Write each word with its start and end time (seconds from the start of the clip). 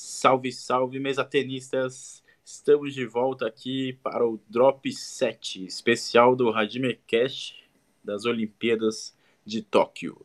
Salve, 0.00 0.52
salve, 0.52 1.00
mesatenistas! 1.00 2.22
Estamos 2.44 2.94
de 2.94 3.04
volta 3.04 3.48
aqui 3.48 3.94
para 3.94 4.24
o 4.24 4.38
Drop 4.48 4.92
7, 4.92 5.66
especial 5.66 6.36
do 6.36 6.50
Hajime 6.50 6.94
Cash 7.04 7.56
das 8.04 8.24
Olimpíadas 8.24 9.12
de 9.44 9.60
Tóquio. 9.60 10.24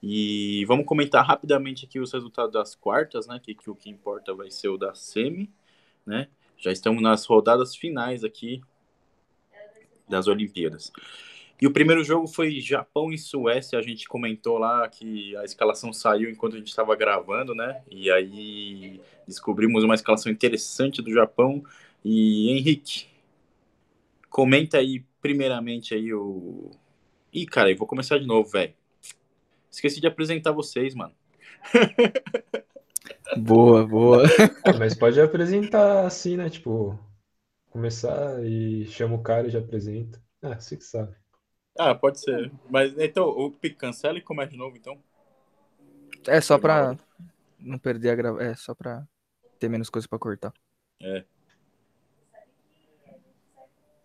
E 0.00 0.64
vamos 0.66 0.86
comentar 0.86 1.26
rapidamente 1.26 1.84
aqui 1.84 1.98
os 1.98 2.12
resultados 2.12 2.52
das 2.52 2.76
quartas, 2.76 3.26
né? 3.26 3.40
Que, 3.42 3.56
que 3.56 3.68
o 3.68 3.74
que 3.74 3.90
importa 3.90 4.32
vai 4.32 4.52
ser 4.52 4.68
o 4.68 4.78
da 4.78 4.94
semi, 4.94 5.50
né? 6.06 6.28
Já 6.56 6.70
estamos 6.70 7.02
nas 7.02 7.26
rodadas 7.26 7.74
finais 7.74 8.22
aqui 8.22 8.62
das 10.08 10.28
Olimpíadas. 10.28 10.92
E 11.60 11.66
o 11.66 11.72
primeiro 11.72 12.04
jogo 12.04 12.26
foi 12.28 12.60
Japão 12.60 13.12
e 13.12 13.18
Suécia. 13.18 13.78
A 13.78 13.82
gente 13.82 14.08
comentou 14.08 14.58
lá 14.58 14.88
que 14.88 15.36
a 15.36 15.44
escalação 15.44 15.92
saiu 15.92 16.30
enquanto 16.30 16.54
a 16.54 16.58
gente 16.58 16.68
estava 16.68 16.94
gravando, 16.94 17.54
né? 17.54 17.82
E 17.90 18.10
aí 18.10 19.00
descobrimos 19.26 19.82
uma 19.82 19.94
escalação 19.94 20.30
interessante 20.30 21.02
do 21.02 21.12
Japão. 21.12 21.64
E 22.04 22.50
Henrique, 22.50 23.06
comenta 24.30 24.78
aí 24.78 25.04
primeiramente 25.20 25.94
aí 25.94 26.14
o. 26.14 26.70
Ih, 27.32 27.46
cara, 27.46 27.70
eu 27.70 27.76
vou 27.76 27.86
começar 27.88 28.18
de 28.18 28.26
novo, 28.26 28.48
velho. 28.48 28.72
Esqueci 29.70 30.00
de 30.00 30.06
apresentar 30.06 30.52
vocês, 30.52 30.94
mano. 30.94 31.14
Boa, 33.36 33.86
boa. 33.86 34.22
Mas 34.78 34.94
pode 34.94 35.20
apresentar 35.20 36.06
assim, 36.06 36.36
né? 36.36 36.48
Tipo, 36.48 36.98
começar 37.70 38.42
e 38.44 38.86
chama 38.86 39.16
o 39.16 39.22
cara 39.22 39.46
e 39.46 39.50
já 39.50 39.58
apresenta. 39.58 40.20
Ah, 40.42 40.58
você 40.58 40.76
que 40.76 40.84
sabe. 40.84 41.14
Ah, 41.78 41.94
pode 41.94 42.20
ser. 42.20 42.50
Mas 42.68 42.92
então, 42.98 43.28
o 43.28 43.52
Pic 43.52 43.76
cancela 43.76 44.18
e 44.18 44.20
começa 44.20 44.50
de 44.50 44.58
novo, 44.58 44.76
então? 44.76 44.98
É 46.26 46.40
só 46.40 46.58
pra 46.58 46.96
não 47.58 47.78
perder 47.78 48.10
a 48.10 48.14
gravação. 48.16 48.46
É 48.46 48.54
só 48.56 48.74
pra 48.74 49.06
ter 49.60 49.68
menos 49.68 49.88
coisa 49.88 50.08
pra 50.08 50.18
cortar. 50.18 50.52
É. 51.00 51.24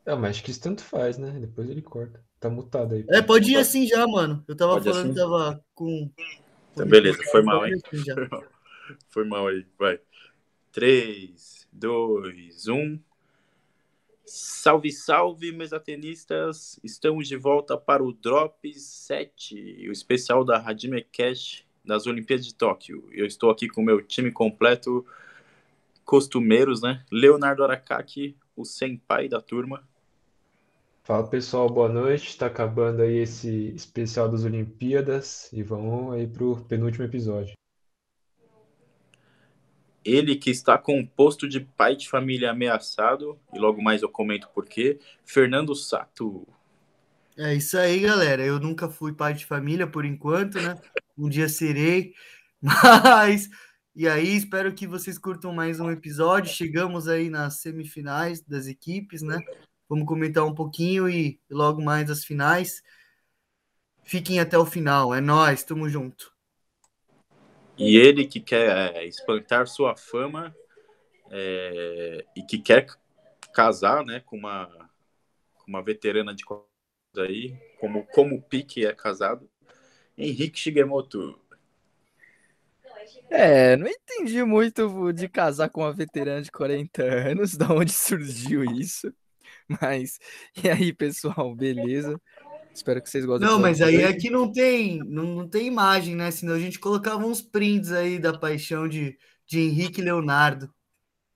Ah, 0.06 0.16
mas 0.16 0.32
acho 0.32 0.44
que 0.44 0.52
isso 0.52 0.62
tanto 0.62 0.84
faz, 0.84 1.18
né? 1.18 1.32
Depois 1.40 1.70
ele 1.70 1.82
corta. 1.82 2.24
Tá 2.40 2.50
mutado 2.50 2.94
aí. 2.94 3.06
É, 3.10 3.22
pode 3.22 3.52
ir 3.52 3.56
assim 3.56 3.88
já, 3.88 4.06
mano. 4.06 4.44
Eu 4.48 4.56
tava 4.56 4.74
Pode 4.74 4.86
falando 4.86 5.06
assim? 5.06 5.14
que 5.14 5.20
tava 5.20 5.66
com. 5.74 6.12
Então, 6.74 6.86
beleza, 6.86 7.24
foi 7.32 7.42
mal, 7.42 7.66
hein? 7.66 7.74
assim 7.74 8.04
já. 8.04 8.16
Foi 9.10 9.24
mal 9.24 9.48
aí, 9.48 9.66
vai. 9.80 10.00
3, 10.72 11.68
2, 11.72 12.68
1. 12.68 13.00
Salve, 14.26 14.90
salve, 14.90 15.52
mesatenistas! 15.52 16.80
Estamos 16.82 17.28
de 17.28 17.36
volta 17.36 17.78
para 17.78 18.02
o 18.02 18.14
Drop 18.14 18.74
7, 18.74 19.86
o 19.90 19.92
especial 19.92 20.46
da 20.46 20.58
Hajime 20.58 21.04
Cash 21.04 21.66
das 21.84 22.08
Olimpíadas 22.08 22.46
de 22.46 22.56
Tóquio. 22.56 23.06
Eu 23.12 23.26
estou 23.26 23.50
aqui 23.50 23.68
com 23.68 23.82
o 23.82 23.84
meu 23.84 24.02
time 24.02 24.32
completo, 24.32 25.06
costumeiros, 26.06 26.82
né? 26.82 27.04
Leonardo 27.12 27.66
Arakaki, 27.66 28.38
o 28.56 28.64
senpai 28.64 29.28
da 29.28 29.42
turma. 29.42 29.84
Fala 31.04 31.28
pessoal, 31.28 31.70
boa 31.70 31.90
noite. 31.90 32.38
Tá 32.38 32.46
acabando 32.46 33.02
aí 33.02 33.18
esse 33.18 33.74
especial 33.76 34.30
das 34.30 34.46
Olimpíadas 34.46 35.52
e 35.52 35.62
vamos 35.62 36.14
aí 36.14 36.26
pro 36.26 36.56
penúltimo 36.64 37.04
episódio. 37.04 37.56
Ele 40.06 40.36
que 40.36 40.50
está 40.50 40.78
composto 40.78 41.48
de 41.48 41.60
pai 41.60 41.96
de 41.96 42.10
família 42.10 42.52
ameaçado, 42.52 43.40
e 43.54 43.60
logo 43.60 43.82
mais 43.82 44.02
eu 44.02 44.10
comento 44.10 44.50
por 44.50 44.66
quê, 44.66 45.00
Fernando 45.26 45.76
Sato. 45.76 46.48
É 47.38 47.56
isso 47.56 47.78
aí, 47.78 48.00
galera. 48.00 48.44
Eu 48.44 48.60
nunca 48.60 48.90
fui 48.90 49.14
pai 49.14 49.34
de 49.34 49.46
família 49.46 49.88
por 49.88 50.06
enquanto, 50.06 50.62
né? 50.62 50.76
Um 51.18 51.30
dia 51.30 51.50
serei. 51.50 52.14
Mas. 52.62 53.50
E 53.96 54.08
aí, 54.08 54.36
espero 54.36 54.74
que 54.74 54.88
vocês 54.88 55.18
curtam 55.18 55.54
mais 55.54 55.80
um 55.80 55.90
episódio. 55.90 56.52
Chegamos 56.52 57.08
aí 57.08 57.30
nas 57.30 57.60
semifinais 57.60 58.42
das 58.42 58.68
equipes, 58.68 59.22
né? 59.22 59.38
Vamos 59.88 60.08
comentar 60.08 60.44
um 60.46 60.54
pouquinho 60.54 61.08
e 61.08 61.40
logo 61.50 61.82
mais 61.82 62.10
as 62.10 62.26
finais. 62.26 62.82
Fiquem 64.04 64.40
até 64.40 64.58
o 64.58 64.66
final. 64.66 65.14
É 65.14 65.22
nós, 65.22 65.64
tamo 65.64 65.88
junto. 65.88 66.33
E 67.78 67.98
ele 67.98 68.26
que 68.26 68.40
quer 68.40 68.96
é, 68.96 69.06
espantar 69.06 69.68
sua 69.68 69.96
fama 69.96 70.56
é, 71.32 72.26
e 72.36 72.44
que 72.44 72.60
quer 72.60 72.88
casar 73.54 74.06
né, 74.06 74.20
com, 74.20 74.38
uma, 74.38 74.90
uma 75.68 75.82
veterana 75.82 76.34
de 76.34 76.44
aí, 77.18 77.56
como, 77.80 78.06
como 78.08 78.36
o 78.36 78.42
Pique 78.42 78.86
é 78.86 78.94
casado, 78.94 79.50
Henrique 80.18 80.60
Shigemoto. 80.60 81.40
É, 83.30 83.76
não 83.78 83.88
entendi 83.88 84.44
muito 84.44 85.12
de 85.12 85.28
casar 85.28 85.70
com 85.70 85.82
uma 85.82 85.94
veterana 85.94 86.42
de 86.42 86.52
40 86.52 87.04
anos, 87.04 87.56
da 87.58 87.72
onde 87.74 87.92
surgiu 87.92 88.64
isso. 88.64 89.14
Mas, 89.82 90.20
e 90.64 90.70
aí, 90.70 90.94
pessoal, 90.94 91.56
beleza? 91.56 92.20
Espero 92.74 93.02
que 93.02 93.10
vocês 93.10 93.26
gostem. 93.26 93.48
Não, 93.48 93.60
mas 93.60 93.82
aí 93.82 93.96
episódio. 93.96 94.18
aqui 94.18 94.30
não 94.30 94.52
tem, 94.52 95.00
não, 95.00 95.24
não 95.24 95.48
tem 95.48 95.68
imagem, 95.68 96.16
né? 96.16 96.32
Senão 96.32 96.54
a 96.54 96.60
gente 96.60 96.80
colocava 96.80 97.26
uns 97.26 97.42
prints 97.42 97.92
aí 97.92 98.18
da 98.18 98.38
paixão 98.38 98.88
de, 98.88 99.18
de 99.46 99.60
Henrique 99.60 100.02
Leonardo. 100.02 100.74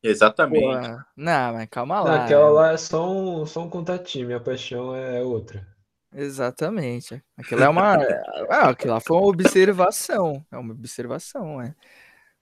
Exatamente. 0.01 0.63
Pô, 0.63 1.03
não, 1.15 1.53
mas 1.53 1.67
calma 1.69 1.97
Não, 1.97 2.03
lá. 2.05 2.25
aquela 2.25 2.49
lá 2.49 2.71
é 2.71 2.77
só 2.77 3.11
um, 3.11 3.45
só 3.45 3.63
um 3.63 3.69
contatinho, 3.69 4.27
minha 4.27 4.39
paixão 4.39 4.95
é 4.95 5.21
outra. 5.21 5.65
Exatamente. 6.13 7.21
Aquilo 7.37 7.63
é 7.63 7.69
uma. 7.69 7.97
Ah, 8.49 8.69
aquilo 8.69 8.93
lá 8.93 8.99
foi 8.99 9.17
uma 9.17 9.27
observação. 9.27 10.45
É 10.51 10.57
uma 10.57 10.73
observação, 10.73 11.61
é. 11.61 11.75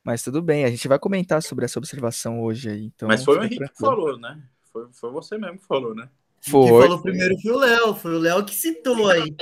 Mas 0.03 0.21
tudo 0.21 0.41
bem, 0.41 0.63
a 0.63 0.69
gente 0.69 0.87
vai 0.87 0.99
comentar 0.99 1.41
sobre 1.41 1.65
essa 1.65 1.79
observação 1.79 2.39
hoje 2.41 2.69
aí. 2.69 2.85
Então, 2.85 3.07
Mas 3.07 3.23
foi 3.23 3.39
o 3.39 3.43
Henrique 3.43 3.67
que 3.67 3.79
falou, 3.79 4.19
né? 4.19 4.39
Foi, 4.71 4.87
foi 4.93 5.11
você 5.11 5.37
mesmo 5.37 5.57
que 5.57 5.65
falou, 5.65 5.95
né? 5.95 6.07
Quem 6.41 6.51
Foi. 6.51 6.83
falou 6.83 7.01
primeiro 7.01 7.35
foi 7.41 7.51
o 7.51 7.57
Léo, 7.57 7.95
foi 7.95 8.15
o 8.15 8.19
Léo 8.19 8.45
que 8.45 8.55
citou 8.55 9.09
aí. 9.09 9.35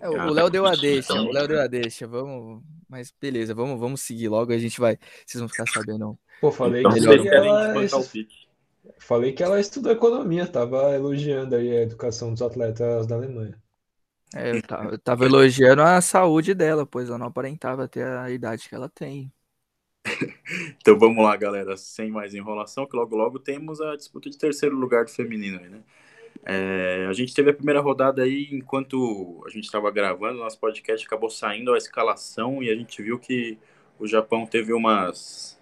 É, 0.00 0.08
O 0.08 0.32
Léo 0.32 0.50
deu 0.50 0.66
a 0.66 0.74
deixa, 0.74 1.14
o 1.14 1.32
Léo 1.32 1.48
deu 1.48 1.60
a 1.60 1.66
deixa. 1.66 2.06
Vamos. 2.06 2.62
Mas 2.88 3.12
beleza, 3.20 3.54
vamos, 3.54 3.78
vamos 3.78 4.00
seguir 4.02 4.28
logo. 4.28 4.52
A 4.52 4.58
gente 4.58 4.78
vai. 4.80 4.98
Vocês 5.24 5.40
vão 5.40 5.48
ficar 5.48 5.66
sabendo. 5.66 6.18
Pô, 6.40 6.52
falei 6.52 6.80
Então 6.80 6.92
que, 6.92 7.00
melhor. 7.00 7.26
ela, 7.26 7.88
falei 8.98 9.32
que 9.32 9.42
ela 9.42 9.58
estudou 9.58 9.92
economia, 9.92 10.46
tava 10.46 10.94
elogiando 10.94 11.56
aí 11.56 11.70
a 11.70 11.82
educação 11.82 12.32
dos 12.32 12.42
atletas 12.42 13.06
da 13.06 13.16
Alemanha. 13.16 13.60
É, 14.34 14.50
eu, 14.50 14.62
tava, 14.62 14.90
eu 14.90 14.98
tava 14.98 15.24
elogiando 15.24 15.82
a 15.82 16.00
saúde 16.00 16.52
dela, 16.54 16.84
pois 16.84 17.08
ela 17.08 17.18
não 17.18 17.26
aparentava 17.26 17.88
ter 17.88 18.06
a 18.06 18.30
idade 18.30 18.68
que 18.68 18.74
ela 18.74 18.88
tem. 18.88 19.32
Então 20.80 20.98
vamos 20.98 21.22
lá, 21.24 21.36
galera, 21.36 21.76
sem 21.76 22.10
mais 22.10 22.34
enrolação, 22.34 22.86
que 22.86 22.96
logo 22.96 23.16
logo 23.16 23.38
temos 23.38 23.80
a 23.80 23.96
disputa 23.96 24.30
de 24.30 24.38
terceiro 24.38 24.76
lugar 24.76 25.04
do 25.04 25.10
feminino 25.10 25.58
aí, 25.58 25.68
né? 25.68 25.82
É, 26.44 27.06
a 27.08 27.12
gente 27.12 27.34
teve 27.34 27.50
a 27.50 27.54
primeira 27.54 27.80
rodada 27.80 28.22
aí, 28.22 28.48
enquanto 28.52 29.42
a 29.44 29.50
gente 29.50 29.64
estava 29.64 29.90
gravando, 29.90 30.38
nosso 30.38 30.60
podcast 30.60 31.04
acabou 31.04 31.28
saindo 31.28 31.74
a 31.74 31.78
escalação 31.78 32.62
e 32.62 32.70
a 32.70 32.74
gente 32.76 33.02
viu 33.02 33.18
que 33.18 33.58
o 33.98 34.06
Japão 34.06 34.46
teve 34.46 34.72
umas 34.72 35.60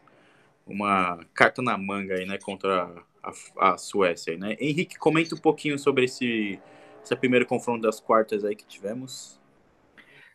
uma 0.66 1.20
carta 1.34 1.62
na 1.62 1.76
manga 1.76 2.14
aí, 2.14 2.26
né, 2.26 2.38
contra 2.38 2.90
a, 3.22 3.72
a 3.72 3.78
Suécia 3.78 4.32
aí, 4.32 4.38
né? 4.38 4.56
Henrique, 4.60 4.98
comenta 4.98 5.34
um 5.34 5.38
pouquinho 5.38 5.78
sobre 5.78 6.04
esse, 6.04 6.58
esse 7.02 7.16
primeiro 7.16 7.46
confronto 7.46 7.82
das 7.82 8.00
quartas 8.00 8.44
aí 8.44 8.54
que 8.56 8.66
tivemos. 8.66 9.40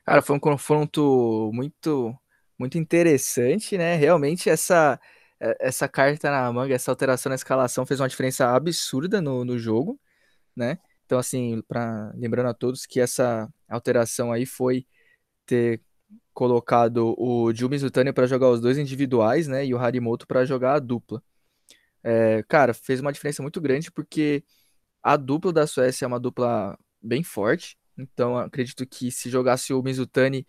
Cara, 0.06 0.22
foi 0.22 0.36
um 0.36 0.40
confronto 0.40 1.52
muito, 1.54 2.16
muito 2.60 2.78
interessante, 2.78 3.78
né? 3.78 3.96
Realmente 3.96 4.50
essa, 4.50 5.00
eh, 5.40 5.58
essa 5.62 5.88
carta 5.88 6.30
na 6.30 6.52
manga, 6.52 6.76
essa 6.76 6.92
alteração 6.92 7.30
na 7.30 7.36
escalação 7.36 7.86
fez 7.86 8.00
uma 8.02 8.10
diferença 8.10 8.50
absurda 8.54 9.22
no, 9.22 9.46
no 9.46 9.58
jogo, 9.58 10.00
né? 10.56 10.80
Então, 11.06 11.18
assim, 11.20 11.62
pra, 11.68 12.12
lembrando 12.16 12.50
a 12.50 12.54
todos 12.54 12.86
que 12.86 13.00
essa 13.00 13.50
alteração 13.70 14.32
aí 14.32 14.46
foi 14.46 14.86
ter 15.46 15.82
colocado 16.34 17.16
o 17.18 17.54
Jumi 17.54 17.78
Zutani 17.78 18.14
para 18.14 18.28
jogar 18.28 18.50
os 18.50 18.62
dois 18.62 18.78
individuais, 18.78 19.48
né? 19.48 19.66
E 19.66 19.74
o 19.74 19.80
Harimoto 19.80 20.28
para 20.28 20.46
jogar 20.46 20.76
a 20.76 20.80
dupla. 20.80 21.24
É, 22.04 22.44
cara, 22.48 22.74
fez 22.74 23.00
uma 23.02 23.12
diferença 23.12 23.42
muito 23.42 23.60
grande 23.62 23.92
porque 23.92 24.44
a 25.04 25.18
dupla 25.18 25.54
da 25.54 25.68
Suécia 25.68 26.06
é 26.06 26.08
uma 26.08 26.20
dupla 26.20 26.78
bem 27.02 27.24
forte. 27.24 27.78
Então, 27.98 28.38
acredito 28.38 28.86
que 28.88 29.12
se 29.12 29.30
jogasse 29.30 29.74
o 29.74 29.84
Mizutani 29.84 30.46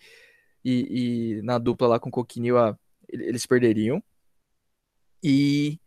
e, 0.65 1.39
e 1.39 1.43
na 1.43 1.59
dupla 1.59 1.89
lá 1.89 2.01
com 2.01 2.09
o 2.09 2.13
Kokiniwa, 2.13 2.79
ele- 3.09 3.27
eles 3.27 3.47
perderiam. 3.47 4.03
E 5.23 5.79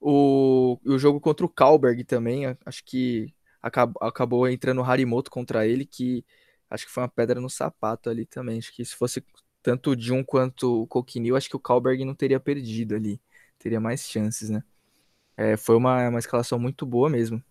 o, 0.00 0.78
o 0.84 0.98
jogo 0.98 1.20
contra 1.20 1.46
o 1.46 1.48
Kalberg 1.48 2.04
também, 2.04 2.44
acho 2.66 2.84
que 2.84 3.34
acab- 3.62 3.96
acabou 4.00 4.48
entrando 4.48 4.80
o 4.80 4.84
Harimoto 4.84 5.30
contra 5.30 5.66
ele, 5.66 5.86
que 5.86 6.24
acho 6.70 6.86
que 6.86 6.92
foi 6.92 7.02
uma 7.04 7.08
pedra 7.08 7.40
no 7.40 7.50
sapato 7.50 8.10
ali 8.10 8.26
também. 8.26 8.58
Acho 8.58 8.72
que 8.74 8.84
se 8.84 8.94
fosse 8.96 9.24
tanto 9.62 9.92
o 9.92 10.00
Jun 10.00 10.24
quanto 10.24 10.82
o 10.82 10.86
Kokiniwa, 10.86 11.38
acho 11.38 11.48
que 11.50 11.56
o 11.56 11.60
Kalberg 11.60 12.04
não 12.04 12.14
teria 12.14 12.40
perdido 12.40 12.94
ali. 12.96 13.20
Teria 13.58 13.80
mais 13.80 14.02
chances, 14.08 14.50
né? 14.50 14.62
É, 15.36 15.56
foi 15.56 15.76
uma, 15.76 16.08
uma 16.08 16.18
escalação 16.18 16.58
muito 16.58 16.86
boa 16.86 17.10
mesmo. 17.10 17.42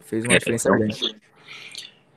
Fez 0.00 0.24
uma 0.24 0.34
É, 0.34 0.38
diferença 0.38 0.68
então, 0.68 0.78
grande. 0.78 1.00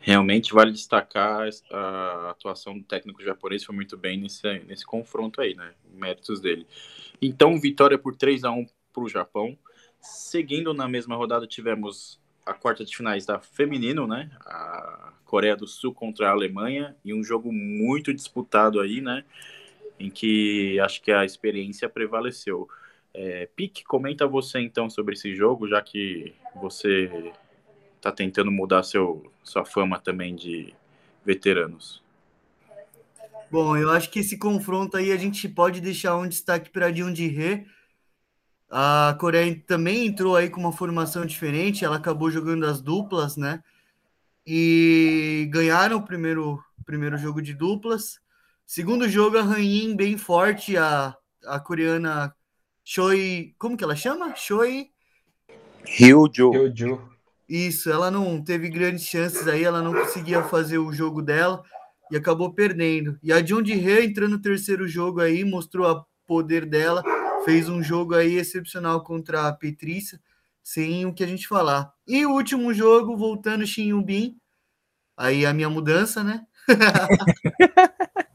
Realmente 0.05 0.53
vale 0.53 0.71
destacar 0.71 1.49
a 1.71 2.29
atuação 2.29 2.77
do 2.77 2.83
técnico 2.83 3.23
japonês, 3.23 3.63
foi 3.63 3.73
muito 3.73 3.97
bem 3.97 4.19
nesse, 4.19 4.59
nesse 4.59 4.85
confronto 4.85 5.41
aí, 5.41 5.55
né? 5.55 5.73
Méritos 5.95 6.39
dele. 6.39 6.67
Então, 7.19 7.59
vitória 7.59 7.97
por 7.97 8.15
3 8.15 8.43
a 8.43 8.51
1 8.51 8.67
para 8.93 9.03
o 9.03 9.09
Japão. 9.09 9.57
Seguindo 9.99 10.75
na 10.75 10.87
mesma 10.87 11.15
rodada, 11.15 11.47
tivemos 11.47 12.21
a 12.45 12.53
quarta 12.53 12.85
de 12.85 12.95
finais 12.95 13.25
da 13.25 13.39
feminino, 13.39 14.05
né? 14.05 14.29
A 14.41 15.11
Coreia 15.25 15.55
do 15.55 15.65
Sul 15.65 15.91
contra 15.91 16.27
a 16.27 16.33
Alemanha 16.33 16.95
e 17.03 17.11
um 17.11 17.23
jogo 17.23 17.51
muito 17.51 18.13
disputado 18.13 18.79
aí, 18.79 19.01
né? 19.01 19.25
Em 19.99 20.11
que 20.11 20.79
acho 20.81 21.01
que 21.01 21.11
a 21.11 21.25
experiência 21.25 21.89
prevaleceu. 21.89 22.69
É, 23.11 23.49
Pique, 23.55 23.83
comenta 23.83 24.27
você 24.27 24.59
então 24.59 24.87
sobre 24.87 25.15
esse 25.15 25.35
jogo, 25.35 25.67
já 25.67 25.81
que 25.81 26.35
você 26.61 27.33
está 28.05 28.11
tentando 28.11 28.51
mudar 28.51 28.83
seu, 28.83 29.31
sua 29.43 29.65
fama 29.65 29.99
também 29.99 30.35
de 30.35 30.71
veteranos. 31.25 32.03
Bom, 33.49 33.75
eu 33.75 33.89
acho 33.89 34.11
que 34.11 34.19
esse 34.19 34.37
confronto 34.37 34.95
aí 34.95 35.11
a 35.11 35.17
gente 35.17 35.49
pode 35.49 35.81
deixar 35.81 36.15
um 36.15 36.27
destaque 36.27 36.69
para 36.69 36.91
Dion 36.91 37.11
de 37.11 37.27
Ré, 37.27 37.65
a 38.69 39.15
Coreia 39.19 39.59
também 39.65 40.05
entrou 40.05 40.35
aí 40.35 40.49
com 40.49 40.59
uma 40.59 40.71
formação 40.71 41.25
diferente, 41.25 41.83
ela 41.83 41.95
acabou 41.95 42.29
jogando 42.29 42.65
as 42.65 42.81
duplas, 42.81 43.37
né? 43.37 43.63
E 44.45 45.47
ganharam 45.49 45.97
o 45.97 46.05
primeiro, 46.05 46.63
primeiro 46.85 47.17
jogo 47.17 47.41
de 47.41 47.53
duplas. 47.53 48.19
Segundo 48.65 49.07
jogo, 49.07 49.37
a 49.37 49.43
Rain 49.43 49.95
bem 49.95 50.17
forte, 50.17 50.77
a, 50.77 51.15
a 51.45 51.59
coreana 51.59 52.35
Choi. 52.83 53.55
Como 53.57 53.77
que 53.77 53.83
ela 53.83 53.95
chama? 53.95 54.35
Choi. 54.35 54.89
Hyojo. 55.87 57.14
Isso, 57.47 57.91
ela 57.91 58.09
não 58.09 58.43
teve 58.43 58.69
grandes 58.69 59.05
chances 59.05 59.47
aí, 59.47 59.63
ela 59.63 59.81
não 59.81 59.93
conseguia 59.93 60.43
fazer 60.43 60.79
o 60.79 60.91
jogo 60.91 61.21
dela 61.21 61.63
e 62.11 62.17
acabou 62.17 62.53
perdendo. 62.53 63.17
E 63.21 63.31
a 63.31 63.41
John 63.41 63.61
de 63.61 63.73
entrando 63.73 64.31
no 64.31 64.41
terceiro 64.41 64.87
jogo 64.87 65.21
aí, 65.21 65.43
mostrou 65.43 65.89
o 65.91 66.05
poder 66.25 66.65
dela 66.65 67.03
fez 67.45 67.69
um 67.69 67.81
jogo 67.81 68.15
aí 68.15 68.35
excepcional 68.37 69.03
contra 69.03 69.47
a 69.47 69.53
Petrícia, 69.53 70.19
sem 70.63 71.05
o 71.05 71.13
que 71.13 71.23
a 71.23 71.27
gente 71.27 71.47
falar. 71.47 71.93
E 72.07 72.25
o 72.25 72.31
último 72.31 72.73
jogo, 72.73 73.15
voltando 73.15 73.65
Shin 73.67 73.93
aí 75.15 75.45
a 75.45 75.53
minha 75.53 75.69
mudança, 75.69 76.23
né? 76.23 76.45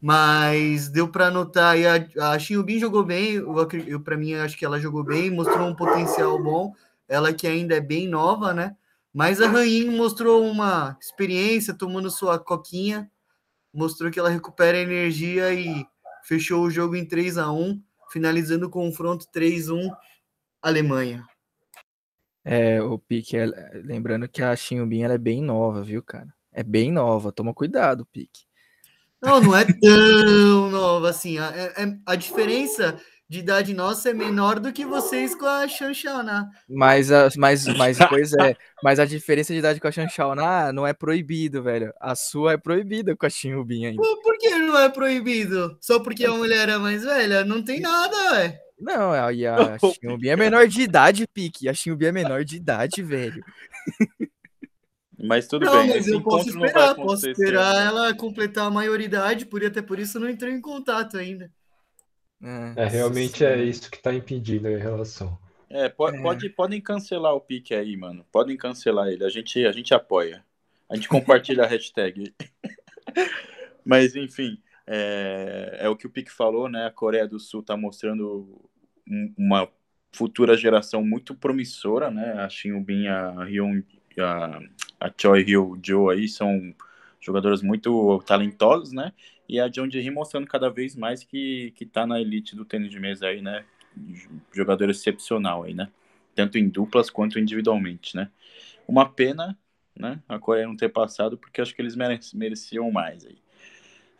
Mas 0.00 0.88
deu 0.88 1.08
para 1.08 1.30
notar, 1.30 1.78
e 1.78 1.86
a, 1.86 2.32
a 2.32 2.38
jogou 2.78 3.04
bem, 3.04 3.32
eu, 3.32 3.68
eu 3.86 4.00
para 4.00 4.16
mim 4.16 4.34
acho 4.34 4.56
que 4.56 4.64
ela 4.64 4.78
jogou 4.78 5.02
bem, 5.02 5.30
mostrou 5.30 5.66
um 5.66 5.74
potencial 5.74 6.40
bom, 6.40 6.74
ela 7.08 7.32
que 7.32 7.46
ainda 7.46 7.76
é 7.76 7.80
bem 7.80 8.08
nova, 8.08 8.52
né? 8.52 8.76
Mas 9.12 9.40
a 9.40 9.48
Rain 9.48 9.90
mostrou 9.90 10.44
uma 10.44 10.96
experiência, 11.00 11.72
tomando 11.72 12.10
sua 12.10 12.38
coquinha, 12.38 13.10
mostrou 13.72 14.10
que 14.10 14.18
ela 14.18 14.28
recupera 14.28 14.76
energia 14.76 15.52
e 15.54 15.86
fechou 16.24 16.62
o 16.64 16.70
jogo 16.70 16.96
em 16.96 17.06
3 17.06 17.38
a 17.38 17.52
1 17.52 17.80
finalizando 18.10 18.66
o 18.66 18.70
confronto 18.70 19.26
3-1 19.34 19.90
Alemanha. 20.62 21.24
É, 22.44 22.82
o 22.82 22.98
Pique, 22.98 23.36
é, 23.36 23.46
lembrando 23.84 24.28
que 24.28 24.42
a 24.42 24.54
Xinhubin 24.54 25.02
ela 25.02 25.14
é 25.14 25.18
bem 25.18 25.42
nova, 25.42 25.82
viu, 25.82 26.02
cara? 26.02 26.32
É 26.52 26.62
bem 26.62 26.92
nova, 26.92 27.32
toma 27.32 27.54
cuidado, 27.54 28.06
Pique. 28.06 28.44
Não, 29.20 29.40
não 29.40 29.56
é 29.56 29.64
tão 29.64 30.70
nova 30.70 31.08
assim. 31.08 31.38
A, 31.38 31.50
é, 31.56 31.82
é, 31.82 31.98
a 32.04 32.14
diferença 32.14 33.00
de 33.28 33.38
idade 33.38 33.72
nossa 33.72 34.10
é 34.10 34.14
menor 34.14 34.60
do 34.60 34.72
que 34.72 34.84
vocês 34.84 35.34
com 35.34 35.46
a 35.46 35.66
Xanxana. 35.66 36.48
Mas, 36.68 37.10
a, 37.10 37.28
mas, 37.36 37.66
mas, 37.66 37.98
pois 38.08 38.32
é, 38.34 38.54
mas 38.82 38.98
a 38.98 39.04
diferença 39.04 39.52
de 39.52 39.58
idade 39.58 39.80
com 39.80 39.88
a 39.88 39.92
Xanxana 39.92 40.72
não 40.72 40.86
é 40.86 40.92
proibido, 40.92 41.62
velho. 41.62 41.92
A 42.00 42.14
sua 42.14 42.52
é 42.52 42.56
proibida 42.56 43.16
com 43.16 43.26
a 43.26 43.30
Xinhubin 43.30 43.86
ainda. 43.86 44.02
Por 44.22 44.38
que 44.38 44.50
não 44.50 44.78
é 44.78 44.88
proibido? 44.88 45.76
Só 45.80 46.00
porque 46.00 46.24
a 46.24 46.32
mulher 46.32 46.68
é 46.68 46.76
mais 46.76 47.02
velha? 47.02 47.44
Não 47.44 47.62
tem 47.62 47.80
nada, 47.80 48.16
velho. 48.32 48.54
Não, 48.78 49.12
a, 49.12 49.28
a 49.28 49.78
Xinhubin 49.78 50.28
é 50.28 50.36
menor 50.36 50.68
de 50.68 50.82
idade, 50.82 51.26
Pique. 51.26 51.68
A 51.68 51.74
Xinhubin 51.74 52.06
é 52.06 52.12
menor 52.12 52.44
de 52.44 52.56
idade, 52.56 53.02
velho. 53.02 53.42
Mas 55.18 55.46
tudo 55.46 55.64
não, 55.64 55.80
bem. 55.80 55.96
Mas 55.96 56.06
eu 56.06 56.20
posso 56.22 56.48
esperar, 56.50 56.94
posso 56.94 57.28
esperar 57.28 57.86
ela 57.86 58.14
completar 58.14 58.66
a 58.66 58.70
maioridade, 58.70 59.46
por 59.46 59.64
até 59.64 59.80
por 59.80 59.98
isso 59.98 60.20
não 60.20 60.28
entrei 60.28 60.52
em 60.52 60.60
contato 60.60 61.16
ainda. 61.16 61.50
É, 62.76 62.82
é 62.82 62.86
realmente 62.86 63.44
é 63.44 63.62
isso 63.62 63.90
que 63.90 63.96
está 63.96 64.12
impedindo 64.12 64.68
a 64.68 64.76
relação. 64.76 65.38
É, 65.70 65.88
pode, 65.88 66.18
é. 66.18 66.22
Pode, 66.22 66.48
podem 66.50 66.80
cancelar 66.80 67.34
o 67.34 67.40
pique 67.40 67.74
aí, 67.74 67.96
mano. 67.96 68.24
Podem 68.30 68.56
cancelar 68.56 69.08
ele. 69.08 69.24
A 69.24 69.28
gente, 69.28 69.64
a 69.66 69.72
gente 69.72 69.94
apoia. 69.94 70.44
A 70.88 70.94
gente 70.94 71.08
compartilha 71.08 71.64
a 71.64 71.66
hashtag. 71.68 72.34
Mas, 73.84 74.14
enfim, 74.14 74.58
é, 74.86 75.78
é, 75.80 75.88
o 75.88 75.96
que 75.96 76.06
o 76.06 76.10
Pique 76.10 76.30
falou, 76.30 76.68
né? 76.68 76.86
A 76.86 76.90
Coreia 76.90 77.26
do 77.26 77.40
Sul 77.40 77.60
está 77.60 77.76
mostrando 77.76 78.70
uma 79.36 79.68
futura 80.12 80.56
geração 80.56 81.04
muito 81.04 81.34
promissora, 81.34 82.10
né? 82.10 82.32
A 82.34 82.48
Shin 82.48 82.80
Bin, 82.82 83.06
a 83.08 83.44
Hyun, 83.44 83.82
a, 84.18 84.60
a 85.00 85.12
Choi 85.16 85.42
Ryu 85.42 85.78
Jo 85.84 86.08
aí 86.08 86.28
são 86.28 86.74
jogadores 87.20 87.62
muito 87.62 88.22
talentosos, 88.26 88.92
né? 88.92 89.12
E 89.48 89.60
a 89.60 89.68
John 89.68 89.88
Deere 89.88 90.10
mostrando 90.10 90.46
cada 90.46 90.70
vez 90.70 90.96
mais 90.96 91.22
que, 91.22 91.72
que 91.76 91.84
tá 91.84 92.06
na 92.06 92.20
elite 92.20 92.56
do 92.56 92.64
tênis 92.64 92.90
de 92.90 92.98
mesa 92.98 93.26
aí, 93.26 93.42
né? 93.42 93.64
Jogador 94.52 94.90
excepcional 94.90 95.64
aí, 95.64 95.74
né? 95.74 95.90
Tanto 96.34 96.58
em 96.58 96.68
duplas 96.68 97.10
quanto 97.10 97.38
individualmente, 97.38 98.16
né? 98.16 98.30
Uma 98.88 99.08
pena, 99.08 99.56
né? 99.94 100.20
A 100.28 100.38
Coreia 100.38 100.66
não 100.66 100.76
ter 100.76 100.88
passado, 100.88 101.38
porque 101.38 101.60
acho 101.60 101.74
que 101.74 101.82
eles 101.82 101.96
mereciam 102.34 102.90
mais 102.90 103.24
aí. 103.26 103.38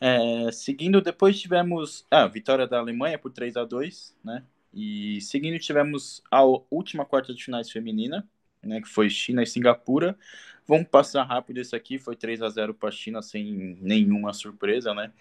É, 0.00 0.52
seguindo, 0.52 1.00
depois 1.00 1.40
tivemos 1.40 2.06
a 2.10 2.22
ah, 2.22 2.28
vitória 2.28 2.66
da 2.66 2.78
Alemanha 2.78 3.18
por 3.18 3.32
3 3.32 3.56
a 3.56 3.64
2 3.64 4.14
né? 4.22 4.44
E 4.72 5.20
seguindo, 5.20 5.58
tivemos 5.58 6.22
a 6.30 6.42
última 6.70 7.04
quarta 7.04 7.32
de 7.32 7.42
finais 7.42 7.70
feminina, 7.70 8.28
né? 8.62 8.80
Que 8.80 8.88
foi 8.88 9.08
China 9.08 9.42
e 9.42 9.46
Singapura. 9.46 10.18
Vamos 10.66 10.88
passar 10.88 11.24
rápido 11.24 11.58
esse 11.58 11.76
aqui, 11.76 11.98
foi 11.98 12.16
3 12.16 12.40
a 12.40 12.48
0 12.48 12.72
para 12.72 12.88
a 12.88 12.92
China 12.92 13.20
sem 13.20 13.76
nenhuma 13.80 14.32
surpresa, 14.32 14.94
né? 14.94 15.12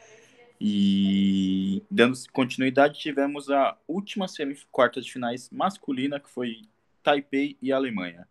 E 0.60 1.84
dando 1.92 2.18
continuidade, 2.32 3.00
tivemos 3.00 3.50
a 3.50 3.76
última 3.86 4.26
quarta 4.72 5.02
de 5.02 5.12
finais 5.12 5.50
masculina, 5.50 6.20
que 6.20 6.30
foi 6.30 6.62
Taipei 7.04 7.58
e 7.62 7.74
Alemanha. 7.74 8.26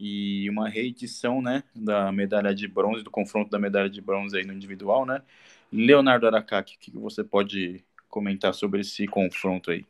E 0.00 0.48
uma 0.48 0.68
reedição, 0.68 1.42
né, 1.42 1.62
da 1.74 2.10
medalha 2.10 2.54
de 2.54 2.66
bronze, 2.66 3.04
do 3.04 3.10
confronto 3.10 3.50
da 3.50 3.58
medalha 3.58 3.90
de 3.90 4.00
bronze 4.00 4.36
aí 4.36 4.44
no 4.44 4.52
individual, 4.52 5.04
né? 5.04 5.22
Leonardo 5.70 6.26
Aracaki, 6.26 6.76
o 6.76 6.78
que 6.78 6.90
você 6.92 7.22
pode 7.22 7.84
comentar 8.08 8.54
sobre 8.54 8.80
esse 8.80 9.06
confronto 9.06 9.70
aí? 9.70 9.84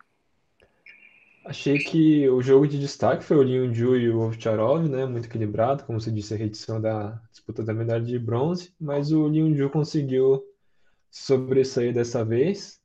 Achei 1.44 1.78
que 1.78 2.28
o 2.30 2.40
jogo 2.40 2.66
de 2.66 2.78
destaque 2.78 3.22
foi 3.22 3.36
o 3.36 3.42
Lin 3.42 3.72
Ju 3.74 3.96
e 3.96 4.10
o 4.10 4.20
Ovtcharov, 4.20 4.88
né? 4.88 5.04
Muito 5.04 5.26
equilibrado, 5.26 5.84
como 5.84 6.00
você 6.00 6.10
disse, 6.10 6.32
a 6.32 6.36
reedição 6.36 6.80
da 6.80 7.20
disputa 7.30 7.62
da 7.62 7.74
medalha 7.74 8.02
de 8.02 8.18
bronze, 8.18 8.72
mas 8.80 9.12
o 9.12 9.28
Lin 9.28 9.54
Ju 9.54 9.68
conseguiu 9.68 10.42
sobressair 11.10 11.92
dessa 11.92 12.24
vez. 12.24 12.80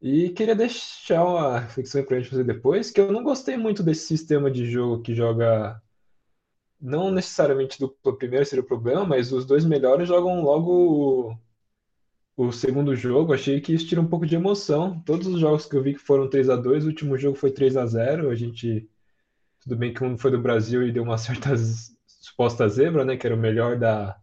E 0.00 0.30
queria 0.30 0.54
deixar 0.54 1.24
uma 1.24 1.58
reflexão 1.58 2.04
para 2.04 2.16
a 2.16 2.20
gente 2.20 2.30
fazer 2.30 2.44
depois, 2.44 2.90
que 2.90 3.00
eu 3.00 3.12
não 3.12 3.24
gostei 3.24 3.56
muito 3.56 3.82
desse 3.82 4.06
sistema 4.06 4.50
de 4.50 4.70
jogo 4.70 5.02
que 5.02 5.14
joga 5.14 5.82
não 6.80 7.10
necessariamente 7.10 7.78
do 7.78 7.90
primeiro 8.16 8.46
seria 8.46 8.62
o 8.62 8.66
problema, 8.66 9.04
mas 9.04 9.32
os 9.32 9.44
dois 9.44 9.64
melhores 9.64 10.08
jogam 10.08 10.42
logo 10.42 11.36
o 12.46 12.52
segundo 12.52 12.96
jogo, 12.96 13.34
achei 13.34 13.60
que 13.60 13.74
isso 13.74 13.86
tira 13.86 14.00
um 14.00 14.06
pouco 14.06 14.24
de 14.24 14.34
emoção. 14.34 15.00
Todos 15.00 15.26
os 15.26 15.38
jogos 15.38 15.66
que 15.66 15.76
eu 15.76 15.82
vi 15.82 15.92
que 15.94 16.00
foram 16.00 16.28
3 16.28 16.48
a 16.48 16.56
2 16.56 16.84
o 16.84 16.88
último 16.88 17.18
jogo 17.18 17.36
foi 17.36 17.50
3 17.52 17.76
a 17.76 17.84
0 17.86 18.30
A 18.30 18.34
gente. 18.34 18.88
Tudo 19.60 19.76
bem 19.76 19.92
que 19.92 20.02
um 20.02 20.16
foi 20.16 20.30
do 20.30 20.40
Brasil 20.40 20.82
e 20.82 20.92
deu 20.92 21.02
uma 21.02 21.18
certa 21.18 21.50
suposta 22.06 22.66
zebra, 22.68 23.04
né? 23.04 23.16
Que 23.16 23.26
era 23.26 23.36
o 23.36 23.38
melhor 23.38 23.78
da, 23.78 24.18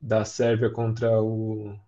da 0.00 0.24
Sérvia 0.24 0.70
contra 0.70 1.22
o 1.22 1.78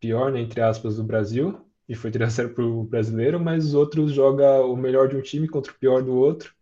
pior, 0.00 0.32
né, 0.32 0.40
entre 0.40 0.60
aspas, 0.60 0.96
do 0.96 1.04
Brasil. 1.04 1.64
E 1.88 1.94
foi 1.94 2.10
3 2.10 2.28
a 2.28 2.42
0 2.42 2.54
para 2.54 2.64
o 2.64 2.84
brasileiro, 2.84 3.38
mas 3.38 3.66
os 3.66 3.74
outros 3.74 4.12
joga 4.12 4.62
o 4.62 4.76
melhor 4.76 5.08
de 5.08 5.16
um 5.16 5.22
time 5.22 5.48
contra 5.48 5.72
o 5.72 5.76
pior 5.76 6.02
do 6.02 6.14
outro. 6.16 6.52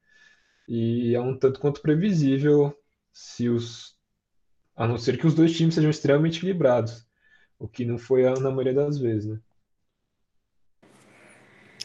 E 0.68 1.14
é 1.14 1.20
um 1.20 1.36
tanto 1.38 1.60
quanto 1.60 1.80
previsível 1.80 2.76
se 3.12 3.48
os. 3.48 3.96
A 4.76 4.86
não 4.86 4.98
ser 4.98 5.18
que 5.18 5.26
os 5.26 5.34
dois 5.34 5.56
times 5.56 5.74
sejam 5.74 5.90
extremamente 5.90 6.38
equilibrados 6.38 7.06
o 7.64 7.68
que 7.68 7.84
não 7.84 7.96
foi 7.96 8.22
na 8.22 8.50
maioria 8.50 8.74
das 8.74 8.98
vezes, 8.98 9.26
né? 9.26 9.40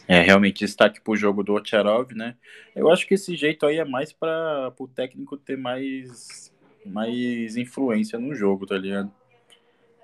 É, 0.06 0.20
realmente 0.20 0.64
destaque 0.64 1.00
para 1.00 1.12
o 1.12 1.16
jogo 1.16 1.42
do 1.42 1.54
Ocharov, 1.54 2.12
né? 2.12 2.36
Eu 2.74 2.90
acho 2.90 3.06
que 3.06 3.14
esse 3.14 3.36
jeito 3.36 3.64
aí 3.64 3.78
é 3.78 3.84
mais 3.84 4.12
para 4.12 4.74
o 4.78 4.88
técnico 4.88 5.36
ter 5.36 5.56
mais, 5.56 6.52
mais 6.84 7.56
influência 7.56 8.18
no 8.18 8.34
jogo, 8.34 8.66
tá 8.66 8.76
ligado? 8.76 9.10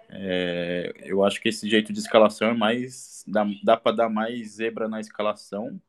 É, 0.09 0.95
eu 1.05 1.25
acho 1.25 1.41
que 1.41 1.49
esse 1.49 1.69
jeito 1.69 1.93
de 1.93 1.99
escalação 1.99 2.49
é 2.49 2.55
mais. 2.55 3.25
dá, 3.27 3.45
dá 3.63 3.77
para 3.77 3.97
dar 3.97 4.09
mais 4.09 4.53
zebra 4.53 4.89
na 4.89 5.01
escalação. 5.01 5.81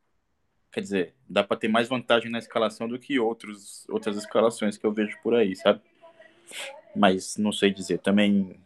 Quer 0.71 0.81
dizer, 0.81 1.15
dá 1.29 1.43
para 1.43 1.57
ter 1.57 1.67
mais 1.67 1.87
vantagem 1.87 2.31
na 2.31 2.39
escalação 2.39 2.87
do 2.87 2.99
que 2.99 3.19
outros, 3.19 3.87
outras 3.87 4.17
escalações 4.17 4.77
que 4.77 4.85
eu 4.85 4.91
vejo 4.91 5.17
por 5.21 5.35
aí, 5.35 5.55
sabe? 5.55 5.79
mas 6.97 7.37
não 7.37 7.51
sei 7.51 7.71
dizer. 7.71 7.99
Também 7.99 8.59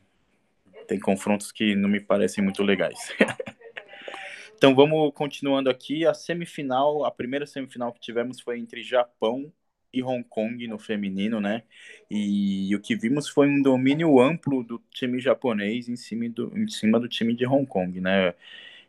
tem 0.91 0.99
confrontos 0.99 1.53
que 1.53 1.73
não 1.73 1.87
me 1.87 2.01
parecem 2.01 2.43
muito 2.43 2.61
legais. 2.61 3.15
então 4.57 4.75
vamos 4.75 5.13
continuando 5.13 5.69
aqui. 5.69 6.05
A 6.05 6.13
semifinal, 6.13 7.05
a 7.05 7.11
primeira 7.11 7.45
semifinal 7.45 7.93
que 7.93 8.01
tivemos 8.01 8.41
foi 8.41 8.59
entre 8.59 8.83
Japão 8.83 9.49
e 9.93 10.03
Hong 10.03 10.21
Kong 10.25 10.67
no 10.67 10.77
feminino, 10.77 11.39
né? 11.39 11.63
E 12.09 12.75
o 12.75 12.81
que 12.81 12.93
vimos 12.93 13.29
foi 13.29 13.47
um 13.47 13.61
domínio 13.61 14.19
amplo 14.19 14.65
do 14.65 14.83
time 14.91 15.17
japonês 15.21 15.87
em 15.87 15.95
cima 15.95 16.27
do, 16.29 16.51
em 16.57 16.67
cima 16.67 16.99
do 16.99 17.07
time 17.07 17.33
de 17.33 17.45
Hong 17.47 17.65
Kong, 17.65 18.01
né? 18.01 18.33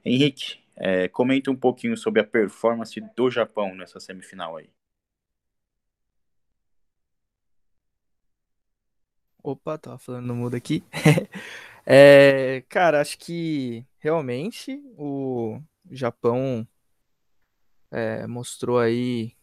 Henrique, 0.05 0.59
é, 0.75 1.07
comenta 1.07 1.53
um 1.53 1.57
pouquinho 1.57 1.97
sobre 1.97 2.21
a 2.21 2.25
performance 2.25 3.01
do 3.15 3.31
Japão 3.31 3.77
nessa 3.77 4.01
semifinal 4.01 4.57
aí. 4.57 4.69
Opa, 9.41 9.79
tava 9.79 9.99
falando 9.99 10.27
no 10.27 10.35
mudo 10.35 10.57
aqui. 10.57 10.83
é, 11.87 12.63
cara, 12.69 13.01
acho 13.01 13.19
que 13.19 13.85
realmente 13.99 14.83
o 14.97 15.61
Japão 15.91 16.67
é, 17.91 18.27
mostrou 18.27 18.79
aí 18.79 19.35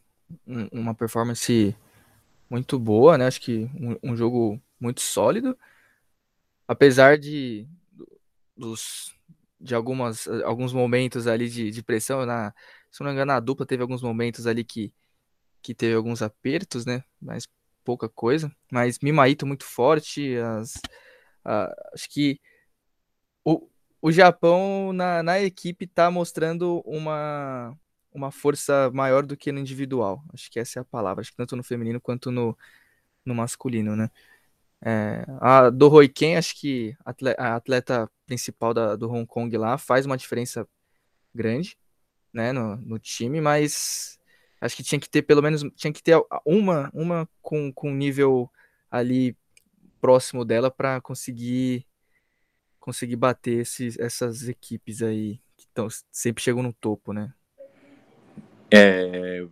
uma 0.72 0.94
performance 0.96 1.76
muito 2.50 2.80
boa, 2.80 3.18
né? 3.18 3.28
Acho 3.28 3.42
que 3.42 3.70
um, 3.76 4.12
um 4.12 4.16
jogo 4.16 4.62
muito 4.80 5.02
sólido, 5.02 5.58
apesar 6.68 7.18
de 7.18 7.68
dos 8.56 9.16
de 9.60 9.76
algumas 9.76 10.28
alguns 10.46 10.74
momentos 10.74 11.28
ali 11.28 11.50
de, 11.50 11.72
de 11.72 11.84
pressão 11.84 12.26
na 12.26 12.54
se 12.92 13.02
não 13.02 13.08
me 13.10 13.14
engano 13.14 13.34
a 13.34 13.40
dupla 13.40 13.66
teve 13.66 13.82
alguns 13.82 14.02
momentos 14.02 14.48
ali 14.48 14.64
que 14.64 14.94
que 15.62 15.74
teve 15.76 15.96
alguns 15.96 16.22
apertos, 16.22 16.86
né? 16.86 17.04
Mas 17.22 17.48
pouca 17.84 18.10
coisa. 18.10 18.52
Mas 18.72 19.00
Mimaito 19.00 19.46
muito 19.48 19.66
forte, 19.66 20.38
as, 20.38 20.74
a, 21.44 21.74
acho 21.94 22.10
que 22.10 22.40
o, 23.44 23.68
o 24.02 24.12
Japão 24.12 24.94
na, 24.94 25.24
na 25.24 25.40
equipe 25.40 25.86
está 25.86 26.10
mostrando 26.12 26.82
uma 26.86 27.78
uma 28.12 28.32
força 28.32 28.90
maior 28.92 29.24
do 29.26 29.38
que 29.38 29.52
no 29.52 29.60
individual. 29.60 30.24
Acho 30.34 30.50
que 30.52 30.60
essa 30.60 30.80
é 30.80 30.82
a 30.82 30.86
palavra. 30.86 31.22
Acho 31.22 31.32
que 31.32 31.38
tanto 31.38 31.56
no 31.56 31.64
feminino 31.64 32.02
quanto 32.02 32.32
no, 32.32 32.58
no 33.26 33.36
masculino, 33.36 33.96
né? 33.96 34.10
É, 34.82 35.26
a 35.42 35.70
do 35.70 35.90
Roiken, 35.90 36.38
acho 36.38 36.56
que 36.56 36.96
a 37.38 37.56
atleta 37.56 38.10
principal 38.26 38.74
da, 38.74 38.96
do 38.96 39.12
Hong 39.12 39.26
Kong 39.26 39.56
lá 39.58 39.78
faz 39.78 40.06
uma 40.06 40.18
diferença 40.18 40.68
grande, 41.36 41.78
né, 42.34 42.54
no, 42.54 42.78
no 42.78 43.00
time, 43.00 43.42
mas 43.42 44.18
acho 44.62 44.76
que 44.78 44.84
tinha 44.84 45.00
que 45.00 45.10
ter 45.10 45.22
pelo 45.24 45.42
menos 45.42 45.64
tinha 45.76 45.92
que 45.94 46.02
ter 46.04 46.18
uma 46.46 46.90
uma 46.94 47.30
com, 47.42 47.74
com 47.74 47.92
nível 47.94 48.50
ali 48.90 49.36
próximo 50.00 50.46
dela 50.46 50.72
para 50.72 51.00
conseguir 51.02 51.86
conseguir 52.80 53.18
bater 53.18 53.60
esses, 53.60 54.00
essas 54.00 54.48
equipes 54.48 55.02
aí 55.02 55.40
que 55.56 55.68
tão, 55.74 55.88
sempre 56.12 56.42
chegam 56.42 56.64
no 56.64 56.74
topo, 56.74 57.14
né? 57.14 57.34
É 58.72 59.46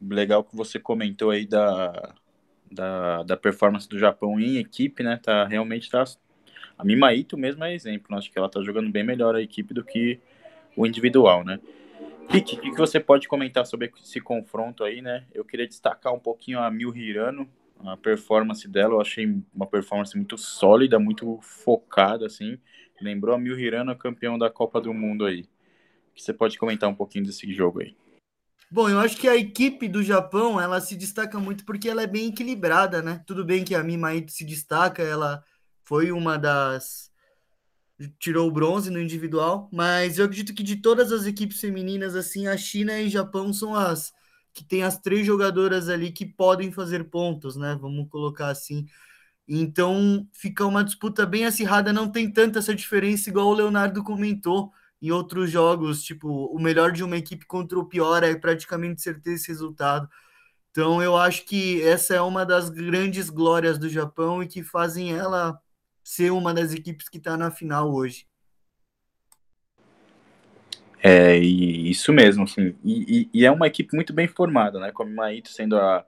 legal 0.00 0.42
que 0.42 0.56
você 0.56 0.78
comentou 0.78 1.30
aí 1.30 1.46
da, 1.46 2.14
da, 2.70 3.22
da 3.22 3.36
performance 3.36 3.88
do 3.88 3.98
Japão 3.98 4.40
em 4.40 4.56
equipe, 4.56 5.02
né? 5.02 5.20
Tá 5.22 5.46
realmente 5.46 5.90
tá 5.90 6.04
a 6.78 6.84
Mimaito 6.84 7.36
mesmo 7.36 7.62
é 7.62 7.74
exemplo, 7.74 8.06
né? 8.10 8.18
acho 8.18 8.32
que 8.32 8.38
ela 8.38 8.48
tá 8.48 8.62
jogando 8.62 8.90
bem 8.90 9.04
melhor 9.04 9.34
a 9.34 9.42
equipe 9.42 9.74
do 9.74 9.84
que 9.84 10.18
o 10.76 10.86
individual, 10.86 11.44
né? 11.44 11.60
Pique, 12.30 12.56
o 12.56 12.60
que 12.60 12.70
você 12.70 12.98
pode 12.98 13.28
comentar 13.28 13.66
sobre 13.66 13.92
esse 14.02 14.20
confronto 14.20 14.84
aí, 14.84 15.02
né? 15.02 15.26
Eu 15.34 15.44
queria 15.44 15.66
destacar 15.66 16.14
um 16.14 16.18
pouquinho 16.18 16.60
a 16.60 16.70
Mil 16.70 16.96
Hirano, 16.96 17.46
a 17.84 17.96
performance 17.96 18.66
dela, 18.68 18.94
eu 18.94 19.00
achei 19.00 19.26
uma 19.54 19.66
performance 19.66 20.16
muito 20.16 20.36
sólida, 20.36 20.98
muito 20.98 21.38
focada, 21.42 22.26
assim. 22.26 22.58
Lembrou 23.00 23.34
a 23.34 23.38
Mil 23.38 23.58
Hirano, 23.58 23.96
campeão 23.96 24.38
da 24.38 24.50
Copa 24.50 24.80
do 24.80 24.92
Mundo 24.92 25.24
aí. 25.24 25.48
Você 26.16 26.32
pode 26.32 26.58
comentar 26.58 26.88
um 26.88 26.94
pouquinho 26.94 27.24
desse 27.24 27.52
jogo 27.52 27.80
aí? 27.80 27.96
Bom, 28.70 28.88
eu 28.88 29.00
acho 29.00 29.16
que 29.16 29.28
a 29.28 29.36
equipe 29.36 29.88
do 29.88 30.02
Japão, 30.02 30.60
ela 30.60 30.80
se 30.80 30.94
destaca 30.96 31.38
muito 31.40 31.64
porque 31.64 31.88
ela 31.88 32.02
é 32.02 32.06
bem 32.06 32.28
equilibrada, 32.28 33.02
né? 33.02 33.22
Tudo 33.26 33.44
bem 33.44 33.64
que 33.64 33.74
a 33.74 33.82
Mimaito 33.82 34.30
se 34.30 34.44
destaca, 34.44 35.02
ela 35.02 35.42
foi 35.82 36.12
uma 36.12 36.38
das 36.38 37.10
tirou 38.18 38.48
o 38.48 38.50
bronze 38.50 38.90
no 38.90 39.00
individual, 39.00 39.68
mas 39.70 40.18
eu 40.18 40.24
acredito 40.24 40.54
que 40.54 40.62
de 40.62 40.76
todas 40.76 41.12
as 41.12 41.26
equipes 41.26 41.60
femininas 41.60 42.14
assim, 42.14 42.46
a 42.46 42.56
China 42.56 42.98
e 42.98 43.06
o 43.06 43.10
Japão 43.10 43.52
são 43.52 43.74
as 43.74 44.12
que 44.54 44.64
tem 44.64 44.82
as 44.82 44.98
três 44.98 45.26
jogadoras 45.26 45.88
ali 45.88 46.12
que 46.12 46.26
podem 46.26 46.72
fazer 46.72 47.04
pontos, 47.10 47.56
né? 47.56 47.76
Vamos 47.80 48.08
colocar 48.08 48.48
assim. 48.48 48.86
Então, 49.48 50.28
fica 50.32 50.66
uma 50.66 50.84
disputa 50.84 51.26
bem 51.26 51.44
acirrada, 51.46 51.92
não 51.92 52.10
tem 52.10 52.30
tanta 52.32 52.60
essa 52.60 52.74
diferença 52.74 53.30
igual 53.30 53.48
o 53.48 53.54
Leonardo 53.54 54.04
comentou 54.04 54.72
em 55.02 55.10
outros 55.10 55.50
jogos, 55.50 56.02
tipo, 56.04 56.28
o 56.46 56.58
melhor 56.60 56.92
de 56.92 57.02
uma 57.02 57.16
equipe 57.16 57.46
contra 57.46 57.78
o 57.78 57.86
pior 57.86 58.22
é 58.22 58.34
praticamente 58.36 59.02
certeza 59.02 59.36
esse 59.36 59.48
resultado. 59.48 60.08
Então 60.70 61.02
eu 61.02 61.16
acho 61.16 61.44
que 61.46 61.82
essa 61.82 62.14
é 62.14 62.20
uma 62.20 62.46
das 62.46 62.70
grandes 62.70 63.30
glórias 63.30 63.78
do 63.78 63.88
Japão 63.88 64.42
e 64.42 64.48
que 64.48 64.62
fazem 64.62 65.12
ela 65.12 65.60
ser 66.04 66.30
uma 66.32 66.54
das 66.54 66.72
equipes 66.72 67.08
que 67.08 67.18
está 67.18 67.36
na 67.36 67.50
final 67.50 67.92
hoje. 67.92 68.29
É, 71.02 71.36
isso 71.36 72.12
mesmo, 72.12 72.44
assim. 72.44 72.74
E, 72.84 73.28
e, 73.32 73.40
e, 73.40 73.46
é 73.46 73.50
uma 73.50 73.66
equipe 73.66 73.94
muito 73.94 74.12
bem 74.12 74.28
formada, 74.28 74.78
né? 74.78 74.92
Com 74.92 75.02
a 75.02 75.06
Maito 75.06 75.48
sendo 75.48 75.76
a, 75.76 76.04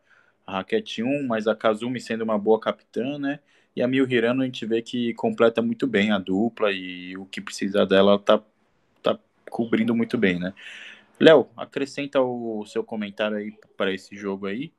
a 0.47 0.53
raquete 0.59 1.03
1, 1.03 1.27
mas 1.27 1.47
a 1.47 1.55
Kazumi 1.57 2.01
sendo 2.01 2.23
uma 2.25 2.39
boa 2.39 2.61
capitã, 2.61 3.19
né? 3.19 3.41
E 3.75 3.83
a 3.83 3.89
Mil 3.89 4.09
Hirano 4.09 4.43
a 4.43 4.45
gente 4.45 4.67
vê 4.67 4.83
que 4.83 5.15
completa 5.15 5.63
muito 5.63 5.87
bem 5.87 6.11
a 6.13 6.19
dupla 6.19 6.71
e 6.71 7.17
o 7.17 7.25
que 7.25 7.41
precisa 7.41 7.87
dela 7.87 8.19
tá 8.19 8.43
cobrindo 9.53 9.95
muito 9.95 10.17
bem, 10.17 10.41
né? 10.41 10.55
Léo, 11.21 11.49
acrescenta 11.57 12.21
o 12.21 12.65
seu 12.67 12.83
comentário 12.83 13.37
aí 13.37 13.55
para 13.77 13.93
esse 13.93 14.17
jogo 14.17 14.47
aí. 14.47 14.73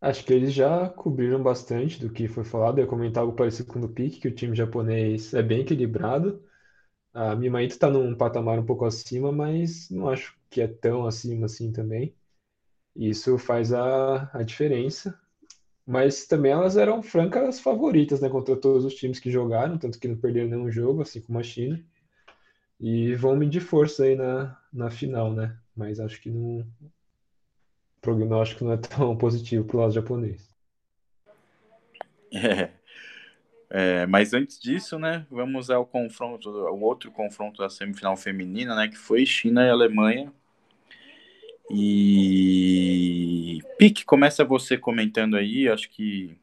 Acho 0.00 0.24
que 0.24 0.32
eles 0.32 0.52
já 0.52 0.88
cobriram 0.88 1.42
bastante 1.42 2.00
do 2.00 2.10
que 2.10 2.26
foi 2.26 2.42
falado. 2.42 2.78
Eu 2.78 2.84
ia 2.84 2.90
comentar 2.90 3.22
algo 3.22 3.36
parecido 3.36 3.68
com 3.68 3.78
o 3.78 3.82
do 3.82 3.88
Pique, 3.88 4.20
que 4.20 4.28
o 4.28 4.34
time 4.34 4.56
japonês 4.56 5.32
é 5.34 5.42
bem 5.42 5.60
equilibrado. 5.60 6.42
A 7.12 7.34
Mimaito 7.34 7.74
está 7.74 7.90
num 7.90 8.14
patamar 8.14 8.58
um 8.58 8.64
pouco 8.64 8.84
acima, 8.84 9.32
mas 9.32 9.90
não 9.90 10.08
acho 10.08 10.36
que 10.48 10.60
é 10.60 10.68
tão 10.68 11.06
acima 11.06 11.46
assim 11.46 11.72
também. 11.72 12.14
Isso 12.94 13.36
faz 13.38 13.72
a, 13.72 14.30
a 14.32 14.42
diferença. 14.42 15.18
Mas 15.86 16.26
também 16.26 16.52
elas 16.52 16.76
eram 16.76 17.02
francas 17.02 17.58
favoritas, 17.58 18.20
né, 18.20 18.28
contra 18.28 18.56
todos 18.56 18.84
os 18.84 18.94
times 18.94 19.18
que 19.18 19.30
jogaram, 19.30 19.76
tanto 19.76 19.98
que 19.98 20.06
não 20.06 20.16
perderam 20.16 20.48
nenhum 20.48 20.70
jogo, 20.70 21.02
assim 21.02 21.20
como 21.20 21.38
a 21.38 21.42
China. 21.42 21.82
E 22.78 23.14
vão 23.16 23.36
medir 23.36 23.60
força 23.60 24.04
aí 24.04 24.14
na, 24.14 24.56
na 24.72 24.90
final, 24.90 25.32
né? 25.32 25.58
Mas 25.74 25.98
acho 25.98 26.20
que 26.20 26.30
não. 26.30 26.60
O 26.60 26.90
prognóstico 28.00 28.64
não 28.64 28.72
é 28.72 28.76
tão 28.76 29.16
positivo 29.18 29.64
pro 29.64 29.78
lado 29.78 29.92
japonês. 29.92 30.48
É. 32.32 32.79
É, 33.72 34.04
mas 34.04 34.34
antes 34.34 34.58
disso, 34.58 34.98
né, 34.98 35.24
vamos 35.30 35.70
ao 35.70 35.86
confronto, 35.86 36.50
o 36.50 36.80
outro 36.80 37.12
confronto 37.12 37.62
da 37.62 37.70
semifinal 37.70 38.16
feminina, 38.16 38.74
né, 38.74 38.88
que 38.88 38.98
foi 38.98 39.24
China 39.24 39.64
e 39.64 39.70
Alemanha. 39.70 40.32
E 41.70 43.60
Pique, 43.78 44.04
começa 44.04 44.44
você 44.44 44.76
comentando 44.76 45.36
aí, 45.36 45.68
acho 45.68 45.88
que 45.88 46.36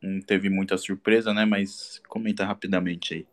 não 0.00 0.20
teve 0.20 0.48
muita 0.48 0.78
surpresa, 0.78 1.34
né, 1.34 1.44
mas 1.44 2.00
comenta 2.06 2.44
rapidamente 2.44 3.14
aí. 3.14 3.26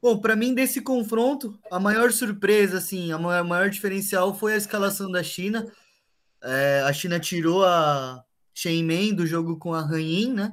Bom, 0.00 0.20
para 0.20 0.36
mim, 0.36 0.54
desse 0.54 0.82
confronto, 0.82 1.58
a 1.68 1.80
maior 1.80 2.12
surpresa, 2.12 2.78
assim, 2.78 3.10
a 3.10 3.18
maior, 3.18 3.42
maior 3.42 3.70
diferencial 3.70 4.32
foi 4.34 4.54
a 4.54 4.56
escalação 4.56 5.10
da 5.10 5.22
China. 5.22 5.66
É, 6.42 6.82
a 6.86 6.92
China 6.92 7.18
tirou 7.18 7.64
a 7.64 8.22
Shen 8.52 9.14
do 9.14 9.26
jogo 9.26 9.56
com 9.56 9.74
a 9.74 9.80
Han 9.80 10.00
Yin, 10.00 10.34
né? 10.34 10.52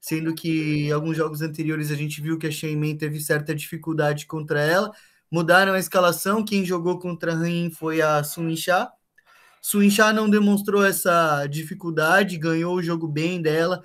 Sendo 0.00 0.34
que 0.34 0.86
em 0.86 0.92
alguns 0.92 1.16
jogos 1.16 1.42
anteriores 1.42 1.90
a 1.90 1.94
gente 1.94 2.20
viu 2.20 2.38
que 2.38 2.46
a 2.46 2.50
Shen 2.50 2.96
teve 2.96 3.20
certa 3.20 3.54
dificuldade 3.54 4.26
contra 4.26 4.60
ela. 4.60 4.90
Mudaram 5.30 5.74
a 5.74 5.78
escalação, 5.78 6.44
quem 6.44 6.64
jogou 6.64 6.98
contra 6.98 7.32
a 7.32 7.36
Han 7.36 7.50
Yin 7.50 7.70
foi 7.70 8.00
a 8.00 8.24
Sun 8.24 8.48
Yixia. 8.48 8.88
Sun 9.62 9.82
Yixia 9.82 10.12
não 10.12 10.28
demonstrou 10.28 10.84
essa 10.84 11.46
dificuldade, 11.46 12.38
ganhou 12.38 12.74
o 12.74 12.82
jogo 12.82 13.06
bem 13.06 13.40
dela, 13.40 13.82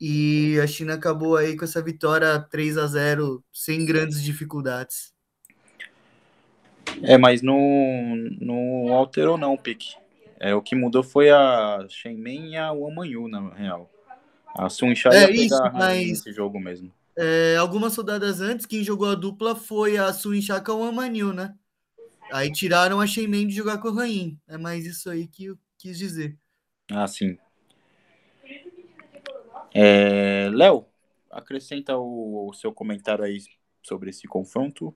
e 0.00 0.60
a 0.62 0.66
China 0.66 0.94
acabou 0.94 1.36
aí 1.36 1.56
com 1.56 1.64
essa 1.64 1.82
vitória 1.82 2.38
3 2.38 2.76
a 2.76 2.86
0 2.86 3.42
sem 3.50 3.84
grandes 3.84 4.22
dificuldades. 4.22 5.14
É, 7.02 7.18
mas 7.18 7.42
não, 7.42 7.58
não 8.40 8.92
alterou 8.92 9.36
não, 9.36 9.56
Pique. 9.56 9.94
É, 10.38 10.54
o 10.54 10.62
que 10.62 10.74
mudou 10.76 11.02
foi 11.02 11.30
a 11.30 11.86
Shenmen 11.88 12.52
e 12.52 12.56
a 12.56 12.72
Wamanyu, 12.72 13.26
na 13.26 13.52
real. 13.54 13.90
A 14.58 14.70
Sun 14.70 14.94
Sha 14.94 15.10
é 15.10 15.30
isso, 15.30 15.62
mas 15.74 16.08
nesse 16.08 16.32
jogo 16.32 16.58
mesmo. 16.58 16.90
É, 17.16 17.56
algumas 17.56 17.96
rodadas 17.96 18.40
antes, 18.40 18.64
quem 18.64 18.82
jogou 18.82 19.08
a 19.10 19.14
dupla 19.14 19.54
foi 19.54 19.98
a 19.98 20.12
Sun 20.12 20.40
Sha 20.40 20.60
com 20.60 20.72
a 20.72 20.76
Wamanyu, 20.76 21.32
né? 21.32 21.54
Aí 22.32 22.50
tiraram 22.50 23.00
a 23.00 23.06
Shenmen 23.06 23.46
de 23.46 23.54
jogar 23.54 23.78
com 23.78 23.88
o 23.88 23.94
Rain. 23.94 24.38
É 24.48 24.56
mais 24.56 24.86
isso 24.86 25.10
aí 25.10 25.26
que 25.26 25.46
eu 25.46 25.58
quis 25.78 25.98
dizer. 25.98 26.36
Ah, 26.90 27.06
sim. 27.06 27.38
É, 29.74 30.48
Léo, 30.52 30.86
acrescenta 31.30 31.96
o, 31.96 32.48
o, 32.48 32.54
seu 32.54 32.72
comentário 32.72 33.24
aí 33.24 33.38
sobre 33.82 34.10
esse 34.10 34.26
confronto. 34.26 34.94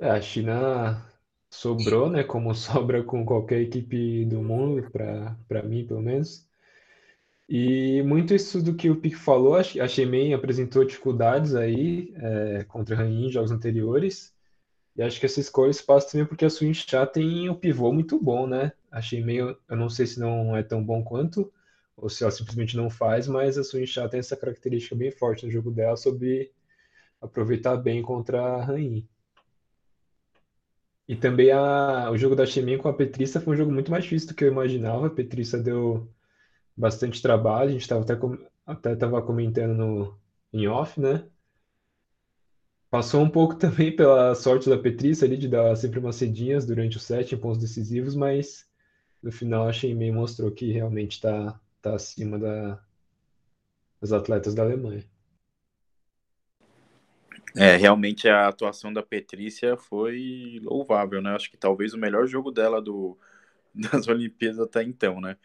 É, 0.00 0.10
a 0.10 0.20
China 0.20 1.04
sobrou, 1.50 2.08
né? 2.08 2.22
Como 2.22 2.54
sobra 2.54 3.02
com 3.02 3.24
qualquer 3.24 3.60
equipe 3.60 4.24
do 4.24 4.40
mundo, 4.42 4.88
para 4.90 5.62
mim, 5.64 5.84
pelo 5.84 6.00
menos. 6.00 6.46
E 7.48 8.02
muito 8.02 8.34
isso 8.34 8.60
do 8.60 8.74
que 8.74 8.90
o 8.90 9.00
Pique 9.00 9.16
falou, 9.16 9.54
a 9.54 9.62
Shemen 9.62 10.34
apresentou 10.34 10.84
dificuldades 10.84 11.54
aí 11.54 12.12
é, 12.16 12.64
contra 12.64 12.96
a 12.96 12.98
Rain 12.98 13.26
em 13.26 13.30
jogos 13.30 13.52
anteriores. 13.52 14.34
E 14.96 15.02
acho 15.02 15.20
que 15.20 15.26
essa 15.26 15.40
escolha 15.40 15.72
se 15.72 15.84
passa 15.84 16.10
também 16.10 16.26
porque 16.26 16.44
a 16.44 16.50
Swinchá 16.50 17.06
tem 17.06 17.48
um 17.48 17.54
pivô 17.54 17.92
muito 17.92 18.18
bom, 18.18 18.46
né? 18.46 18.72
A 18.90 19.00
Shemen, 19.00 19.36
eu, 19.36 19.76
não 19.76 19.88
sei 19.88 20.06
se 20.06 20.18
não 20.18 20.56
é 20.56 20.62
tão 20.62 20.82
bom 20.82 21.04
quanto, 21.04 21.52
ou 21.96 22.08
se 22.08 22.24
ela 22.24 22.32
simplesmente 22.32 22.76
não 22.76 22.90
faz, 22.90 23.28
mas 23.28 23.58
a 23.58 23.64
Swinchá 23.64 24.08
tem 24.08 24.20
essa 24.20 24.36
característica 24.36 24.96
bem 24.96 25.10
forte 25.10 25.44
no 25.46 25.52
jogo 25.52 25.70
dela 25.70 25.96
sobre 25.96 26.50
aproveitar 27.20 27.76
bem 27.76 28.02
contra 28.02 28.40
a 28.42 28.64
Rain. 28.64 29.06
E 31.08 31.14
também 31.14 31.52
a, 31.52 32.10
o 32.10 32.16
jogo 32.18 32.34
da 32.34 32.46
Shemin 32.46 32.78
com 32.78 32.88
a 32.88 32.94
Petrissa 32.94 33.40
foi 33.40 33.54
um 33.54 33.56
jogo 33.56 33.72
muito 33.72 33.90
mais 33.90 34.04
difícil 34.04 34.28
do 34.28 34.34
que 34.34 34.44
eu 34.44 34.48
imaginava. 34.48 35.06
A 35.06 35.10
Petrissa 35.10 35.58
deu 35.58 36.08
bastante 36.76 37.22
trabalho, 37.22 37.70
a 37.70 37.72
gente 37.72 37.82
estava 37.82 38.02
até, 38.02 38.18
até 38.66 38.96
tava 38.96 39.22
comentando 39.22 39.74
no, 39.74 40.18
em 40.52 40.68
off, 40.68 41.00
né? 41.00 41.26
Passou 42.90 43.22
um 43.22 43.30
pouco 43.30 43.54
também 43.58 43.94
pela 43.94 44.34
sorte 44.34 44.68
da 44.68 44.78
Petrissa 44.78 45.24
ali 45.24 45.36
de 45.36 45.48
dar 45.48 45.74
sempre 45.76 45.98
umas 45.98 46.16
cedinhas 46.16 46.66
durante 46.66 46.96
o 46.96 47.00
set 47.00 47.34
em 47.34 47.38
pontos 47.38 47.60
decisivos, 47.60 48.14
mas 48.14 48.68
no 49.22 49.32
final 49.32 49.66
a 49.66 49.72
Shemin 49.72 50.12
mostrou 50.12 50.50
que 50.50 50.70
realmente 50.70 51.12
está 51.12 51.58
tá 51.80 51.94
acima 51.94 52.38
da, 52.38 52.80
das 54.00 54.12
atletas 54.12 54.54
da 54.54 54.62
Alemanha. 54.62 55.04
É, 57.56 57.74
realmente 57.76 58.28
a 58.28 58.48
atuação 58.48 58.92
da 58.92 59.02
Petrícia 59.02 59.78
foi 59.78 60.60
louvável, 60.62 61.22
né? 61.22 61.34
Acho 61.34 61.50
que 61.50 61.56
talvez 61.56 61.94
o 61.94 61.98
melhor 61.98 62.26
jogo 62.26 62.50
dela 62.50 62.82
do, 62.82 63.18
das 63.74 64.06
Olimpíadas 64.08 64.60
até 64.60 64.82
então, 64.82 65.20
né? 65.20 65.38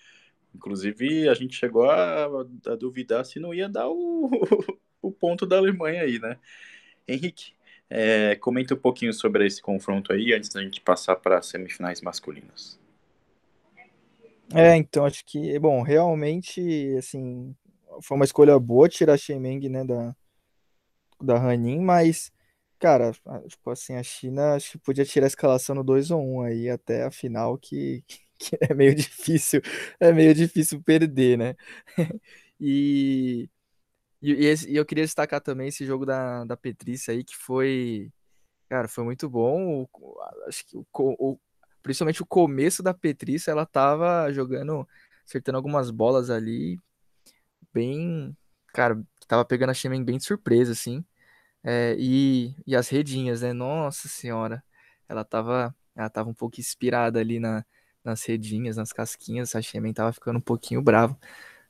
Inclusive, 0.54 1.30
a 1.30 1.34
gente 1.34 1.56
chegou 1.56 1.90
a, 1.90 2.26
a 2.26 2.76
duvidar 2.76 3.26
se 3.26 3.40
não 3.40 3.54
ia 3.54 3.70
dar 3.70 3.90
o, 3.90 4.30
o 5.02 5.12
ponto 5.12 5.46
da 5.46 5.58
Alemanha 5.58 6.04
aí, 6.04 6.20
né? 6.20 6.38
Henrique, 7.08 7.54
é, 7.90 8.36
comenta 8.36 8.74
um 8.74 8.78
pouquinho 8.78 9.14
sobre 9.14 9.46
esse 9.46 9.62
confronto 9.62 10.14
aí, 10.14 10.34
antes 10.34 10.50
da 10.50 10.62
gente 10.62 10.82
passar 10.82 11.16
para 11.16 11.40
as 11.40 11.48
semifinais 11.48 12.02
masculinas. 12.02 12.80
É, 14.54 14.76
então, 14.76 15.06
acho 15.06 15.26
que, 15.26 15.58
bom, 15.60 15.82
realmente, 15.82 16.96
assim, 16.98 17.56
foi 18.02 18.16
uma 18.16 18.26
escolha 18.26 18.60
boa 18.60 18.90
tirar 18.90 19.14
a 19.14 19.18
Shemeng, 19.18 19.70
né, 19.70 19.84
da, 19.86 20.16
da 21.22 21.38
Hanin, 21.38 21.80
mas, 21.80 22.32
cara, 22.78 23.14
tipo 23.48 23.70
assim, 23.70 23.96
a 23.96 24.04
China 24.04 24.56
acho 24.56 24.74
que 24.74 24.78
podia 24.80 25.06
tirar 25.06 25.26
a 25.26 25.28
escalação 25.28 25.76
no 25.76 25.84
2 25.84 26.12
ou 26.12 26.22
1 26.22 26.42
aí 26.42 26.70
até 26.70 27.04
a 27.04 27.12
final, 27.12 27.58
que 27.58 28.04
é 28.62 28.74
meio 28.74 28.96
difícil, 28.96 29.62
é 30.00 30.12
meio 30.12 30.34
difícil 30.34 30.82
perder, 30.82 31.38
né? 31.38 31.56
e, 32.60 33.50
e, 34.22 34.34
e, 34.34 34.76
eu 34.76 34.86
queria 34.86 35.04
destacar 35.06 35.42
também 35.42 35.68
esse 35.70 35.86
jogo 35.86 36.06
da, 36.06 36.44
da 36.46 36.58
Petrícia 36.58 37.14
aí, 37.14 37.24
que 37.24 37.36
foi, 37.36 38.12
cara, 38.70 38.88
foi 38.88 39.04
muito 39.04 39.30
bom. 39.30 39.88
O, 39.94 40.20
acho 40.48 40.66
que 40.66 40.78
o, 40.78 40.86
o, 40.94 41.40
principalmente 41.84 42.22
o 42.22 42.26
começo 42.26 42.84
da 42.84 42.94
Petrícia, 42.94 43.52
ela 43.52 43.66
tava 43.66 44.32
jogando, 44.32 44.88
acertando 45.26 45.58
algumas 45.58 45.92
bolas 45.92 46.30
ali, 46.30 46.78
bem, 47.74 48.36
cara, 48.74 49.02
tava 49.28 49.46
pegando 49.46 49.72
a 49.72 49.74
Shemen 49.74 50.04
bem 50.04 50.18
de 50.18 50.26
surpresa, 50.26 50.72
assim. 50.74 51.04
É, 51.64 51.96
e, 52.00 52.56
e 52.66 52.76
as 52.76 52.90
redinhas, 52.90 53.42
né? 53.42 53.54
Nossa 53.54 54.08
senhora, 54.08 54.64
ela 55.08 55.24
tava, 55.24 55.76
ela 55.96 56.10
tava 56.10 56.30
um 56.30 56.34
pouco 56.34 56.60
inspirada 56.60 57.20
ali 57.20 57.40
na, 57.40 57.66
nas 58.04 58.24
redinhas, 58.26 58.78
nas 58.78 58.92
casquinhas. 58.94 59.56
A 59.56 59.62
Shemen 59.62 59.94
tava 59.94 60.14
ficando 60.14 60.38
um 60.38 60.42
pouquinho 60.42 60.82
bravo. 60.82 61.18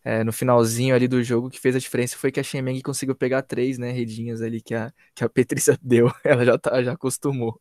É, 0.04 0.24
no 0.24 0.34
finalzinho 0.34 0.96
ali 0.96 1.08
do 1.08 1.24
jogo, 1.24 1.50
que 1.50 1.60
fez 1.60 1.76
a 1.76 1.80
diferença 1.80 2.18
foi 2.18 2.32
que 2.32 2.40
a 2.40 2.44
Shemen 2.44 2.82
conseguiu 2.82 3.16
pegar 3.16 3.44
três, 3.44 3.78
né, 3.78 3.92
redinhas 3.92 4.42
ali 4.42 4.60
que 4.60 4.74
a, 4.74 4.92
que 5.14 5.24
a 5.24 5.30
Petrícia 5.30 5.78
deu. 5.82 6.12
Ela 6.24 6.46
já, 6.46 6.58
tá, 6.58 6.84
já 6.84 6.94
acostumou. 6.94 7.60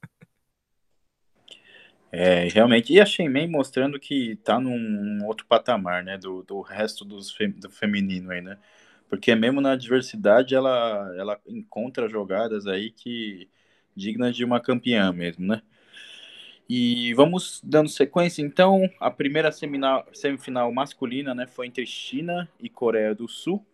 É, 2.12 2.48
realmente. 2.48 2.92
E 2.92 3.00
a 3.00 3.06
Shemen 3.06 3.48
mostrando 3.48 3.98
que 4.00 4.36
tá 4.36 4.58
num 4.58 5.24
outro 5.26 5.46
patamar, 5.46 6.02
né, 6.02 6.18
do, 6.18 6.42
do 6.42 6.60
resto 6.60 7.04
dos 7.04 7.30
fem, 7.30 7.50
do 7.50 7.70
feminino 7.70 8.30
aí, 8.30 8.40
né? 8.40 8.58
Porque 9.08 9.34
mesmo 9.34 9.60
na 9.60 9.72
adversidade 9.72 10.54
ela, 10.54 11.12
ela 11.16 11.40
encontra 11.46 12.08
jogadas 12.08 12.66
aí 12.66 12.90
que 12.90 13.48
dignas 13.94 14.36
de 14.36 14.44
uma 14.44 14.60
campeã 14.60 15.12
mesmo, 15.12 15.46
né? 15.46 15.62
E 16.72 17.12
vamos 17.14 17.60
dando 17.64 17.88
sequência, 17.88 18.42
então, 18.42 18.88
a 19.00 19.10
primeira 19.10 19.50
semifinal, 19.50 20.72
masculina, 20.72 21.34
né, 21.34 21.44
foi 21.44 21.66
entre 21.66 21.84
China 21.84 22.48
e 22.60 22.68
Coreia 22.68 23.12
do 23.12 23.26
Sul. 23.26 23.66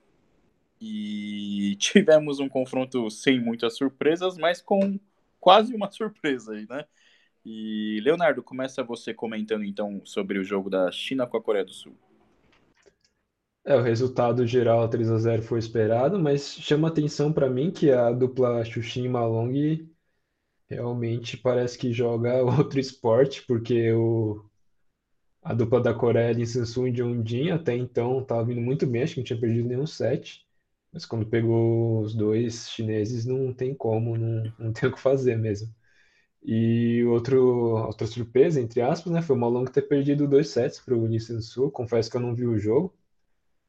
E 0.80 1.76
tivemos 1.78 2.40
um 2.40 2.48
confronto 2.48 3.10
sem 3.10 3.38
muitas 3.38 3.76
surpresas, 3.76 4.38
mas 4.38 4.62
com 4.62 4.98
quase 5.38 5.74
uma 5.74 5.90
surpresa 5.90 6.54
aí, 6.54 6.66
né? 6.70 6.86
E 7.44 8.00
Leonardo, 8.02 8.42
começa 8.42 8.82
você 8.82 9.12
comentando 9.12 9.64
então 9.64 10.00
sobre 10.02 10.38
o 10.38 10.44
jogo 10.44 10.70
da 10.70 10.90
China 10.90 11.26
com 11.26 11.36
a 11.36 11.42
Coreia 11.42 11.66
do 11.66 11.72
Sul. 11.74 11.94
É, 13.62 13.76
o 13.76 13.82
resultado 13.82 14.46
geral 14.46 14.88
3 14.88 15.10
a 15.10 15.18
0 15.18 15.42
foi 15.42 15.58
esperado, 15.58 16.18
mas 16.18 16.54
chama 16.54 16.88
atenção 16.88 17.30
para 17.30 17.50
mim 17.50 17.70
que 17.70 17.90
a 17.90 18.10
dupla 18.10 18.64
Xuxin 18.64 19.04
e 19.04 19.08
Malong 19.10 19.86
realmente 20.68 21.36
parece 21.36 21.78
que 21.78 21.92
joga 21.92 22.42
outro 22.44 22.80
esporte, 22.80 23.44
porque 23.46 23.92
o, 23.92 24.44
a 25.42 25.54
dupla 25.54 25.80
da 25.80 25.94
Coreia, 25.94 26.32
Lee 26.32 26.46
Samsung 26.46 26.88
e 26.88 26.92
Jong 26.92 27.50
até 27.52 27.76
então 27.76 28.20
estava 28.20 28.44
vindo 28.44 28.60
muito 28.60 28.86
bem, 28.86 29.02
acho 29.02 29.14
que 29.14 29.20
não 29.20 29.24
tinha 29.24 29.40
perdido 29.40 29.68
nenhum 29.68 29.86
set, 29.86 30.46
mas 30.92 31.06
quando 31.06 31.26
pegou 31.26 32.00
os 32.00 32.14
dois 32.14 32.70
chineses 32.70 33.24
não 33.26 33.52
tem 33.54 33.74
como, 33.74 34.16
não, 34.16 34.52
não 34.58 34.72
tem 34.74 34.88
o 34.88 34.92
que 34.92 35.00
fazer 35.00 35.36
mesmo. 35.36 35.74
E 36.42 37.04
outro, 37.06 37.40
outra 37.86 38.06
surpresa, 38.06 38.60
entre 38.60 38.80
aspas, 38.80 39.12
né, 39.12 39.22
foi 39.22 39.36
o 39.36 39.38
Malong 39.38 39.66
ter 39.70 39.82
perdido 39.82 40.28
dois 40.28 40.50
sets 40.50 40.80
para 40.80 40.96
o 40.96 41.20
Samsung, 41.20 41.70
confesso 41.70 42.10
que 42.10 42.16
eu 42.16 42.20
não 42.20 42.34
vi 42.34 42.46
o 42.46 42.58
jogo, 42.58 42.96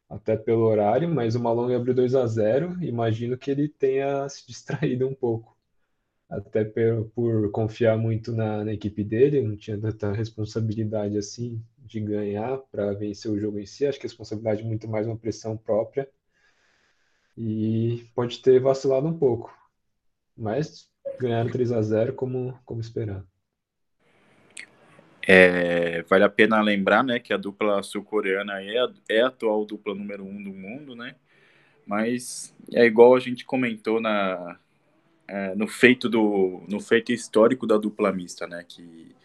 até 0.10 0.38
pelo 0.38 0.64
horário, 0.66 1.10
mas 1.10 1.36
o 1.36 1.40
Malong 1.42 1.74
abriu 1.76 1.94
2 1.96 2.16
a 2.16 2.26
0 2.28 2.84
Imagino 2.84 3.38
que 3.38 3.52
ele 3.52 3.70
tenha 3.70 4.28
se 4.30 4.46
distraído 4.48 5.08
um 5.08 5.16
pouco, 5.16 5.57
até 6.30 6.66
por, 6.66 7.10
por 7.16 7.52
confiar 7.52 7.98
muito 7.98 8.34
na, 8.34 8.64
na, 8.64 8.74
equipe 8.74 9.04
dele, 9.04 9.42
não 9.42 9.56
tinha 9.56 9.80
tanta 9.80 10.12
responsabilidade 10.12 11.18
assim 11.18 11.64
de 11.78 12.00
ganhar 12.02 12.58
para 12.72 12.94
vencer 12.94 13.32
o 13.32 13.40
jogo 13.40 13.60
em 13.60 13.66
si. 13.66 13.86
Acho 13.86 14.00
que 14.00 14.06
a 14.06 14.10
responsabilidade 14.10 14.62
é 14.62 14.66
muito 14.66 14.88
mais 14.88 15.08
uma 15.08 15.18
pressão 15.18 15.56
própria 15.56 16.10
e 17.38 18.06
pode 18.14 18.42
ter 18.42 18.60
vacilado 18.60 19.08
um 19.08 19.18
pouco, 19.18 19.56
mas 20.36 20.90
ganharam 21.20 21.50
3 21.50 21.72
a 21.72 21.82
0 21.82 22.14
como, 22.14 22.60
como 22.66 22.82
esperado. 22.82 23.26
É, 25.30 26.04
vale 26.04 26.24
a 26.24 26.30
pena 26.30 26.62
lembrar, 26.62 27.04
né, 27.04 27.20
que 27.20 27.34
a 27.34 27.38
dupla 27.38 27.84
sul-coreana 27.84 28.62
é, 28.62 28.78
é 29.10 29.22
a 29.22 29.28
atual 29.28 29.66
dupla 29.66 29.94
número 29.94 30.24
um 30.24 30.42
do 30.42 30.54
mundo, 30.54 30.96
né? 30.96 31.16
Mas 31.86 32.56
é 32.74 32.86
igual 32.86 33.16
a 33.16 33.20
gente 33.20 33.46
comentou 33.46 34.00
na, 34.00 34.58
é, 35.28 35.56
no 35.56 35.68
feito 35.68 36.10
do 36.10 36.64
no 36.68 36.80
feito 36.80 37.12
histórico 37.12 37.68
da 37.68 37.78
dupla 37.78 38.12
mista, 38.12 38.48
né? 38.48 38.64
Que, 38.68 39.16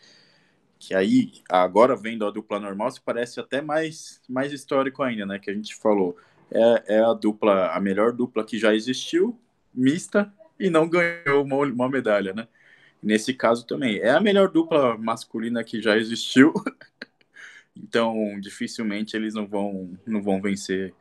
que 0.78 0.94
aí 0.94 1.32
agora 1.48 1.96
vendo 1.96 2.26
a 2.26 2.30
dupla 2.30 2.58
normal 2.60 2.90
se 2.90 3.00
parece 3.00 3.40
até 3.40 3.62
mais 3.62 4.20
mais 4.28 4.52
histórico 4.52 5.02
ainda, 5.02 5.26
né? 5.26 5.38
Que 5.38 5.50
a 5.50 5.54
gente 5.54 5.74
falou 5.74 6.16
é, 6.50 6.96
é 6.96 7.00
a 7.00 7.12
dupla 7.12 7.68
a 7.68 7.80
melhor 7.80 8.12
dupla 8.12 8.44
que 8.44 8.58
já 8.58 8.74
existiu 8.74 9.38
mista 9.74 10.32
e 10.58 10.70
não 10.70 10.88
ganhou 10.88 11.44
uma, 11.44 11.56
uma 11.66 11.88
medalha, 11.88 12.32
né? 12.32 12.46
Nesse 13.02 13.34
caso 13.34 13.66
também. 13.66 13.98
É 13.98 14.10
a 14.10 14.20
melhor 14.20 14.48
dupla 14.48 14.96
masculina 14.96 15.64
que 15.64 15.80
já 15.82 15.96
existiu. 15.96 16.52
então, 17.76 18.38
dificilmente 18.40 19.16
eles 19.16 19.34
não 19.34 19.46
vão, 19.46 19.98
não 20.06 20.22
vão 20.22 20.40
vencer. 20.40 20.94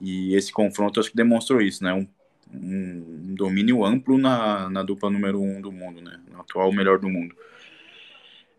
E 0.00 0.34
esse 0.34 0.52
confronto 0.52 0.98
acho 1.00 1.10
que 1.10 1.16
demonstrou 1.16 1.60
isso, 1.60 1.84
né? 1.84 1.92
Um, 1.94 2.06
um 2.52 3.34
domínio 3.34 3.84
amplo 3.84 4.18
na, 4.18 4.70
na 4.70 4.82
dupla 4.82 5.10
número 5.10 5.40
um 5.40 5.60
do 5.60 5.72
mundo, 5.72 6.00
né? 6.00 6.20
Atual 6.34 6.72
melhor 6.72 6.98
do 6.98 7.08
mundo. 7.08 7.34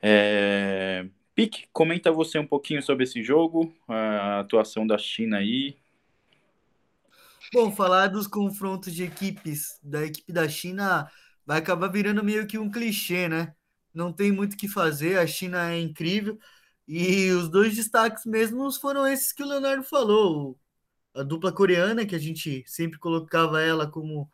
É... 0.01 1.07
Pique, 1.33 1.67
comenta 1.71 2.11
você 2.11 2.39
um 2.39 2.47
pouquinho 2.47 2.81
sobre 2.81 3.03
esse 3.03 3.21
jogo, 3.21 3.71
a 3.87 4.39
atuação 4.39 4.87
da 4.87 4.97
China 4.97 5.37
aí. 5.37 5.77
Bom, 7.53 7.71
falar 7.71 8.07
dos 8.07 8.27
confrontos 8.27 8.93
de 8.93 9.03
equipes 9.03 9.79
da 9.83 10.03
equipe 10.03 10.33
da 10.33 10.49
China 10.49 11.09
vai 11.45 11.59
acabar 11.59 11.87
virando 11.87 12.23
meio 12.23 12.47
que 12.47 12.57
um 12.57 12.69
clichê, 12.69 13.29
né? 13.29 13.53
Não 13.93 14.11
tem 14.11 14.31
muito 14.31 14.53
o 14.53 14.57
que 14.57 14.67
fazer, 14.67 15.17
a 15.17 15.27
China 15.27 15.71
é 15.71 15.79
incrível. 15.79 16.37
E 16.87 17.29
os 17.31 17.49
dois 17.49 17.75
destaques 17.75 18.25
mesmos 18.25 18.77
foram 18.77 19.07
esses 19.07 19.31
que 19.31 19.43
o 19.43 19.47
Leonardo 19.47 19.83
falou. 19.83 20.57
A 21.17 21.23
dupla 21.23 21.51
coreana, 21.51 22.05
que 22.05 22.15
a 22.15 22.19
gente 22.19 22.63
sempre 22.67 22.99
colocava 22.99 23.61
ela 23.61 23.89
como 23.89 24.29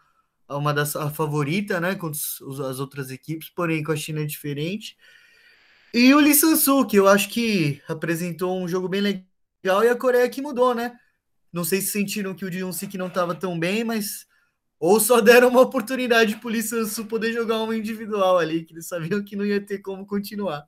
uma 0.49 0.73
das 0.73 0.95
a 0.95 1.09
favorita, 1.09 1.79
né, 1.79 1.95
com 1.95 2.09
os, 2.09 2.41
as 2.61 2.79
outras 2.79 3.09
equipes, 3.09 3.49
porém 3.49 3.83
com 3.83 3.91
a 3.91 3.95
China 3.95 4.21
é 4.21 4.25
diferente. 4.25 4.97
E 5.93 6.13
o 6.13 6.19
Lee 6.19 6.33
Sansu, 6.33 6.85
que 6.85 6.97
eu 6.97 7.07
acho 7.07 7.29
que 7.29 7.81
apresentou 7.87 8.59
um 8.59 8.67
jogo 8.67 8.87
bem 8.89 9.01
legal 9.01 9.83
e 9.83 9.89
a 9.89 9.95
Coreia 9.95 10.29
que 10.29 10.41
mudou, 10.41 10.73
né? 10.73 10.97
Não 11.51 11.63
sei 11.63 11.81
se 11.81 11.91
sentiram 11.91 12.33
que 12.33 12.45
o 12.45 12.51
Jun 12.51 12.71
Sik 12.71 12.97
não 12.97 13.07
estava 13.07 13.35
tão 13.35 13.59
bem, 13.59 13.83
mas 13.83 14.25
ou 14.79 14.99
só 14.99 15.21
deram 15.21 15.49
uma 15.49 15.61
oportunidade 15.61 16.35
para 16.37 16.47
o 16.47 16.51
Lee 16.51 16.63
Sansu 16.63 17.05
poder 17.05 17.31
jogar 17.31 17.61
uma 17.61 17.75
individual 17.75 18.37
ali, 18.39 18.65
que 18.65 18.73
eles 18.73 18.87
sabiam 18.87 19.23
que 19.23 19.35
não 19.35 19.45
ia 19.45 19.61
ter 19.61 19.79
como 19.79 20.05
continuar. 20.05 20.67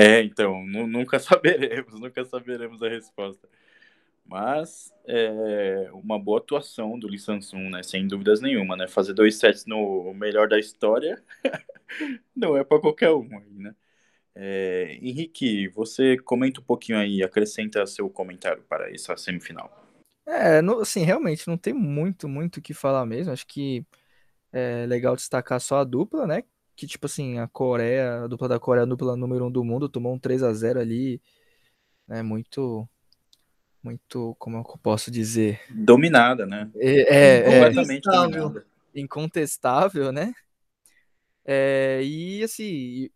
É, 0.00 0.22
então, 0.22 0.64
nunca 0.64 1.18
saberemos, 1.18 1.98
nunca 1.98 2.24
saberemos 2.24 2.80
a 2.84 2.88
resposta. 2.88 3.48
Mas 4.24 4.92
é 5.04 5.90
uma 5.92 6.16
boa 6.18 6.38
atuação 6.38 6.96
do 6.96 7.08
Lee 7.08 7.18
Samsung, 7.18 7.70
né? 7.70 7.82
Sem 7.82 8.06
dúvidas 8.06 8.40
nenhuma, 8.40 8.76
né? 8.76 8.86
Fazer 8.86 9.12
dois 9.12 9.36
sets 9.36 9.66
no 9.66 10.14
melhor 10.14 10.46
da 10.48 10.58
história 10.58 11.20
não 12.36 12.56
é 12.56 12.62
para 12.62 12.80
qualquer 12.80 13.10
um 13.10 13.26
aí, 13.38 13.58
né? 13.58 13.74
É, 14.36 14.98
Henrique, 15.02 15.66
você 15.68 16.16
comenta 16.18 16.60
um 16.60 16.64
pouquinho 16.64 16.98
aí, 16.98 17.20
acrescenta 17.24 17.84
seu 17.84 18.08
comentário 18.08 18.62
para 18.68 18.94
essa 18.94 19.16
semifinal. 19.16 19.84
É, 20.24 20.60
assim, 20.80 21.02
realmente 21.02 21.48
não 21.48 21.58
tem 21.58 21.74
muito, 21.74 22.28
muito 22.28 22.58
o 22.58 22.62
que 22.62 22.72
falar 22.72 23.04
mesmo. 23.04 23.32
Acho 23.32 23.46
que 23.46 23.84
é 24.52 24.86
legal 24.86 25.16
destacar 25.16 25.60
só 25.60 25.78
a 25.78 25.84
dupla, 25.84 26.24
né? 26.24 26.44
Que, 26.78 26.86
tipo 26.86 27.06
assim, 27.06 27.40
a 27.40 27.48
Coreia, 27.48 28.22
a 28.22 28.26
dupla 28.28 28.46
da 28.46 28.60
Coreia, 28.60 28.84
a 28.84 28.88
dupla 28.88 29.16
número 29.16 29.46
um 29.46 29.50
do 29.50 29.64
mundo, 29.64 29.88
tomou 29.88 30.14
um 30.14 30.18
3 30.18 30.44
a 30.44 30.52
0 30.52 30.78
ali, 30.78 31.20
né? 32.06 32.22
Muito, 32.22 32.88
muito, 33.82 34.36
como 34.38 34.58
eu 34.58 34.64
posso 34.80 35.10
dizer? 35.10 35.60
Dominada, 35.70 36.46
né? 36.46 36.70
É, 36.76 37.40
é, 37.40 37.42
completamente 37.42 38.08
é, 38.08 38.12
dominada. 38.12 38.66
Incontestável, 38.94 40.12
né? 40.12 40.32
É, 41.44 42.00
e 42.04 42.44
assim, 42.44 43.10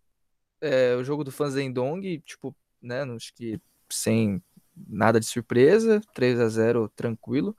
é, 0.61 0.97
o 0.97 1.05
jogo 1.05 1.23
do 1.23 1.31
Fanzendong, 1.31 2.19
tipo, 2.27 2.53
né, 2.83 3.05
acho 3.15 3.33
que 3.33 3.61
sem 3.89 4.43
nada 4.75 5.21
de 5.21 5.27
surpresa, 5.27 6.01
3 6.13 6.41
a 6.41 6.49
0 6.49 6.89
tranquilo. 6.97 7.57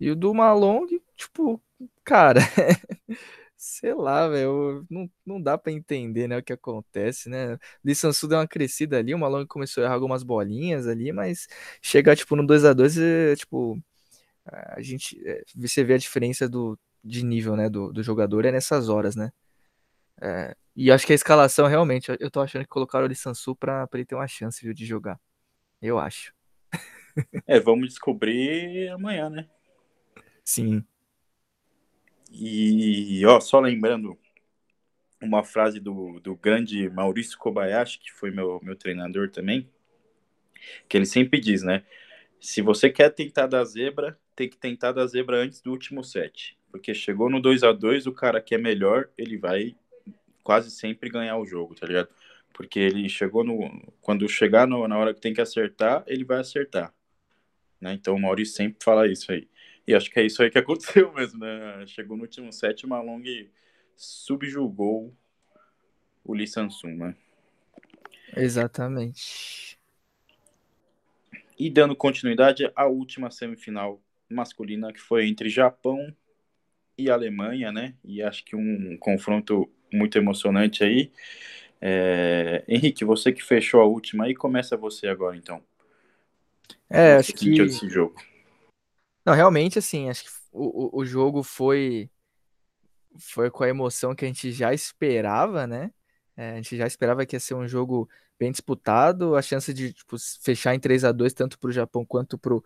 E 0.00 0.10
o 0.10 0.16
do 0.16 0.34
Malong, 0.34 1.00
tipo, 1.14 1.62
cara, 2.02 2.40
sei 3.66 3.94
lá, 3.94 4.28
velho, 4.28 4.86
não, 4.88 5.10
não 5.24 5.42
dá 5.42 5.58
para 5.58 5.72
entender, 5.72 6.28
né, 6.28 6.38
o 6.38 6.42
que 6.42 6.52
acontece, 6.52 7.28
né? 7.28 7.58
Lee 7.84 7.94
Sansu 7.94 8.28
deu 8.28 8.38
uma 8.38 8.46
crescida 8.46 8.98
ali, 8.98 9.14
o 9.14 9.18
Malong 9.18 9.46
começou 9.46 9.82
a 9.82 9.86
errar 9.86 9.94
algumas 9.94 10.22
bolinhas 10.22 10.86
ali, 10.86 11.12
mas 11.12 11.48
chegar, 11.82 12.16
tipo, 12.16 12.36
no 12.36 12.46
2 12.46 12.64
a 12.64 12.72
2 12.72 12.96
é, 12.98 13.34
tipo, 13.36 13.78
a 14.44 14.80
gente, 14.80 15.20
é, 15.28 15.42
você 15.54 15.82
vê 15.84 15.94
a 15.94 15.98
diferença 15.98 16.48
do, 16.48 16.78
de 17.02 17.24
nível, 17.24 17.56
né, 17.56 17.68
do, 17.68 17.92
do 17.92 18.02
jogador 18.02 18.44
é 18.44 18.52
nessas 18.52 18.88
horas, 18.88 19.16
né? 19.16 19.32
É, 20.22 20.56
e 20.74 20.90
acho 20.90 21.06
que 21.06 21.12
a 21.12 21.16
escalação, 21.16 21.66
realmente, 21.66 22.10
eu 22.20 22.30
tô 22.30 22.40
achando 22.40 22.62
que 22.62 22.68
colocaram 22.68 23.06
o 23.06 23.08
Lee 23.08 23.16
Sansu 23.16 23.56
pra, 23.56 23.86
pra 23.86 23.98
ele 23.98 24.06
ter 24.06 24.14
uma 24.14 24.28
chance, 24.28 24.64
viu, 24.64 24.72
de 24.74 24.86
jogar. 24.86 25.20
Eu 25.82 25.98
acho. 25.98 26.32
É, 27.46 27.58
vamos 27.58 27.88
descobrir 27.88 28.88
amanhã, 28.90 29.30
né? 29.30 29.48
Sim. 30.44 30.84
E, 32.38 33.24
ó, 33.24 33.40
só 33.40 33.60
lembrando 33.60 34.18
uma 35.20 35.42
frase 35.42 35.80
do, 35.80 36.20
do 36.20 36.36
grande 36.36 36.88
Maurício 36.90 37.38
Kobayashi, 37.38 37.98
que 37.98 38.12
foi 38.12 38.30
meu, 38.30 38.60
meu 38.62 38.76
treinador 38.76 39.30
também, 39.30 39.68
que 40.88 40.96
ele 40.96 41.06
sempre 41.06 41.40
diz, 41.40 41.62
né? 41.62 41.84
Se 42.38 42.60
você 42.60 42.90
quer 42.90 43.10
tentar 43.10 43.46
da 43.46 43.64
zebra, 43.64 44.18
tem 44.34 44.48
que 44.48 44.56
tentar 44.56 44.92
da 44.92 45.06
zebra 45.06 45.38
antes 45.38 45.60
do 45.62 45.70
último 45.70 46.04
set. 46.04 46.58
Porque 46.70 46.92
chegou 46.94 47.30
no 47.30 47.40
2 47.40 47.62
a 47.62 47.72
2 47.72 48.06
o 48.06 48.12
cara 48.12 48.40
que 48.40 48.54
é 48.54 48.58
melhor, 48.58 49.08
ele 49.16 49.38
vai 49.38 49.74
quase 50.44 50.70
sempre 50.70 51.08
ganhar 51.08 51.38
o 51.38 51.46
jogo, 51.46 51.74
tá 51.74 51.86
ligado? 51.86 52.08
Porque 52.52 52.78
ele 52.78 53.08
chegou 53.08 53.42
no. 53.42 53.92
Quando 54.00 54.28
chegar 54.28 54.66
no, 54.66 54.86
na 54.86 54.98
hora 54.98 55.14
que 55.14 55.20
tem 55.20 55.32
que 55.34 55.40
acertar, 55.40 56.04
ele 56.06 56.24
vai 56.24 56.38
acertar. 56.40 56.94
Né? 57.80 57.94
Então 57.94 58.14
o 58.14 58.20
Maurício 58.20 58.54
sempre 58.54 58.78
fala 58.84 59.10
isso 59.10 59.32
aí. 59.32 59.48
E 59.86 59.94
acho 59.94 60.10
que 60.10 60.18
é 60.18 60.26
isso 60.26 60.42
aí 60.42 60.50
que 60.50 60.58
aconteceu 60.58 61.12
mesmo, 61.12 61.38
né? 61.38 61.86
Chegou 61.86 62.16
no 62.16 62.24
último 62.24 62.52
set, 62.52 62.84
o 62.84 62.88
Malong 62.88 63.48
subjugou 63.96 65.14
o 66.24 66.34
Lee 66.34 66.46
Samsung, 66.46 66.96
né? 66.96 67.16
Exatamente. 68.36 69.78
E 71.58 71.70
dando 71.70 71.96
continuidade 71.96 72.70
à 72.74 72.86
última 72.86 73.30
semifinal 73.30 74.02
masculina, 74.28 74.92
que 74.92 75.00
foi 75.00 75.26
entre 75.26 75.48
Japão 75.48 76.14
e 76.98 77.08
Alemanha, 77.08 77.70
né? 77.70 77.94
E 78.04 78.22
acho 78.22 78.44
que 78.44 78.56
um 78.56 78.96
confronto 78.98 79.70
muito 79.92 80.18
emocionante 80.18 80.82
aí. 80.82 81.10
É... 81.80 82.64
Henrique, 82.66 83.04
você 83.04 83.32
que 83.32 83.42
fechou 83.42 83.80
a 83.80 83.86
última 83.86 84.24
aí, 84.24 84.34
começa 84.34 84.76
você 84.76 85.06
agora 85.06 85.36
então. 85.36 85.62
É, 86.90 87.14
acho 87.14 87.32
que. 87.32 87.60
Esse 87.60 87.88
jogo? 87.88 88.14
Não, 89.26 89.34
realmente, 89.34 89.78
assim, 89.78 90.08
acho 90.08 90.24
que 90.24 90.30
o, 90.52 91.00
o 91.00 91.04
jogo 91.04 91.42
foi 91.42 92.08
foi 93.18 93.50
com 93.50 93.64
a 93.64 93.68
emoção 93.68 94.14
que 94.14 94.24
a 94.24 94.28
gente 94.28 94.52
já 94.52 94.72
esperava, 94.72 95.66
né? 95.66 95.90
É, 96.36 96.52
a 96.52 96.56
gente 96.56 96.76
já 96.76 96.86
esperava 96.86 97.24
que 97.26 97.34
ia 97.34 97.40
ser 97.40 97.54
um 97.54 97.66
jogo 97.66 98.08
bem 98.38 98.50
disputado, 98.52 99.34
a 99.34 99.42
chance 99.42 99.72
de 99.72 99.92
tipo, 99.92 100.16
fechar 100.42 100.74
em 100.74 100.80
3 100.80 101.02
a 101.04 101.12
2 101.12 101.32
tanto 101.32 101.58
para 101.58 101.68
o 101.70 101.72
Japão 101.72 102.04
quanto 102.04 102.38
para 102.38 102.60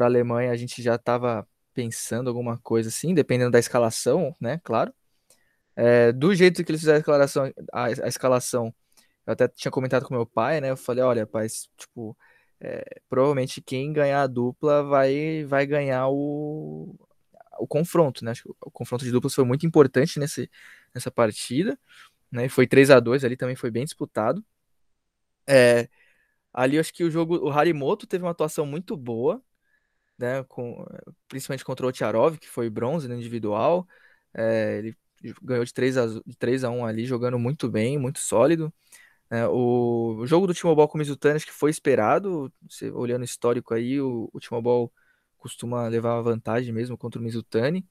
a 0.00 0.04
Alemanha, 0.04 0.52
a 0.52 0.56
gente 0.56 0.80
já 0.82 0.94
estava 0.94 1.46
pensando 1.74 2.28
alguma 2.28 2.56
coisa 2.58 2.88
assim, 2.88 3.12
dependendo 3.14 3.50
da 3.50 3.58
escalação, 3.58 4.34
né? 4.40 4.60
Claro. 4.64 4.94
É, 5.76 6.12
do 6.12 6.34
jeito 6.34 6.64
que 6.64 6.70
eles 6.70 6.80
fizeram 6.80 6.98
a 6.98 7.00
escalação, 7.00 7.52
a, 7.72 7.84
a, 7.86 8.08
escalação, 8.08 8.74
eu 9.26 9.32
até 9.32 9.48
tinha 9.48 9.72
comentado 9.72 10.06
com 10.06 10.14
meu 10.14 10.26
pai, 10.26 10.60
né? 10.60 10.70
Eu 10.70 10.76
falei, 10.76 11.02
olha, 11.04 11.26
pai, 11.26 11.48
tipo, 11.76 12.16
é, 12.60 13.00
provavelmente 13.08 13.60
quem 13.62 13.92
ganhar 13.92 14.22
a 14.22 14.26
dupla 14.26 14.82
vai, 14.84 15.44
vai 15.44 15.66
ganhar 15.66 16.08
o, 16.08 16.96
o 17.58 17.66
confronto, 17.66 18.24
né? 18.24 18.32
Acho 18.32 18.44
que 18.44 18.50
o 18.50 18.70
confronto 18.70 19.04
de 19.04 19.10
duplas 19.12 19.34
foi 19.34 19.44
muito 19.44 19.66
importante 19.66 20.18
nesse, 20.18 20.50
nessa 20.94 21.10
partida, 21.10 21.78
né? 22.32 22.48
Foi 22.48 22.66
3 22.66 22.90
a 22.90 23.00
2 23.00 23.24
ali 23.24 23.36
também 23.36 23.56
foi 23.56 23.70
bem 23.70 23.84
disputado. 23.84 24.44
É, 25.48 25.88
ali 26.52 26.78
acho 26.78 26.92
que 26.94 27.04
o 27.04 27.10
jogo, 27.10 27.38
o 27.38 27.50
Harimoto 27.50 28.06
teve 28.06 28.24
uma 28.24 28.32
atuação 28.32 28.66
muito 28.66 28.96
boa, 28.96 29.42
né? 30.18 30.44
Com, 30.44 30.84
principalmente 31.28 31.64
contra 31.64 31.86
o 31.86 31.92
Tiarov, 31.92 32.38
que 32.38 32.48
foi 32.48 32.70
bronze 32.70 33.08
no 33.08 33.14
individual. 33.16 33.86
É, 34.34 34.78
ele 34.78 34.96
ganhou 35.42 35.64
de 35.64 35.74
3 35.74 35.96
a, 35.98 36.06
de 36.06 36.36
3 36.38 36.64
a 36.64 36.70
1 36.70 36.86
ali, 36.86 37.06
jogando 37.06 37.38
muito 37.38 37.70
bem, 37.70 37.98
muito 37.98 38.20
sólido. 38.20 38.72
É, 39.34 39.48
o, 39.48 40.24
jogo 40.26 40.46
do 40.46 40.54
Timobol 40.54 40.86
com 40.86 40.96
o 40.96 41.00
Mizutani 41.00 41.34
acho 41.34 41.46
que 41.46 41.52
foi 41.52 41.68
esperado. 41.70 42.52
Você, 42.70 42.88
olhando 42.90 43.22
o 43.22 43.24
histórico 43.24 43.74
aí, 43.74 44.00
o, 44.00 44.30
o 44.32 44.38
Timobol 44.38 44.92
costuma 45.38 45.88
levar 45.88 46.20
vantagem 46.20 46.72
mesmo 46.72 46.96
contra 46.96 47.20
o 47.20 47.24
Mizutani. 47.24 47.84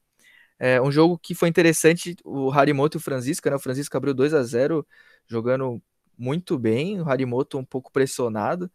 É 0.59 0.81
um 0.81 0.91
jogo 0.91 1.17
que 1.17 1.35
foi 1.35 1.49
interessante, 1.49 2.15
o 2.23 2.51
Harimoto 2.51 2.97
e 2.97 2.99
o 2.99 3.01
Francisco, 3.01 3.49
né? 3.49 3.55
O 3.55 3.59
Francisco 3.59 3.97
abriu 3.97 4.13
2 4.13 4.33
a 4.33 4.43
0 4.43 4.87
jogando 5.27 5.83
muito 6.17 6.57
bem, 6.57 7.01
o 7.01 7.09
Harimoto 7.09 7.57
um 7.57 7.65
pouco 7.65 7.91
pressionado, 7.91 8.71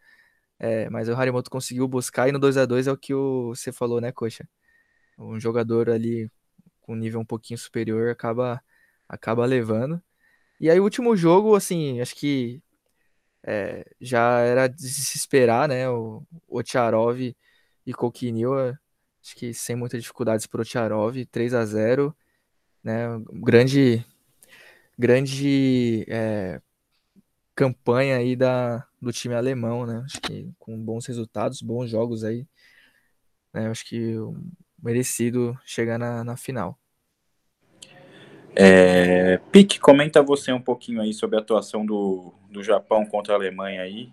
é, 0.59 0.91
mas 0.91 1.09
o 1.09 1.15
Harimoto 1.15 1.51
conseguiu 1.51 1.89
buscar 1.89 2.29
e 2.29 2.33
no 2.33 2.39
2 2.39 2.57
a 2.59 2.67
2 2.67 2.87
é 2.89 2.93
o 2.93 2.97
que 2.99 3.15
o, 3.15 3.51
você 3.55 3.73
falou, 3.73 4.01
né, 4.01 4.13
Coxa? 4.13 4.49
Um 5.19 5.41
jogador 5.41 5.91
ali 5.91 6.31
com 6.81 6.95
nível 6.97 7.21
um 7.21 7.25
pouquinho 7.25 7.59
superior 7.59 8.11
acaba 8.11 8.63
acaba 9.09 9.47
levando. 9.47 10.03
E 10.61 10.71
aí 10.71 10.81
o 10.81 10.85
último 10.85 11.17
jogo, 11.17 11.55
assim, 11.55 12.01
acho 12.01 12.15
que 12.17 12.63
é, 13.45 13.85
já 14.01 14.41
era 14.41 14.69
de 14.69 14.89
se 14.89 15.17
esperar, 15.17 15.69
né? 15.69 15.89
O, 15.89 16.23
o 16.49 16.63
Tcharov 16.63 17.21
e 17.87 17.95
Kokinil, 17.95 18.55
acho 19.23 19.37
que 19.37 19.55
sem 19.55 19.77
muitas 19.77 20.03
dificuldades 20.03 20.47
para 20.47 20.61
o 20.63 20.65
Tcharov, 20.65 21.25
3 21.27 21.55
a 21.55 21.65
0 21.65 22.15
né? 22.83 23.07
Grande, 23.33 24.05
grande 24.99 26.05
é, 26.09 26.61
campanha 27.55 28.17
aí 28.17 28.37
da, 28.37 28.87
do 29.01 29.13
time 29.13 29.35
alemão, 29.35 29.87
né? 29.87 30.03
Acho 30.05 30.21
que 30.21 30.53
com 30.59 30.79
bons 30.83 31.07
resultados, 31.07 31.63
bons 31.63 31.91
jogos 31.91 32.25
aí. 32.25 32.47
Né? 33.53 33.69
Acho 33.69 33.85
que 33.85 34.15
merecido 34.83 35.59
chegar 35.65 35.99
na, 35.99 36.23
na 36.25 36.37
final. 36.37 36.79
É, 38.61 39.39
Pique, 39.53 39.79
comenta 39.79 40.21
você 40.21 40.53
um 40.53 40.61
pouquinho 40.61 41.01
aí 41.01 41.15
sobre 41.15 41.37
a 41.37 41.41
atuação 41.41 41.87
do, 41.87 42.35
do 42.51 42.61
Japão 42.61 43.07
contra 43.07 43.35
a 43.35 43.37
Alemanha 43.37 43.83
aí. 43.83 44.13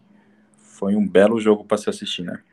Foi 0.60 0.96
um 0.96 1.08
belo 1.08 1.40
jogo 1.40 1.66
para 1.66 1.80
se 1.80 1.90
assistir, 1.90 2.22
né? 2.22 2.44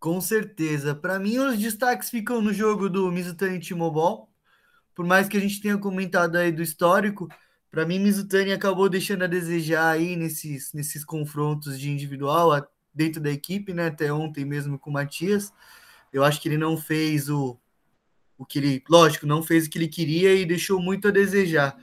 Com 0.00 0.20
certeza. 0.20 0.92
Para 0.92 1.20
mim, 1.20 1.38
os 1.38 1.56
destaques 1.56 2.10
ficam 2.10 2.40
no 2.42 2.52
jogo 2.52 2.90
do 2.90 3.12
Mizutani 3.12 3.60
Timobol. 3.60 4.28
Por 4.92 5.06
mais 5.06 5.28
que 5.28 5.36
a 5.36 5.40
gente 5.40 5.60
tenha 5.60 5.78
comentado 5.78 6.34
aí 6.34 6.50
do 6.50 6.62
histórico, 6.62 7.28
para 7.70 7.86
mim, 7.86 8.00
Mizutani 8.00 8.52
acabou 8.52 8.88
deixando 8.88 9.22
a 9.22 9.28
desejar 9.28 9.90
aí 9.90 10.16
nesses, 10.16 10.72
nesses 10.72 11.04
confrontos 11.04 11.78
de 11.78 11.92
individual, 11.92 12.68
dentro 12.92 13.20
da 13.20 13.30
equipe, 13.30 13.72
né? 13.72 13.86
Até 13.86 14.12
ontem 14.12 14.44
mesmo 14.44 14.80
com 14.80 14.90
o 14.90 14.92
Matias. 14.92 15.52
Eu 16.12 16.24
acho 16.24 16.40
que 16.40 16.48
ele 16.48 16.58
não 16.58 16.76
fez 16.76 17.28
o, 17.28 17.56
o 18.38 18.44
que 18.44 18.58
ele, 18.58 18.84
lógico, 18.88 19.26
não 19.26 19.42
fez 19.42 19.66
o 19.66 19.70
que 19.70 19.78
ele 19.78 19.88
queria 19.88 20.34
e 20.34 20.46
deixou 20.46 20.80
muito 20.80 21.08
a 21.08 21.10
desejar. 21.10 21.76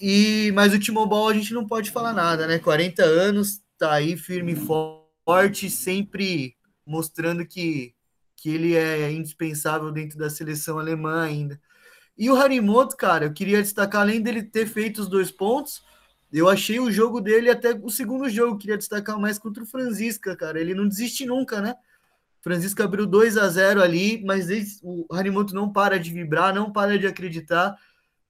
E 0.00 0.52
mas 0.54 0.72
o 0.72 0.78
Timo 0.78 1.06
Ball 1.06 1.28
a 1.28 1.34
gente 1.34 1.52
não 1.52 1.66
pode 1.66 1.90
falar 1.90 2.12
nada, 2.12 2.46
né? 2.46 2.58
40 2.58 3.02
anos, 3.02 3.60
tá 3.76 3.92
aí 3.94 4.16
firme 4.16 4.52
e 4.52 4.56
forte, 4.56 5.68
sempre 5.68 6.56
mostrando 6.86 7.44
que, 7.44 7.94
que 8.36 8.48
ele 8.50 8.74
é 8.74 9.10
indispensável 9.10 9.90
dentro 9.90 10.18
da 10.18 10.30
seleção 10.30 10.78
alemã 10.78 11.22
ainda. 11.22 11.60
E 12.16 12.30
o 12.30 12.36
Harimoto, 12.36 12.96
cara, 12.96 13.26
eu 13.26 13.32
queria 13.32 13.62
destacar, 13.62 14.00
além 14.00 14.20
dele 14.20 14.42
ter 14.42 14.66
feito 14.66 15.00
os 15.00 15.08
dois 15.08 15.30
pontos, 15.30 15.82
eu 16.32 16.48
achei 16.48 16.78
o 16.80 16.90
jogo 16.90 17.20
dele 17.20 17.50
até 17.50 17.72
o 17.72 17.88
segundo 17.90 18.28
jogo, 18.28 18.58
queria 18.58 18.76
destacar 18.76 19.18
mais 19.18 19.38
contra 19.38 19.62
o 19.62 19.66
Francisca, 19.66 20.36
cara. 20.36 20.60
Ele 20.60 20.74
não 20.74 20.88
desiste 20.88 21.24
nunca, 21.24 21.60
né? 21.60 21.74
O 22.40 22.42
Francisca 22.42 22.84
abriu 22.84 23.06
2 23.06 23.36
a 23.36 23.48
0 23.48 23.82
ali, 23.82 24.22
mas 24.24 24.48
o 24.82 25.06
Harimoto 25.12 25.54
não 25.54 25.72
para 25.72 25.98
de 25.98 26.12
vibrar, 26.12 26.54
não 26.54 26.72
para 26.72 26.98
de 26.98 27.06
acreditar. 27.06 27.76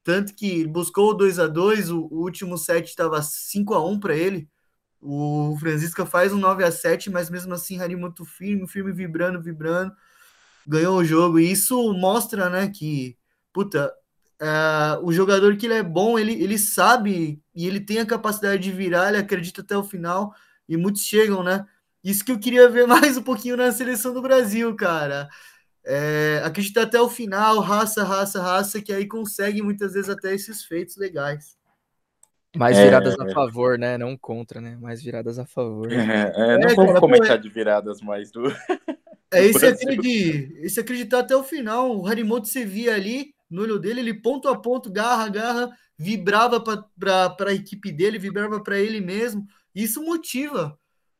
Tanto 0.03 0.35
que 0.35 0.67
buscou 0.67 1.11
o 1.11 1.15
2 1.15 1.39
a 1.39 1.47
2 1.47 1.91
o, 1.91 2.09
o 2.11 2.23
último 2.23 2.57
set 2.57 2.89
estava 2.89 3.21
5 3.23 3.75
a 3.75 3.87
1 3.87 4.01
para 4.01 4.17
ele. 4.17 4.49
O 5.01 5.57
Francisca 5.61 6.07
faz 6.07 6.33
um 6.33 6.39
9 6.39 6.65
a 6.65 6.73
7 6.73 7.11
mas 7.11 7.31
mesmo 7.31 7.55
assim, 7.55 7.81
Harimoto 7.81 8.25
firme, 8.25 8.67
firme, 8.67 8.93
vibrando, 8.93 9.41
vibrando. 9.41 9.93
Ganhou 10.67 10.99
o 10.99 11.05
jogo. 11.05 11.39
E 11.39 11.51
isso 11.51 11.93
mostra, 11.95 12.49
né, 12.49 12.69
que, 12.69 13.17
puta, 13.53 13.93
Uh, 14.41 15.03
o 15.05 15.13
jogador 15.13 15.57
que 15.57 15.67
ele 15.67 15.75
é 15.75 15.83
bom, 15.83 16.17
ele, 16.17 16.33
ele 16.33 16.57
sabe 16.57 17.43
e 17.53 17.67
ele 17.67 17.81
tem 17.81 17.99
a 17.99 18.07
capacidade 18.07 18.63
de 18.63 18.71
virar, 18.71 19.09
ele 19.09 19.17
acredita 19.17 19.63
até 19.63 19.77
o 19.77 19.83
final 19.83 20.33
e 20.69 20.77
muitos 20.77 21.03
chegam, 21.03 21.43
né? 21.43 21.67
Isso 22.03 22.25
que 22.25 22.33
eu 22.33 22.39
queria 22.39 22.69
ver 22.69 22.87
mais 22.89 23.17
um 23.17 23.23
pouquinho 23.23 23.57
na 23.57 23.73
seleção 23.73 24.13
do 24.13 24.23
Brasil, 24.23 24.75
cara. 24.77 25.29
É, 25.85 26.43
acreditar 26.45 26.83
até 26.83 27.01
o 27.01 27.09
final, 27.09 27.61
raça, 27.61 28.05
raça, 28.05 28.43
raça, 28.43 28.83
que 28.83 28.93
aí 28.93 29.07
consegue 29.07 29.63
muitas 29.63 29.95
vezes 29.95 30.11
até 30.11 30.35
esses 30.35 30.65
feitos 30.65 30.97
legais. 30.97 31.57
Mais 32.57 32.79
viradas 32.79 33.15
é... 33.19 33.23
a 33.23 33.35
favor, 33.35 33.79
né? 33.79 33.99
Não 33.99 34.17
contra, 34.17 34.61
né? 34.61 34.77
Mais 34.81 35.03
viradas 35.03 35.39
a 35.39 35.47
favor. 35.47 35.89
É, 35.93 36.55
é 36.55 36.59
não 36.59 36.69
é, 36.69 36.75
vamos 36.75 36.93
cara, 36.93 37.01
comentar 37.01 37.37
pô, 37.37 37.43
de 37.43 37.49
viradas 37.49 38.01
mais 38.01 38.31
do. 38.31 38.43
É 39.31 39.45
esse, 39.45 39.67
acreditar, 39.67 40.65
esse 40.65 40.81
acreditar 40.81 41.19
até 41.19 41.37
o 41.37 41.45
final. 41.45 41.95
O 41.95 42.07
Harimoto 42.07 42.49
se 42.49 42.65
via 42.65 42.95
ali, 42.95 43.35
no 43.51 43.61
olho 43.61 43.79
dele, 43.79 44.01
ele 44.01 44.15
ponto 44.15 44.49
a 44.49 44.59
ponto, 44.59 44.91
garra, 44.91 45.29
garra, 45.29 45.71
vibrava 45.99 46.59
para 46.59 47.51
a 47.51 47.53
equipe 47.53 47.93
dele, 47.93 48.19
vibrava 48.19 48.59
para 48.63 48.79
ele 48.79 49.03
mesmo. 49.03 49.47
Isso 49.75 50.03
motiva. 50.03 50.79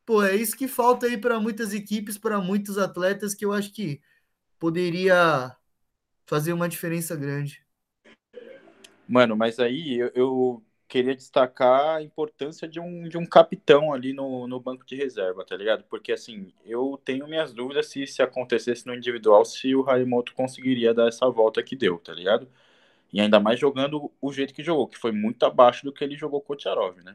Pô, 0.09 0.23
é 0.23 0.35
isso 0.35 0.57
que 0.57 0.67
falta 0.67 1.05
aí 1.05 1.19
para 1.19 1.39
muitas 1.39 1.75
equipes, 1.75 2.17
para 2.17 2.41
muitos 2.41 2.79
atletas, 2.79 3.35
que 3.35 3.45
eu 3.45 3.53
acho 3.53 3.71
que 3.71 4.01
poderia 4.59 5.55
fazer 6.25 6.55
uma 6.55 6.67
diferença 6.67 7.15
grande. 7.15 7.63
Mano, 9.07 9.37
mas 9.37 9.59
aí 9.59 9.99
eu, 9.99 10.11
eu 10.15 10.63
queria 10.89 11.15
destacar 11.15 11.97
a 11.97 12.03
importância 12.03 12.67
de 12.67 12.81
um, 12.81 13.07
de 13.07 13.19
um 13.19 13.27
capitão 13.27 13.93
ali 13.93 14.15
no, 14.15 14.47
no 14.47 14.59
banco 14.59 14.87
de 14.87 14.97
reserva, 14.97 15.45
tá 15.45 15.55
ligado? 15.55 15.85
Porque, 15.91 16.11
assim, 16.11 16.55
eu 16.65 16.99
tenho 17.05 17.29
minhas 17.29 17.53
dúvidas 17.53 17.89
se, 17.89 18.07
se 18.07 18.23
acontecesse 18.23 18.87
no 18.87 18.95
individual, 18.95 19.45
se 19.45 19.75
o 19.75 19.87
Harimoto 19.91 20.33
conseguiria 20.33 20.95
dar 20.95 21.09
essa 21.09 21.29
volta 21.29 21.63
que 21.63 21.77
deu, 21.77 21.99
tá 21.99 22.15
ligado? 22.15 22.49
E 23.13 23.21
ainda 23.21 23.39
mais 23.39 23.61
jogando 23.61 24.11
o 24.23 24.33
jeito 24.33 24.55
que 24.55 24.65
jogou, 24.65 24.89
que 24.89 24.97
foi 24.97 25.13
muito 25.13 25.45
abaixo 25.45 25.85
do 25.85 25.93
que 25.93 26.03
ele 26.03 26.17
jogou 26.17 26.41
com 26.41 26.55
o 26.55 26.57
Tcharov, 26.57 26.97
né? 27.03 27.15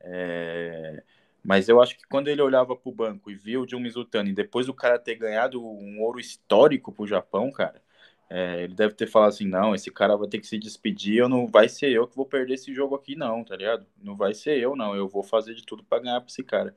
É... 0.00 1.04
Mas 1.44 1.68
eu 1.68 1.80
acho 1.82 1.96
que 1.96 2.04
quando 2.08 2.28
ele 2.28 2.40
olhava 2.42 2.74
pro 2.74 2.90
banco 2.90 3.30
e 3.30 3.34
viu 3.34 3.62
o 3.62 3.68
Jun 3.68 3.80
Mizutani, 3.80 4.32
depois 4.32 4.66
do 4.66 4.74
cara 4.74 4.98
ter 4.98 5.16
ganhado 5.16 5.62
um 5.62 6.00
ouro 6.00 6.18
histórico 6.18 6.90
pro 6.90 7.06
Japão, 7.06 7.50
cara, 7.52 7.82
é, 8.30 8.64
ele 8.64 8.74
deve 8.74 8.94
ter 8.94 9.06
falado 9.06 9.28
assim, 9.30 9.46
não, 9.46 9.74
esse 9.74 9.90
cara 9.90 10.16
vai 10.16 10.26
ter 10.28 10.40
que 10.40 10.46
se 10.46 10.58
despedir, 10.58 11.18
eu 11.18 11.28
não 11.28 11.46
vai 11.46 11.68
ser 11.68 11.90
eu 11.92 12.08
que 12.08 12.16
vou 12.16 12.24
perder 12.26 12.54
esse 12.54 12.74
jogo 12.74 12.94
aqui 12.94 13.14
não, 13.14 13.44
tá 13.44 13.56
ligado? 13.56 13.86
Não 14.02 14.16
vai 14.16 14.32
ser 14.34 14.58
eu 14.58 14.74
não, 14.74 14.96
eu 14.96 15.06
vou 15.06 15.22
fazer 15.22 15.54
de 15.54 15.64
tudo 15.64 15.84
para 15.84 16.02
ganhar 16.02 16.20
pra 16.20 16.30
esse 16.30 16.42
cara. 16.42 16.74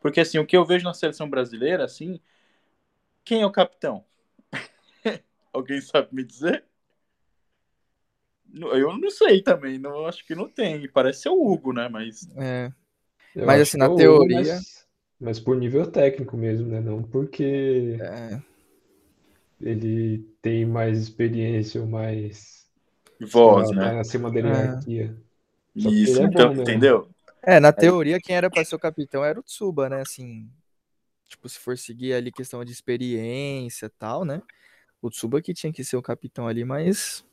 Porque 0.00 0.20
assim, 0.20 0.38
o 0.38 0.46
que 0.46 0.56
eu 0.56 0.64
vejo 0.64 0.84
na 0.84 0.94
seleção 0.94 1.30
brasileira, 1.30 1.84
assim, 1.84 2.20
quem 3.24 3.42
é 3.42 3.46
o 3.46 3.52
capitão? 3.52 4.04
Alguém 5.52 5.80
sabe 5.80 6.08
me 6.12 6.24
dizer? 6.24 6.64
Eu 8.52 8.98
não 8.98 9.10
sei 9.10 9.40
também, 9.40 9.78
não 9.78 10.06
acho 10.06 10.26
que 10.26 10.34
não 10.34 10.48
tem. 10.48 10.88
Parece 10.88 11.22
ser 11.22 11.28
o 11.28 11.40
Hugo, 11.40 11.72
né? 11.72 11.88
Mas. 11.88 12.28
É. 12.36 12.72
mas 13.36 13.60
assim, 13.62 13.78
na 13.78 13.94
teoria. 13.94 14.38
Mas, 14.38 14.86
mas, 15.20 15.40
por 15.40 15.56
nível 15.56 15.86
técnico 15.86 16.36
mesmo, 16.36 16.68
né? 16.68 16.80
Não 16.80 17.02
porque. 17.02 17.96
É 18.00 18.40
ele 19.60 20.26
tem 20.40 20.64
mais 20.64 20.98
experiência 20.98 21.80
ou 21.80 21.86
mais 21.86 22.66
voz, 23.20 23.70
lá, 23.70 23.92
né? 23.92 24.00
Acima 24.00 24.30
da 24.30 24.38
é. 24.38 24.42
hierarquia. 24.42 25.16
É. 25.76 25.80
Isso, 25.80 26.20
é 26.20 26.24
então, 26.24 26.52
entendeu? 26.54 27.08
É, 27.42 27.60
na 27.60 27.72
teoria, 27.72 28.18
quem 28.20 28.34
era 28.36 28.50
para 28.50 28.64
ser 28.64 28.74
o 28.74 28.78
capitão 28.78 29.24
era 29.24 29.38
o 29.38 29.42
Tsuba, 29.42 29.88
né? 29.88 30.00
Assim, 30.00 30.48
tipo, 31.28 31.48
se 31.48 31.58
for 31.58 31.76
seguir 31.76 32.14
ali 32.14 32.32
questão 32.32 32.64
de 32.64 32.72
experiência 32.72 33.86
e 33.86 33.90
tal, 33.90 34.24
né? 34.24 34.42
O 35.00 35.10
Tsuba 35.10 35.40
que 35.40 35.54
tinha 35.54 35.72
que 35.72 35.84
ser 35.84 35.96
o 35.96 36.02
capitão 36.02 36.48
ali, 36.48 36.64
mas 36.64 37.24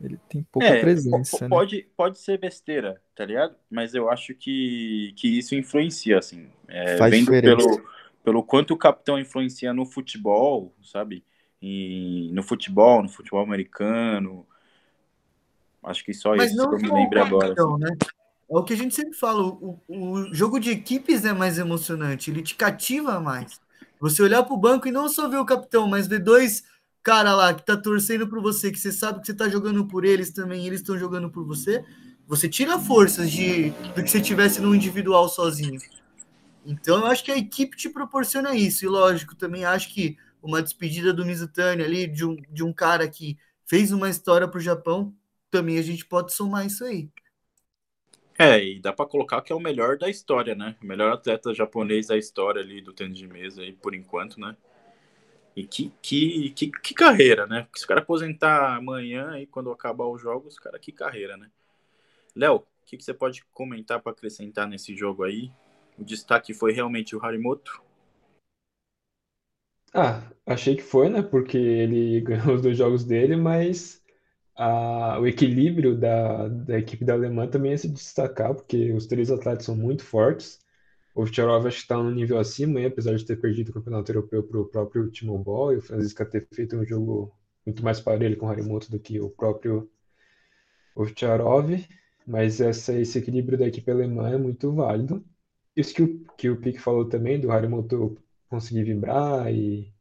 ele 0.00 0.18
tem 0.28 0.46
pouca 0.52 0.68
é, 0.68 0.80
presença. 0.80 1.48
Pode, 1.48 1.76
né? 1.78 1.84
pode 1.96 2.18
ser 2.18 2.38
besteira, 2.38 3.00
tá 3.14 3.24
ligado? 3.24 3.56
Mas 3.70 3.94
eu 3.94 4.08
acho 4.08 4.34
que, 4.34 5.12
que 5.16 5.38
isso 5.38 5.54
influencia, 5.54 6.18
assim. 6.18 6.48
É, 6.68 6.96
Faz 6.96 7.10
vendo 7.10 7.26
diferença. 7.26 7.56
pelo 7.56 7.98
pelo 8.28 8.42
quanto 8.42 8.74
o 8.74 8.76
capitão 8.76 9.18
influencia 9.18 9.72
no 9.72 9.86
futebol, 9.86 10.74
sabe? 10.82 11.24
E 11.62 12.30
no 12.34 12.42
futebol, 12.42 13.02
no 13.02 13.08
futebol 13.08 13.40
americano. 13.42 14.46
Acho 15.82 16.04
que 16.04 16.12
só 16.12 16.36
Mas 16.36 16.52
isso 16.52 16.68
que 16.68 16.74
eu 16.74 16.78
me 16.78 16.92
lembro 16.92 17.22
agora. 17.22 17.54
Assim. 17.54 17.78
Né? 17.78 17.96
É 18.50 18.54
o 18.54 18.62
que 18.62 18.74
a 18.74 18.76
gente 18.76 18.94
sempre 18.94 19.14
fala, 19.14 19.42
o, 19.42 19.80
o 19.88 20.34
jogo 20.34 20.60
de 20.60 20.70
equipes 20.70 21.24
é 21.24 21.32
mais 21.32 21.58
emocionante, 21.58 22.30
ele 22.30 22.42
te 22.42 22.54
cativa 22.54 23.18
mais. 23.18 23.58
Você 23.98 24.22
olhar 24.22 24.42
para 24.42 24.54
o 24.54 24.58
banco 24.58 24.86
e 24.86 24.92
não 24.92 25.08
só 25.08 25.26
ver 25.26 25.38
o 25.38 25.46
capitão, 25.46 25.88
mas 25.88 26.06
ver 26.06 26.18
dois 26.18 26.64
cara 27.02 27.34
lá 27.34 27.54
que 27.54 27.64
tá 27.64 27.76
torcendo 27.76 28.28
por 28.28 28.40
você, 28.40 28.70
que 28.70 28.78
você 28.78 28.92
sabe 28.92 29.20
que 29.20 29.26
você 29.26 29.34
tá 29.34 29.48
jogando 29.48 29.86
por 29.86 30.04
eles 30.04 30.32
também, 30.32 30.66
eles 30.66 30.80
estão 30.80 30.98
jogando 30.98 31.30
por 31.30 31.44
você. 31.44 31.84
Você 32.26 32.48
tira 32.48 32.78
forças 32.78 33.30
de 33.30 33.70
do 33.94 34.02
que 34.02 34.10
você 34.10 34.20
tivesse 34.20 34.60
no 34.60 34.74
individual 34.74 35.28
sozinho. 35.28 35.80
Então 36.66 36.98
eu 36.98 37.06
acho 37.06 37.24
que 37.24 37.32
a 37.32 37.38
equipe 37.38 37.76
te 37.76 37.88
proporciona 37.88 38.54
isso. 38.54 38.84
E 38.84 38.88
lógico, 38.88 39.34
também 39.34 39.64
acho 39.64 39.92
que 39.94 40.18
uma 40.42 40.62
despedida 40.62 41.12
do 41.12 41.24
Mizutani 41.24 41.82
ali, 41.82 42.06
de 42.06 42.24
um, 42.24 42.36
de 42.36 42.62
um 42.62 42.72
cara 42.72 43.08
que 43.08 43.38
fez 43.64 43.92
uma 43.92 44.08
história 44.08 44.46
para 44.46 44.58
o 44.58 44.62
Japão, 44.62 45.14
também 45.50 45.78
a 45.78 45.82
gente 45.82 46.04
pode 46.04 46.32
somar 46.34 46.66
isso 46.66 46.84
aí. 46.84 47.08
É, 48.38 48.62
e 48.62 48.78
dá 48.78 48.92
para 48.92 49.06
colocar 49.06 49.42
que 49.42 49.52
é 49.52 49.56
o 49.56 49.60
melhor 49.60 49.98
da 49.98 50.08
história, 50.08 50.54
né? 50.54 50.76
O 50.80 50.86
melhor 50.86 51.12
atleta 51.12 51.52
japonês 51.52 52.06
da 52.06 52.16
história 52.16 52.62
ali 52.62 52.80
do 52.80 52.92
tênis 52.92 53.18
de 53.18 53.26
mesa 53.26 53.62
aí, 53.62 53.72
por 53.72 53.94
enquanto, 53.94 54.38
né? 54.38 54.56
E 55.58 55.66
que, 55.66 55.92
que, 56.00 56.50
que, 56.50 56.70
que 56.70 56.94
carreira, 56.94 57.46
né? 57.46 57.66
Se 57.74 57.84
o 57.84 57.88
cara 57.88 58.00
aposentar 58.00 58.76
amanhã 58.76 59.30
aí, 59.30 59.46
quando 59.46 59.70
acabar 59.70 60.06
os 60.06 60.22
jogos, 60.22 60.58
cara, 60.58 60.78
que 60.78 60.92
carreira, 60.92 61.36
né? 61.36 61.50
Léo, 62.36 62.56
o 62.56 62.64
que, 62.86 62.96
que 62.96 63.04
você 63.04 63.12
pode 63.12 63.44
comentar 63.52 64.00
para 64.00 64.12
acrescentar 64.12 64.68
nesse 64.68 64.96
jogo 64.96 65.24
aí? 65.24 65.50
o 65.98 66.04
destaque 66.04 66.54
foi 66.54 66.72
realmente 66.72 67.16
o 67.16 67.24
Harimoto? 67.24 67.82
Ah, 69.92 70.22
achei 70.46 70.76
que 70.76 70.82
foi, 70.82 71.08
né? 71.08 71.22
Porque 71.22 71.58
ele 71.58 72.20
ganhou 72.22 72.54
os 72.54 72.62
dois 72.62 72.78
jogos 72.78 73.04
dele, 73.04 73.36
mas 73.36 74.02
a, 74.54 75.18
o 75.18 75.26
equilíbrio 75.26 75.96
da, 75.96 76.48
da 76.48 76.78
equipe 76.78 77.04
da 77.04 77.14
Alemanha 77.14 77.50
também 77.50 77.72
ia 77.72 77.78
se 77.78 77.88
destacar, 77.88 78.54
porque 78.54 78.92
os 78.92 79.06
três 79.06 79.30
atletas 79.30 79.64
são 79.64 79.76
muito 79.76 80.04
fortes. 80.04 80.60
Ovtcharov 81.20 81.66
acho 81.66 81.76
que 81.78 81.82
está 81.82 81.96
no 81.96 82.10
nível 82.10 82.38
acima, 82.38 82.84
apesar 82.86 83.16
de 83.16 83.24
ter 83.24 83.36
perdido 83.36 83.70
o 83.70 83.72
campeonato 83.74 84.10
europeu 84.12 84.42
para 84.42 84.60
o 84.60 84.66
próprio 84.66 85.10
Timo 85.10 85.38
Boll, 85.38 85.74
e 85.74 85.76
o 85.78 85.82
Francisca 85.82 86.24
ter 86.24 86.46
feito 86.52 86.76
um 86.76 86.84
jogo 86.86 87.32
muito 87.66 87.82
mais 87.84 88.00
parelho 88.00 88.36
com 88.36 88.46
o 88.46 88.48
Harimoto 88.48 88.90
do 88.90 88.98
que 89.00 89.20
o 89.20 89.30
próprio 89.30 89.90
Ovtcharov. 90.94 91.70
Mas 92.26 92.60
essa, 92.60 92.92
esse 92.98 93.18
equilíbrio 93.18 93.58
da 93.58 93.66
equipe 93.66 93.90
alemã 93.90 94.30
é 94.30 94.36
muito 94.36 94.72
válido 94.72 95.24
isso 95.78 95.94
que 95.94 96.02
o, 96.02 96.24
que 96.36 96.50
o 96.50 96.56
Pique 96.60 96.78
falou 96.78 97.08
também, 97.08 97.40
do 97.40 97.52
Harimoto 97.52 98.18
conseguir 98.48 98.82
vibrar 98.82 99.52
e 99.54 99.92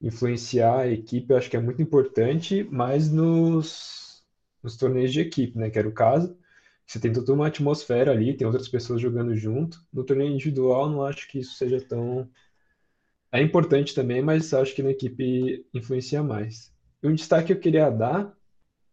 influenciar 0.00 0.80
a 0.80 0.88
equipe, 0.88 1.32
eu 1.32 1.38
acho 1.38 1.48
que 1.48 1.56
é 1.56 1.60
muito 1.60 1.80
importante, 1.80 2.64
mas 2.70 3.10
nos, 3.10 4.22
nos 4.62 4.76
torneios 4.76 5.12
de 5.12 5.20
equipe, 5.20 5.56
né? 5.58 5.70
Que 5.70 5.78
era 5.78 5.88
o 5.88 5.92
caso. 5.92 6.36
Você 6.86 7.00
tem 7.00 7.12
toda 7.12 7.32
uma 7.32 7.48
atmosfera 7.48 8.12
ali, 8.12 8.36
tem 8.36 8.46
outras 8.46 8.68
pessoas 8.68 9.00
jogando 9.00 9.34
junto. 9.34 9.84
No 9.92 10.04
torneio 10.04 10.32
individual, 10.32 10.88
não 10.88 11.02
acho 11.04 11.26
que 11.28 11.40
isso 11.40 11.54
seja 11.54 11.80
tão. 11.80 12.30
É 13.32 13.42
importante 13.42 13.94
também, 13.94 14.22
mas 14.22 14.54
acho 14.54 14.74
que 14.74 14.82
na 14.82 14.90
equipe 14.90 15.66
influencia 15.74 16.22
mais. 16.22 16.72
Um 17.02 17.14
destaque 17.14 17.48
que 17.48 17.52
eu 17.54 17.60
queria 17.60 17.90
dar 17.90 18.32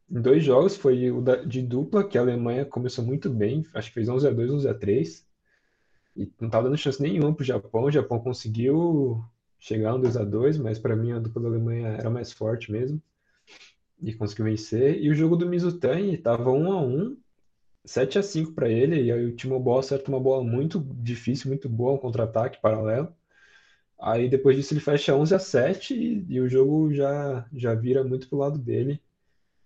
em 0.09 0.21
dois 0.21 0.43
jogos 0.43 0.75
foi 0.75 1.11
o 1.11 1.21
da, 1.21 1.37
de 1.37 1.61
dupla, 1.61 2.07
que 2.07 2.17
a 2.17 2.21
Alemanha 2.21 2.65
começou 2.65 3.05
muito 3.05 3.29
bem, 3.29 3.65
acho 3.73 3.89
que 3.89 3.93
fez 3.95 4.09
11 4.09 4.27
a 4.27 4.31
2 4.31 4.51
11 4.51 4.67
a 4.67 4.73
3 4.73 5.25
E 6.15 6.31
não 6.39 6.47
estava 6.47 6.65
dando 6.65 6.77
chance 6.77 7.01
nenhuma 7.01 7.33
para 7.33 7.43
o 7.43 7.45
Japão. 7.45 7.83
O 7.83 7.91
Japão 7.91 8.19
conseguiu 8.19 9.23
chegar 9.59 9.95
um 9.95 10.01
2 10.01 10.17
a 10.17 10.23
2 10.23 10.57
mas 10.57 10.79
para 10.79 10.95
mim 10.95 11.11
a 11.11 11.19
dupla 11.19 11.43
da 11.43 11.47
Alemanha 11.49 11.87
era 11.89 12.09
mais 12.09 12.31
forte 12.31 12.71
mesmo. 12.71 13.01
E 14.01 14.13
conseguiu 14.13 14.45
vencer. 14.45 15.01
E 15.01 15.09
o 15.09 15.15
jogo 15.15 15.35
do 15.35 15.47
Mizutani 15.47 16.15
estava 16.15 16.51
1 16.51 16.71
a 16.71 16.81
1 16.81 17.17
7 17.85 18.19
a 18.19 18.23
5 18.23 18.53
para 18.53 18.69
ele. 18.69 19.03
E 19.03 19.11
aí 19.11 19.25
o 19.25 19.35
Timo 19.35 19.59
Boll 19.59 19.79
acerta 19.79 20.09
uma 20.09 20.19
bola 20.19 20.43
muito 20.43 20.79
difícil, 20.79 21.49
muito 21.49 21.67
boa, 21.67 21.93
um 21.93 21.97
contra-ataque 21.97 22.61
paralelo. 22.61 23.13
Aí 23.99 24.29
depois 24.29 24.57
disso 24.57 24.73
ele 24.73 24.81
fecha 24.81 25.15
11 25.15 25.35
a 25.35 25.39
7 25.39 25.93
e, 25.93 26.25
e 26.29 26.39
o 26.39 26.49
jogo 26.49 26.93
já, 26.93 27.45
já 27.53 27.73
vira 27.73 28.03
muito 28.03 28.27
pro 28.27 28.37
lado 28.37 28.57
dele. 28.57 29.01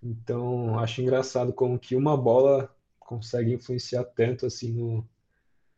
Então 0.01 0.77
acho 0.79 1.01
engraçado 1.01 1.51
como 1.51 1.79
que 1.79 1.95
uma 1.95 2.15
bola 2.15 2.73
consegue 2.99 3.53
influenciar 3.53 4.03
tanto 4.03 4.45
assim 4.45 4.71
no, 4.71 5.07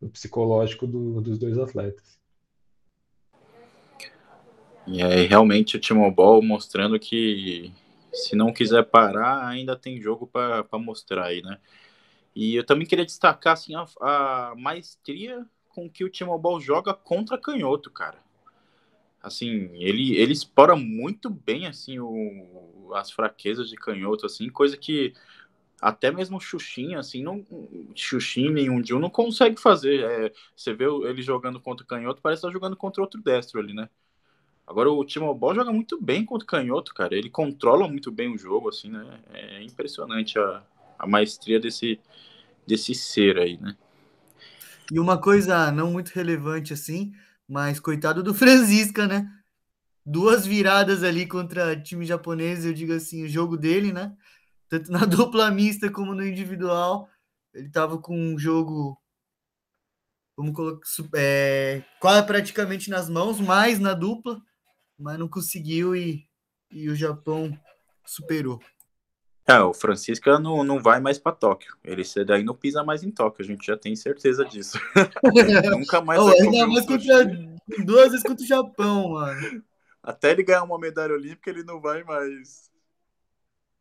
no 0.02 0.10
psicológico 0.10 0.86
do, 0.86 1.22
dos 1.22 1.38
dois 1.38 1.58
atletas. 1.58 2.20
E 4.88 5.04
aí 5.04 5.26
realmente 5.28 5.78
o 5.78 5.80
Timo 5.80 6.10
Ball 6.12 6.42
mostrando 6.42 7.00
que 7.00 7.72
se 8.12 8.36
não 8.36 8.52
quiser 8.52 8.84
parar, 8.84 9.48
ainda 9.48 9.76
tem 9.76 10.02
jogo 10.02 10.28
para 10.28 10.66
mostrar 10.74 11.26
aí, 11.26 11.42
né? 11.42 11.60
E 12.40 12.56
eu 12.56 12.64
também 12.64 12.88
queria 12.88 13.06
destacar 13.06 13.52
assim, 13.52 13.76
a, 13.76 13.86
a 14.00 14.54
maestria 14.56 15.46
com 15.68 15.90
que 15.90 16.06
o 16.06 16.10
Timo 16.10 16.40
Ball 16.40 16.58
joga 16.62 16.94
contra 16.94 17.38
canhoto, 17.38 17.92
cara. 17.92 18.18
Assim, 19.22 19.70
ele, 19.74 20.16
ele 20.16 20.32
explora 20.32 20.74
muito 20.74 21.30
bem 21.30 21.68
assim 21.68 22.00
o, 22.00 22.94
as 22.96 23.12
fraquezas 23.12 23.68
de 23.68 23.76
canhoto, 23.76 24.26
assim, 24.26 24.50
coisa 24.50 24.78
que 24.78 25.14
até 25.82 26.12
mesmo 26.12 26.38
o 26.38 26.40
Xuxin, 26.40 26.96
assim, 26.96 27.22
não, 27.22 27.46
Xuxin 27.94 28.52
nenhum 28.52 28.82
Jill 28.82 29.02
não 29.02 29.10
consegue 29.10 29.60
fazer. 29.60 30.02
É, 30.06 30.32
você 30.56 30.74
vê 30.74 30.86
ele 30.86 31.22
jogando 31.22 31.60
contra 31.60 31.86
canhoto, 31.86 32.22
parece 32.22 32.40
estar 32.40 32.48
tá 32.48 32.54
jogando 32.54 32.78
contra 32.78 33.04
outro 33.04 33.22
destro 33.22 33.60
ali, 33.60 33.74
né? 33.74 33.90
Agora 34.66 34.90
o 34.90 35.04
Timo 35.04 35.36
Ball 35.36 35.56
joga 35.56 35.74
muito 35.74 36.02
bem 36.02 36.24
contra 36.24 36.48
canhoto, 36.48 36.94
cara. 36.94 37.14
Ele 37.14 37.30
controla 37.30 37.86
muito 37.86 38.10
bem 38.10 38.34
o 38.34 38.38
jogo, 38.38 38.70
assim, 38.70 38.90
né? 38.90 39.20
É 39.34 39.62
impressionante 39.62 40.40
a, 40.40 40.64
a 40.98 41.06
maestria 41.06 41.60
desse, 41.60 42.00
desse 42.70 42.94
ser 42.94 43.40
aí, 43.40 43.58
né? 43.58 43.76
E 44.92 45.00
uma 45.00 45.20
coisa 45.20 45.72
não 45.72 45.92
muito 45.92 46.10
relevante 46.10 46.72
assim, 46.72 47.12
mas 47.48 47.80
coitado 47.80 48.22
do 48.22 48.34
Francisca, 48.34 49.08
né? 49.08 49.28
Duas 50.06 50.46
viradas 50.46 51.04
ali 51.04 51.28
contra 51.28 51.80
time 51.80 52.06
japonês, 52.06 52.66
eu 52.66 52.74
digo 52.74 52.94
assim, 52.94 53.24
o 53.24 53.28
jogo 53.28 53.58
dele, 53.58 53.92
né? 53.92 54.16
Tanto 54.70 54.92
na 54.92 55.00
dupla 55.06 55.50
mista 55.50 55.92
como 55.92 56.14
no 56.14 56.26
individual. 56.26 57.10
Ele 57.54 57.70
tava 57.70 57.98
com 57.98 58.16
um 58.16 58.38
jogo, 58.38 58.96
vamos 60.38 60.56
colocar, 60.56 60.88
é, 61.16 61.84
quase 62.00 62.28
praticamente 62.28 62.90
nas 62.92 63.10
mãos, 63.10 63.40
mais 63.40 63.80
na 63.80 63.96
dupla, 63.96 64.40
mas 64.98 65.18
não 65.18 65.28
conseguiu 65.28 65.96
e, 65.96 66.28
e 66.72 66.88
o 66.88 66.96
Japão 66.96 67.60
superou. 68.06 68.62
É, 69.50 69.60
o 69.62 69.74
Francisca 69.74 70.38
não, 70.38 70.64
não 70.64 70.80
vai 70.80 71.00
mais 71.00 71.18
para 71.18 71.36
Tóquio. 71.36 71.76
Ele 71.84 72.04
daí 72.24 72.44
não 72.44 72.54
pisa 72.54 72.84
mais 72.84 73.02
em 73.02 73.10
Tóquio, 73.10 73.44
a 73.44 73.48
gente 73.48 73.66
já 73.66 73.76
tem 73.76 73.96
certeza 73.96 74.46
disso. 74.46 74.78
Nunca 75.72 76.02
mais 76.02 76.22
oh, 76.22 76.28
ainda 76.28 76.68
mais 76.68 76.86
contra, 76.86 77.26
duas 77.84 78.12
vezes 78.12 78.22
contra 78.22 78.44
o 78.44 78.48
Japão, 78.48 79.10
mano. 79.10 79.64
Até 80.04 80.30
ele 80.30 80.44
ganhar 80.44 80.62
uma 80.62 80.78
medalha 80.78 81.16
olímpica, 81.16 81.50
ele 81.50 81.64
não 81.64 81.82
vai 81.82 82.04
mais. 82.04 82.70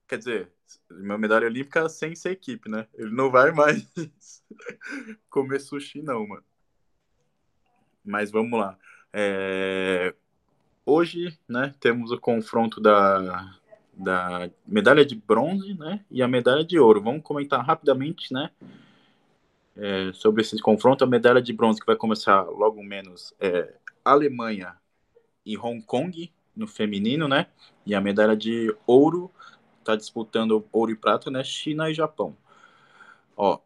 Quer 0.08 0.16
dizer, 0.16 0.52
uma 0.90 1.18
medalha 1.18 1.46
olímpica 1.46 1.86
sem 1.90 2.14
ser 2.14 2.30
equipe, 2.30 2.70
né? 2.70 2.86
Ele 2.94 3.10
não 3.10 3.30
vai 3.30 3.52
mais 3.52 3.86
comer 5.28 5.60
sushi, 5.60 6.00
não, 6.00 6.26
mano. 6.26 6.44
Mas 8.02 8.30
vamos 8.30 8.58
lá. 8.58 8.78
É... 9.12 10.14
Hoje, 10.86 11.38
né, 11.46 11.74
temos 11.78 12.10
o 12.10 12.18
confronto 12.18 12.80
da, 12.80 13.57
da 13.98 14.48
medalha 14.64 15.04
de 15.04 15.16
bronze, 15.16 15.74
né, 15.74 16.04
e 16.08 16.22
a 16.22 16.28
medalha 16.28 16.64
de 16.64 16.78
ouro. 16.78 17.02
Vamos 17.02 17.22
comentar 17.22 17.64
rapidamente, 17.64 18.32
né, 18.32 18.50
é, 19.76 20.12
sobre 20.12 20.42
esse 20.42 20.58
confronto. 20.60 21.02
A 21.02 21.06
medalha 21.06 21.42
de 21.42 21.52
bronze 21.52 21.80
que 21.80 21.86
vai 21.86 21.96
começar 21.96 22.42
logo 22.42 22.82
menos 22.82 23.34
é 23.40 23.74
Alemanha 24.04 24.76
e 25.44 25.58
Hong 25.58 25.82
Kong 25.82 26.32
no 26.54 26.66
feminino, 26.66 27.26
né, 27.26 27.48
e 27.84 27.94
a 27.94 28.00
medalha 28.00 28.36
de 28.36 28.74
ouro 28.86 29.30
está 29.80 29.96
disputando 29.96 30.64
ouro 30.70 30.92
e 30.92 30.96
prata, 30.96 31.30
né, 31.30 31.42
China 31.42 31.90
e 31.90 31.94
Japão. 31.94 32.36
Ó, 33.36 33.58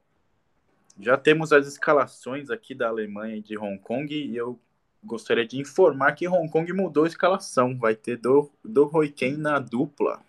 já 0.98 1.16
temos 1.16 1.52
as 1.52 1.66
escalações 1.66 2.50
aqui 2.50 2.74
da 2.74 2.88
Alemanha 2.88 3.36
e 3.36 3.42
de 3.42 3.58
Hong 3.58 3.78
Kong 3.78 4.14
e 4.14 4.36
eu 4.36 4.58
gostaria 5.02 5.46
de 5.46 5.58
informar 5.58 6.12
que 6.12 6.28
Hong 6.28 6.48
Kong 6.48 6.72
mudou 6.72 7.04
a 7.04 7.08
escalação. 7.08 7.76
Vai 7.76 7.94
ter 7.94 8.16
do, 8.16 8.50
do 8.64 8.90
Ken 9.14 9.36
na 9.36 9.58
dupla, 9.58 10.22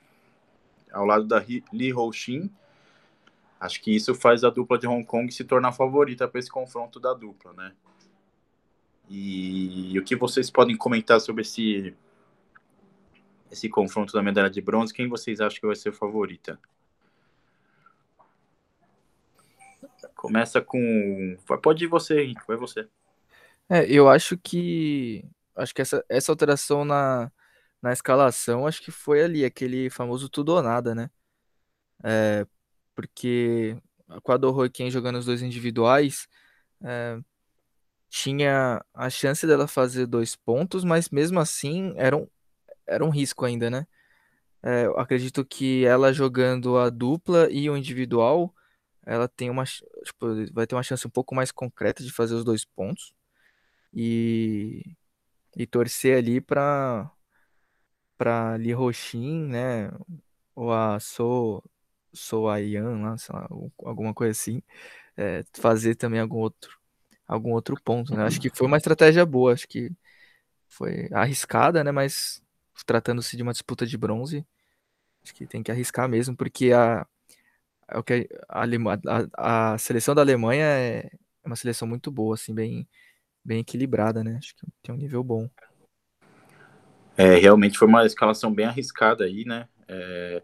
ao 0.92 1.06
lado 1.06 1.26
da 1.26 1.40
Li 1.72 1.94
Hou-shin. 1.94 2.50
Acho 3.60 3.82
que 3.82 3.96
isso 3.96 4.14
faz 4.14 4.44
a 4.44 4.50
dupla 4.50 4.78
de 4.78 4.88
Hong 4.88 5.06
Kong 5.06 5.32
se 5.32 5.44
tornar 5.44 5.72
favorita 5.72 6.28
para 6.28 6.40
esse 6.40 6.50
confronto 6.50 7.00
da 7.00 7.14
dupla, 7.14 7.54
né? 7.54 7.74
E, 9.10 9.94
e 9.94 10.00
o 10.00 10.04
que 10.04 10.16
vocês 10.16 10.50
podem 10.50 10.76
comentar 10.76 11.20
sobre 11.22 11.42
esse 11.42 11.96
esse 13.52 13.70
confronto 13.70 14.12
da 14.12 14.24
medalha 14.24 14.50
de 14.50 14.62
bronze? 14.62 14.94
Quem 14.94 15.08
vocês 15.08 15.40
acham 15.40 15.60
que 15.60 15.68
vai 15.68 15.76
ser 15.76 15.94
favorita? 15.94 16.60
Começa 20.16 20.62
com. 20.62 21.38
Pode 21.62 21.84
ir 21.84 21.88
você, 21.88 22.22
Henrique, 22.22 22.48
vai 22.48 22.58
você. 22.58 22.88
É, 23.70 23.86
eu 23.92 24.10
acho 24.10 24.38
que 24.38 25.24
acho 25.56 25.74
que 25.74 25.82
essa, 25.82 26.04
essa 26.10 26.32
alteração 26.32 26.84
na, 26.86 27.32
na 27.82 27.94
escalação, 27.94 28.68
acho 28.68 28.82
que 28.82 28.92
foi 28.92 29.24
ali, 29.24 29.46
aquele 29.46 29.90
famoso 29.90 30.30
tudo 30.30 30.50
ou 30.54 30.62
nada, 30.62 30.94
né? 30.96 31.10
É, 32.04 32.46
porque 32.96 33.78
com 34.24 34.32
a 34.34 34.38
Doro 34.38 34.70
quem 34.72 34.92
jogando 34.92 35.18
os 35.20 35.26
dois 35.26 35.42
individuais, 35.42 36.28
é, 36.84 37.20
tinha 38.10 38.84
a 38.94 39.10
chance 39.10 39.48
dela 39.48 39.68
fazer 39.68 40.08
dois 40.08 40.36
pontos, 40.36 40.84
mas 40.86 41.10
mesmo 41.10 41.40
assim 41.40 41.94
era 41.98 42.18
um, 42.18 42.28
era 42.88 43.06
um 43.06 43.10
risco 43.10 43.46
ainda, 43.46 43.70
né? 43.70 43.88
É, 44.64 44.86
eu 44.88 45.00
acredito 45.00 45.46
que 45.46 45.86
ela 45.86 46.14
jogando 46.14 46.78
a 46.78 46.90
dupla 46.90 47.50
e 47.52 47.70
o 47.70 47.78
individual, 47.78 48.54
ela 49.06 49.28
tem 49.28 49.50
uma, 49.50 49.66
tipo, 49.66 50.28
vai 50.54 50.68
ter 50.68 50.76
uma 50.76 50.84
chance 50.84 51.08
um 51.08 51.12
pouco 51.12 51.36
mais 51.36 51.52
concreta 51.52 52.04
de 52.04 52.12
fazer 52.12 52.36
os 52.36 52.46
dois 52.46 52.66
pontos 52.66 53.14
e, 53.94 54.96
e 55.56 55.68
torcer 55.68 56.18
ali 56.18 56.42
para 56.42 57.10
para 58.18 58.58
Li 58.58 58.74
Roxin, 58.74 59.48
né? 59.48 59.92
Ou 60.56 60.72
a 60.72 61.00
So 61.00 61.64
So 62.14 62.48
Ayan, 62.48 63.02
lá, 63.02 63.18
sei 63.18 63.36
lá, 63.36 63.48
alguma 63.80 64.14
coisa 64.14 64.32
assim, 64.32 64.62
é, 65.18 65.44
fazer 65.54 65.96
também 65.96 66.20
algum 66.20 66.38
outro 66.40 66.80
algum 67.28 67.52
outro 67.54 67.76
ponto, 67.84 68.16
né? 68.16 68.24
Acho 68.26 68.40
que 68.40 68.50
foi 68.50 68.68
uma 68.68 68.78
estratégia 68.78 69.26
boa, 69.26 69.54
acho 69.54 69.68
que 69.68 69.92
foi 70.68 71.10
arriscada, 71.12 71.84
né? 71.84 71.92
Mas 71.92 72.42
tratando-se 72.86 73.38
de 73.38 73.44
uma 73.44 73.54
disputa 73.54 73.86
de 73.86 73.98
bronze, 73.98 74.46
acho 75.24 75.34
que 75.34 75.48
tem 75.48 75.64
que 75.64 75.72
arriscar 75.72 76.10
mesmo, 76.10 76.36
porque 76.36 76.72
a 76.74 77.08
é 77.88 78.28
a, 78.50 78.64
a, 79.38 79.74
a, 79.74 79.78
seleção 79.78 80.16
da 80.16 80.22
Alemanha 80.22 80.66
é 80.66 81.10
uma 81.46 81.56
seleção 81.56 81.88
muito 81.88 82.12
boa, 82.12 82.36
assim, 82.36 82.54
bem 82.54 82.88
bem 83.44 83.60
equilibrada, 83.60 84.24
né? 84.24 84.38
Acho 84.38 84.56
que 84.56 84.66
tem 84.82 84.96
um 84.96 84.98
nível 84.98 85.24
bom. 85.24 85.50
É, 87.16 87.36
realmente 87.36 87.78
foi 87.78 87.88
uma 87.88 88.06
escalação 88.06 88.54
bem 88.54 88.66
arriscada 88.66 89.26
aí, 89.26 89.46
né? 89.46 89.68
É, 89.88 90.42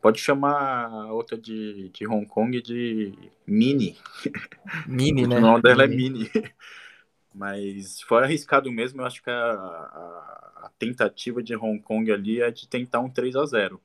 pode 0.00 0.20
chamar 0.20 0.86
a 0.86 1.12
outra 1.12 1.36
de, 1.36 1.88
de 1.90 2.06
Hong 2.06 2.26
Kong 2.26 2.60
de 2.60 3.12
Mini. 3.46 3.96
Mini, 4.86 5.26
né? 5.26 5.38
O 5.38 5.40
nome 5.40 5.62
dela 5.62 5.84
é 5.84 5.88
Mini. 5.88 6.30
é 6.34 6.38
Mini. 6.38 6.52
Mas 7.34 8.02
foi 8.02 8.22
arriscado 8.22 8.70
mesmo. 8.70 9.00
Eu 9.00 9.06
acho 9.06 9.22
que 9.22 9.30
a, 9.30 9.34
a, 9.34 10.66
a, 10.66 10.70
tentativa 10.78 11.42
de 11.42 11.56
Hong 11.56 11.80
Kong 11.80 12.12
ali 12.12 12.42
é 12.42 12.50
de 12.50 12.68
tentar 12.68 13.00
um 13.00 13.08
3 13.08 13.34
a 13.36 13.46
0 13.46 13.80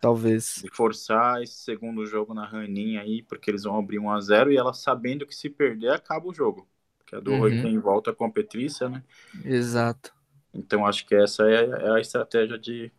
Talvez. 0.00 0.62
De 0.64 0.70
forçar 0.74 1.42
esse 1.42 1.62
segundo 1.62 2.04
jogo 2.06 2.34
na 2.34 2.46
Ranin 2.46 2.96
aí, 2.96 3.22
porque 3.22 3.50
eles 3.50 3.64
vão 3.64 3.78
abrir 3.78 4.00
1 4.00 4.10
a 4.10 4.20
0 4.20 4.50
e 4.50 4.56
ela 4.56 4.72
sabendo 4.72 5.26
que 5.26 5.34
se 5.34 5.50
perder, 5.50 5.92
acaba 5.92 6.26
o 6.26 6.34
jogo 6.34 6.66
que 7.12 7.16
é 7.16 7.20
do 7.20 7.32
uhum. 7.32 7.46
em 7.46 7.78
volta 7.78 8.12
com 8.14 8.24
a 8.24 8.30
Petrícia, 8.30 8.88
né? 8.88 9.02
Exato. 9.44 10.14
Então 10.54 10.86
acho 10.86 11.06
que 11.06 11.14
essa 11.14 11.42
é, 11.44 11.64
é 11.64 11.90
a 11.90 12.00
estratégia 12.00 12.58
de, 12.58 12.90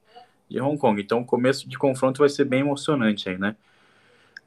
de 0.47 0.61
Hong 0.61 0.77
Kong. 0.77 1.01
Então 1.01 1.21
o 1.21 1.25
começo 1.25 1.67
de 1.67 1.77
confronto 1.77 2.19
vai 2.19 2.29
ser 2.29 2.45
bem 2.45 2.59
emocionante 2.59 3.27
aí, 3.27 3.39
né? 3.39 3.55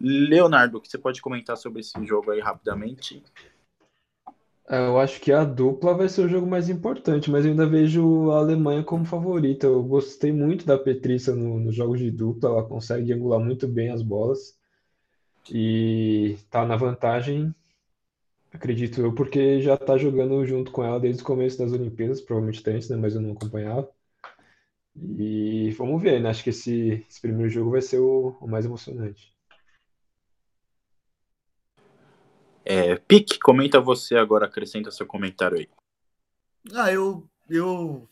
Leonardo, 0.00 0.80
que 0.80 0.88
você 0.88 0.98
pode 0.98 1.20
comentar 1.20 1.56
sobre 1.56 1.80
esse 1.80 1.92
jogo 2.06 2.30
aí 2.30 2.38
rapidamente? 2.38 3.22
É, 4.68 4.86
eu 4.86 5.00
acho 5.00 5.20
que 5.20 5.32
a 5.32 5.42
dupla 5.42 5.94
vai 5.94 6.08
ser 6.08 6.26
o 6.26 6.28
jogo 6.28 6.46
mais 6.46 6.68
importante, 6.68 7.30
mas 7.30 7.44
eu 7.44 7.52
ainda 7.52 7.66
vejo 7.66 8.30
a 8.30 8.38
Alemanha 8.38 8.84
como 8.84 9.04
favorita. 9.04 9.66
Eu 9.66 9.82
gostei 9.82 10.32
muito 10.32 10.66
da 10.66 10.78
Petrícia 10.78 11.34
no, 11.34 11.58
nos 11.58 11.74
jogos 11.74 11.98
de 11.98 12.10
dupla, 12.10 12.50
ela 12.50 12.64
consegue 12.64 13.12
angular 13.12 13.40
muito 13.40 13.66
bem 13.66 13.90
as 13.90 14.02
bolas 14.02 14.56
e 15.50 16.36
tá 16.50 16.64
na 16.64 16.76
vantagem 16.76 17.54
Acredito 18.56 19.02
eu, 19.02 19.14
porque 19.14 19.60
já 19.60 19.76
tá 19.76 19.98
jogando 19.98 20.44
junto 20.46 20.72
com 20.72 20.82
ela 20.82 20.98
desde 20.98 21.22
o 21.22 21.26
começo 21.26 21.58
das 21.58 21.72
Olimpíadas, 21.72 22.22
provavelmente 22.22 22.62
tá 22.62 22.70
antes, 22.70 22.88
né? 22.88 22.96
Mas 22.96 23.14
eu 23.14 23.20
não 23.20 23.32
acompanhava. 23.32 23.90
E 24.98 25.70
vamos 25.72 26.02
ver, 26.02 26.22
né? 26.22 26.30
Acho 26.30 26.42
que 26.42 26.48
esse, 26.48 27.04
esse 27.06 27.20
primeiro 27.20 27.50
jogo 27.50 27.72
vai 27.72 27.82
ser 27.82 27.98
o, 27.98 28.34
o 28.40 28.48
mais 28.48 28.64
emocionante. 28.64 29.30
É, 32.64 32.96
Pique, 32.96 33.38
comenta 33.38 33.78
você 33.78 34.16
agora, 34.16 34.46
acrescenta 34.46 34.90
seu 34.90 35.06
comentário 35.06 35.58
aí. 35.58 35.68
Ah, 36.74 36.90
eu, 36.90 37.28
eu 37.50 38.08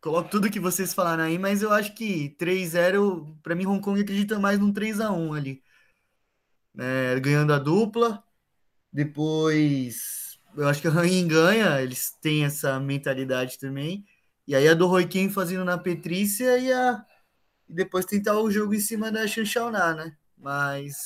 coloco 0.00 0.30
tudo 0.30 0.50
que 0.50 0.60
vocês 0.60 0.94
falaram 0.94 1.24
aí, 1.24 1.36
mas 1.36 1.62
eu 1.62 1.72
acho 1.72 1.92
que 1.94 2.28
3-0, 2.38 3.36
para 3.42 3.56
mim, 3.56 3.66
Hong 3.66 3.80
Kong 3.80 4.00
acredita 4.00 4.38
mais 4.38 4.56
num 4.56 4.72
3x1 4.72 5.34
ali. 5.34 5.64
É, 6.78 7.18
ganhando 7.18 7.52
a 7.52 7.58
dupla. 7.58 8.25
Depois, 8.96 10.38
eu 10.56 10.66
acho 10.66 10.80
que 10.80 10.88
a 10.88 10.90
Rain 10.90 11.28
ganha, 11.28 11.82
eles 11.82 12.12
têm 12.12 12.46
essa 12.46 12.80
mentalidade 12.80 13.58
também. 13.58 14.06
E 14.48 14.56
aí 14.56 14.66
a 14.66 14.72
do 14.72 14.86
Roy 14.86 15.06
Kim 15.06 15.28
fazendo 15.28 15.66
na 15.66 15.76
Petrícia 15.76 16.56
e, 16.56 16.72
a, 16.72 17.04
e 17.68 17.74
depois 17.74 18.06
tentar 18.06 18.40
o 18.40 18.50
jogo 18.50 18.72
em 18.72 18.80
cima 18.80 19.12
da 19.12 19.26
Xanxaoná, 19.26 19.92
né? 19.92 20.16
Mas 20.38 20.96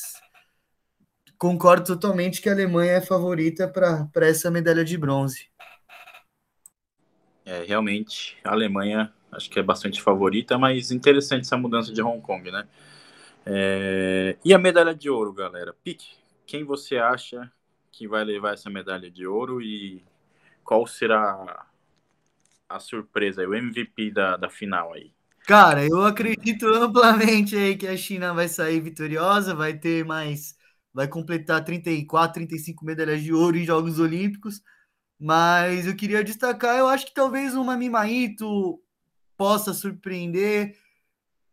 concordo 1.37 1.85
totalmente 1.85 2.41
que 2.41 2.49
a 2.49 2.53
Alemanha 2.53 2.93
é 2.93 3.01
favorita 3.01 3.67
para 3.67 4.29
essa 4.29 4.53
medalha 4.53 4.85
de 4.85 4.97
bronze. 4.97 5.51
É, 7.45 7.65
realmente, 7.65 8.39
a 8.45 8.53
Alemanha 8.53 9.13
acho 9.33 9.51
que 9.51 9.59
é 9.59 9.65
bastante 9.65 10.01
favorita, 10.01 10.57
mas 10.57 10.93
interessante 10.93 11.41
essa 11.41 11.57
mudança 11.57 11.93
de 11.93 12.01
Hong 12.01 12.21
Kong, 12.21 12.53
né? 12.53 12.69
É... 13.45 14.39
E 14.45 14.55
a 14.55 14.59
medalha 14.61 14.95
de 14.95 15.11
ouro, 15.11 15.33
galera? 15.33 15.75
Pique, 15.83 16.15
quem 16.47 16.63
você 16.63 16.97
acha 16.97 17.51
que 17.91 18.09
vai 18.09 18.25
levar 18.25 18.55
essa 18.55 18.71
medalha 18.71 19.11
de 19.11 19.27
ouro 19.27 19.61
e 19.61 20.05
qual 20.65 20.87
será 20.87 21.67
a 22.69 22.79
surpresa, 22.79 23.47
o 23.47 23.55
MVP 23.55 24.11
da, 24.13 24.37
da 24.37 24.49
final 24.49 24.93
aí? 24.93 25.13
Cara, 25.47 25.85
eu 25.85 26.05
acredito 26.05 26.67
amplamente 26.69 27.57
aí 27.57 27.77
que 27.77 27.87
a 27.87 27.97
China 27.97 28.33
vai 28.33 28.49
sair 28.49 28.81
vitoriosa, 28.81 29.55
vai 29.55 29.77
ter 29.77 30.05
mais, 30.05 30.57
vai 30.95 31.09
completar 31.09 31.65
34, 31.65 32.35
35 32.35 32.85
medalhas 32.85 33.23
de 33.23 33.33
ouro 33.33 33.57
em 33.57 33.65
Jogos 33.65 33.99
Olímpicos. 33.99 34.63
Mas 35.19 35.87
eu 35.87 35.97
queria 35.97 36.25
destacar, 36.25 36.79
eu 36.79 36.89
acho 36.89 37.07
que 37.07 37.15
talvez 37.15 37.55
uma 37.55 37.77
Mimaito 37.77 38.81
possa 39.37 39.75
surpreender. 39.75 40.77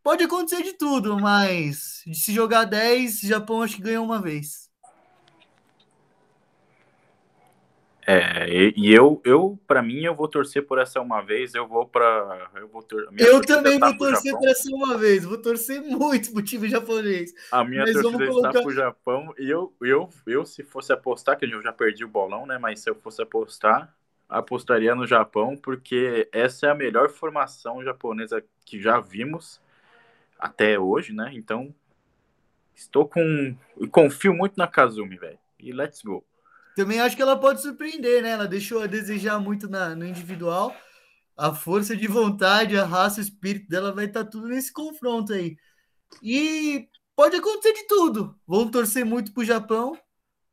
Pode 0.03 0.23
acontecer 0.23 0.63
de 0.63 0.73
tudo, 0.73 1.19
mas 1.19 2.03
de 2.05 2.15
se 2.15 2.33
jogar 2.33 2.65
10, 2.65 3.21
Japão 3.21 3.61
acho 3.61 3.75
que 3.77 3.81
ganha 3.81 4.01
uma 4.01 4.21
vez. 4.21 4.66
É, 8.09 8.71
e 8.73 8.93
eu, 8.93 9.21
eu 9.25 9.59
para 9.67 9.83
mim, 9.83 10.05
eu 10.05 10.15
vou 10.15 10.29
torcer 10.29 10.65
por 10.65 10.79
essa 10.79 11.01
uma 11.01 11.21
vez, 11.21 11.53
eu 11.53 11.67
vou 11.67 11.85
para 11.85 12.49
eu 12.55 12.69
vou 12.69 12.81
tor 12.81 13.09
Eu 13.17 13.41
também 13.41 13.77
tá 13.77 13.87
vou 13.89 13.97
torcer 13.97 14.33
por 14.33 14.47
essa 14.47 14.73
uma 14.73 14.97
vez, 14.97 15.25
vou 15.25 15.37
torcer 15.37 15.81
muito 15.81 16.31
pro 16.31 16.41
time 16.41 16.69
japonês. 16.69 17.33
A 17.51 17.65
minha 17.65 17.81
mas 17.81 17.91
torcida 17.91 18.27
colocar... 18.27 18.47
está 18.47 18.61
pro 18.61 18.71
Japão 18.71 19.35
e 19.37 19.49
eu, 19.49 19.73
eu, 19.81 20.09
eu, 20.25 20.45
se 20.45 20.63
fosse 20.63 20.93
apostar, 20.93 21.37
que 21.37 21.43
eu 21.43 21.61
já 21.61 21.73
perdi 21.73 22.05
o 22.05 22.07
bolão, 22.07 22.45
né, 22.45 22.57
mas 22.57 22.79
se 22.79 22.89
eu 22.89 22.95
fosse 22.95 23.21
apostar, 23.21 23.93
apostaria 24.29 24.95
no 24.95 25.05
Japão, 25.05 25.57
porque 25.57 26.29
essa 26.31 26.67
é 26.67 26.69
a 26.69 26.75
melhor 26.75 27.09
formação 27.09 27.83
japonesa 27.83 28.41
que 28.63 28.79
já 28.81 29.01
vimos 29.01 29.59
até 30.39 30.79
hoje, 30.79 31.11
né, 31.11 31.31
então 31.33 31.75
estou 32.73 33.05
com, 33.05 33.53
confio 33.91 34.33
muito 34.33 34.53
na 34.55 34.65
Kazumi, 34.65 35.17
velho, 35.17 35.39
e 35.59 35.73
let's 35.73 36.01
go. 36.01 36.23
Também 36.77 36.99
acho 36.99 37.15
que 37.15 37.23
ela 37.23 37.35
pode 37.35 37.59
surpreender, 37.59 38.21
né? 38.21 38.29
Ela 38.29 38.47
deixou 38.47 38.83
a 38.83 38.85
desejar 38.85 39.39
muito 39.39 39.67
na, 39.67 39.95
no 39.95 40.05
individual. 40.05 40.77
A 41.35 41.51
força 41.51 41.97
de 41.97 42.05
vontade, 42.05 42.77
a 42.77 42.85
raça, 42.85 43.19
o 43.19 43.23
espírito 43.23 43.67
dela 43.67 43.91
vai 43.91 44.05
estar 44.05 44.23
tá 44.23 44.29
tudo 44.29 44.47
nesse 44.47 44.71
confronto 44.71 45.33
aí. 45.33 45.57
E 46.21 46.87
pode 47.15 47.35
acontecer 47.35 47.73
de 47.73 47.87
tudo. 47.87 48.39
Vão 48.45 48.69
torcer 48.69 49.03
muito 49.03 49.33
pro 49.33 49.43
Japão, 49.43 49.97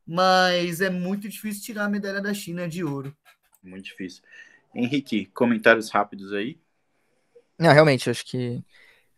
mas 0.06 0.80
é 0.80 0.88
muito 0.88 1.28
difícil 1.28 1.62
tirar 1.62 1.84
a 1.84 1.90
medalha 1.90 2.22
da 2.22 2.32
China 2.32 2.66
de 2.66 2.82
ouro. 2.82 3.14
Muito 3.62 3.84
difícil. 3.84 4.22
Henrique, 4.74 5.26
comentários 5.26 5.90
rápidos 5.90 6.32
aí? 6.32 6.58
Não, 7.58 7.70
realmente, 7.70 8.08
acho 8.08 8.24
que 8.24 8.64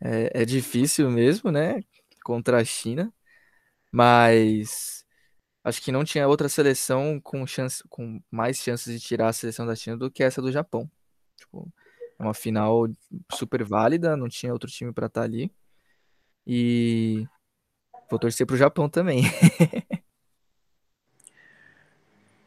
é, 0.00 0.42
é 0.42 0.44
difícil 0.44 1.08
mesmo, 1.08 1.52
né? 1.52 1.84
Contra 2.24 2.60
a 2.60 2.64
China. 2.64 3.14
Mas 3.92 4.95
acho 5.66 5.82
que 5.82 5.90
não 5.90 6.04
tinha 6.04 6.28
outra 6.28 6.48
seleção 6.48 7.20
com 7.20 7.44
chance, 7.44 7.82
com 7.88 8.22
mais 8.30 8.58
chances 8.58 8.94
de 8.94 9.04
tirar 9.04 9.28
a 9.28 9.32
seleção 9.32 9.66
da 9.66 9.74
China 9.74 9.96
do 9.96 10.08
que 10.08 10.22
essa 10.22 10.40
do 10.40 10.52
Japão. 10.52 10.88
Tipo, 11.36 11.68
é 12.16 12.22
uma 12.22 12.32
final 12.32 12.86
super 13.32 13.64
válida, 13.64 14.16
não 14.16 14.28
tinha 14.28 14.52
outro 14.52 14.70
time 14.70 14.92
para 14.92 15.06
estar 15.06 15.22
tá 15.22 15.24
ali. 15.24 15.50
E 16.46 17.26
vou 18.08 18.16
torcer 18.16 18.46
pro 18.46 18.56
Japão 18.56 18.88
também. 18.88 19.22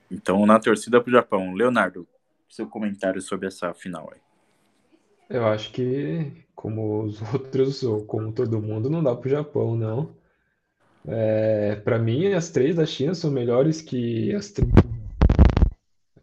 então, 0.10 0.46
na 0.46 0.58
torcida 0.58 1.02
pro 1.02 1.12
Japão, 1.12 1.54
Leonardo, 1.54 2.08
seu 2.50 2.70
comentário 2.70 3.22
sobre 3.22 3.48
essa 3.48 3.74
final 3.74 4.10
aí. 4.14 4.22
Eu 5.30 5.46
acho 5.46 5.74
que, 5.74 6.46
como 6.56 7.04
os 7.04 7.22
outros, 7.34 7.84
ou 7.84 8.06
como 8.06 8.32
todo 8.32 8.62
mundo, 8.62 8.90
não 8.90 9.04
dá 9.04 9.14
pro 9.14 9.30
Japão, 9.30 9.76
não. 9.76 10.18
É, 11.08 11.76
para 11.78 11.98
mim, 11.98 12.28
as 12.28 12.50
três 12.50 12.76
da 12.76 12.86
China 12.86 13.14
são 13.14 13.32
melhores 13.32 13.82
que 13.82 14.34
as 14.34 14.52
três. 14.52 14.70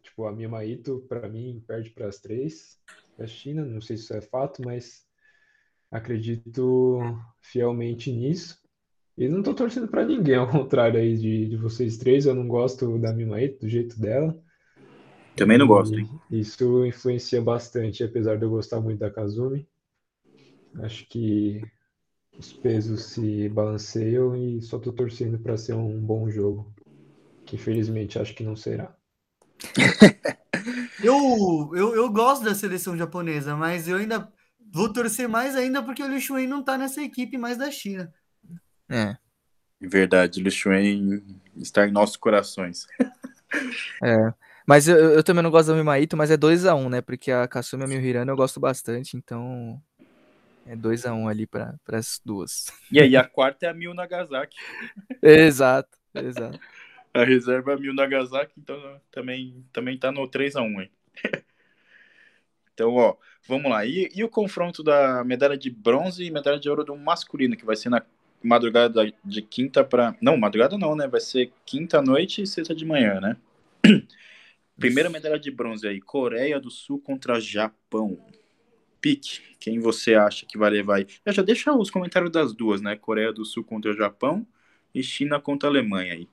Tipo, 0.02 0.26
a 0.26 0.32
Mimaito, 0.32 1.04
para 1.08 1.28
mim, 1.28 1.62
perde 1.66 1.90
para 1.90 2.08
as 2.08 2.18
três 2.18 2.78
da 3.18 3.26
China. 3.26 3.64
Não 3.64 3.80
sei 3.80 3.96
se 3.96 4.04
isso 4.04 4.14
é 4.14 4.20
fato, 4.20 4.62
mas 4.64 5.04
acredito 5.90 7.00
fielmente 7.40 8.12
nisso. 8.12 8.58
E 9.16 9.28
não 9.28 9.38
estou 9.38 9.54
torcendo 9.54 9.88
para 9.88 10.04
ninguém, 10.04 10.36
ao 10.36 10.50
contrário 10.50 11.00
aí 11.00 11.16
de, 11.16 11.48
de 11.48 11.56
vocês 11.56 11.96
três. 11.96 12.26
Eu 12.26 12.34
não 12.34 12.46
gosto 12.46 12.98
da 12.98 13.12
Mimaito, 13.12 13.60
do 13.60 13.68
jeito 13.68 13.98
dela. 13.98 14.38
Também 15.34 15.58
não 15.58 15.66
gosto, 15.66 15.98
hein? 15.98 16.08
Isso 16.30 16.86
influencia 16.86 17.42
bastante, 17.42 18.02
apesar 18.02 18.36
de 18.36 18.44
eu 18.44 18.50
gostar 18.50 18.80
muito 18.80 18.98
da 18.98 19.10
Kazumi. 19.10 19.68
Acho 20.76 21.06
que 21.08 21.62
os 22.38 22.52
pesos 22.52 23.04
se 23.04 23.48
balanceiam 23.48 24.36
e 24.36 24.60
só 24.62 24.78
tô 24.78 24.92
torcendo 24.92 25.38
para 25.38 25.56
ser 25.56 25.74
um 25.74 25.98
bom 26.00 26.30
jogo, 26.30 26.72
que 27.44 27.56
infelizmente 27.56 28.18
acho 28.18 28.34
que 28.34 28.44
não 28.44 28.54
será. 28.54 28.94
eu, 31.02 31.72
eu, 31.74 31.94
eu 31.94 32.10
gosto 32.10 32.44
da 32.44 32.54
seleção 32.54 32.96
japonesa, 32.96 33.56
mas 33.56 33.88
eu 33.88 33.96
ainda 33.96 34.30
vou 34.72 34.92
torcer 34.92 35.28
mais 35.28 35.56
ainda 35.56 35.82
porque 35.82 36.02
o 36.02 36.08
Liu 36.08 36.20
Shuwen 36.20 36.46
não 36.46 36.62
tá 36.62 36.76
nessa 36.76 37.02
equipe 37.02 37.38
mais 37.38 37.56
da 37.56 37.70
China. 37.70 38.12
É. 38.88 39.16
Verdade, 39.80 40.42
Liu 40.42 40.50
Shuwen 40.50 41.22
está 41.56 41.86
em 41.86 41.92
nossos 41.92 42.16
corações. 42.16 42.86
é. 44.02 44.34
Mas 44.66 44.88
eu, 44.88 44.96
eu 44.96 45.22
também 45.22 45.42
não 45.42 45.50
gosto 45.50 45.68
da 45.68 45.74
Mimaito, 45.74 46.16
mas 46.16 46.30
é 46.30 46.36
2x1, 46.36 46.76
um, 46.76 46.88
né? 46.88 47.00
Porque 47.00 47.30
a 47.30 47.46
Kasumi 47.46 47.84
e 47.84 47.86
a 47.86 47.88
Miuhirano 47.88 48.32
eu 48.32 48.36
gosto 48.36 48.58
bastante, 48.58 49.16
então 49.16 49.80
é 50.66 50.76
2 50.76 51.06
a 51.06 51.14
1 51.14 51.22
um 51.22 51.28
ali 51.28 51.46
para 51.46 51.78
as 51.88 52.20
duas. 52.24 52.72
E 52.90 53.00
aí, 53.00 53.16
a 53.16 53.24
quarta 53.24 53.66
é 53.66 53.68
a 53.68 53.74
Mil 53.74 53.94
Nagasaki. 53.94 54.56
exato, 55.22 55.96
exato. 56.14 56.58
A 57.14 57.24
reserva 57.24 57.72
é 57.72 57.74
a 57.74 57.78
Mil 57.78 57.94
Nagasaki, 57.94 58.52
então 58.58 59.00
também, 59.10 59.64
também 59.72 59.96
tá 59.96 60.12
no 60.12 60.28
3 60.28 60.56
a 60.56 60.62
1 60.62 60.78
aí. 60.80 60.90
Então, 62.76 62.94
ó, 62.94 63.16
vamos 63.48 63.70
lá. 63.70 63.86
E, 63.86 64.10
e 64.14 64.22
o 64.22 64.28
confronto 64.28 64.82
da 64.82 65.24
medalha 65.24 65.56
de 65.56 65.70
bronze 65.70 66.22
e 66.22 66.30
medalha 66.30 66.60
de 66.60 66.68
ouro 66.68 66.84
do 66.84 66.94
masculino, 66.94 67.56
que 67.56 67.64
vai 67.64 67.74
ser 67.74 67.88
na 67.88 68.02
madrugada 68.42 69.10
de 69.24 69.40
quinta 69.40 69.82
para. 69.82 70.14
Não, 70.20 70.36
madrugada 70.36 70.76
não, 70.76 70.94
né? 70.94 71.08
Vai 71.08 71.20
ser 71.20 71.50
quinta 71.64 72.02
noite 72.02 72.42
e 72.42 72.46
sexta 72.46 72.74
de 72.74 72.84
manhã, 72.84 73.18
né? 73.18 73.36
Primeira 74.78 75.08
medalha 75.08 75.38
de 75.38 75.50
bronze 75.50 75.88
aí, 75.88 76.02
Coreia 76.02 76.60
do 76.60 76.70
Sul 76.70 77.00
contra 77.00 77.40
Japão 77.40 78.18
pique, 79.06 79.40
quem 79.60 79.78
você 79.78 80.16
acha 80.16 80.44
que 80.44 80.58
vai 80.58 80.68
levar 80.68 80.96
aí? 80.96 81.06
Já 81.28 81.40
deixa 81.40 81.72
os 81.72 81.90
comentários 81.90 82.32
das 82.32 82.52
duas, 82.52 82.80
né? 82.80 82.96
Coreia 82.96 83.32
do 83.32 83.44
Sul 83.44 83.62
contra 83.62 83.92
o 83.92 83.96
Japão 83.96 84.44
e 84.92 85.00
China 85.00 85.40
contra 85.40 85.68
a 85.68 85.70
Alemanha 85.70 86.14
aí. 86.14 86.28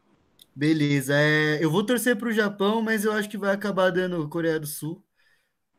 Beleza, 0.56 1.14
é, 1.16 1.64
eu 1.64 1.70
vou 1.70 1.86
torcer 1.86 2.16
para 2.16 2.30
o 2.30 2.32
Japão, 2.32 2.82
mas 2.82 3.06
eu 3.06 3.12
acho 3.12 3.30
que 3.30 3.38
vai 3.38 3.54
acabar 3.54 3.92
dando 3.92 4.28
Coreia 4.28 4.60
do 4.60 4.66
Sul. 4.66 5.04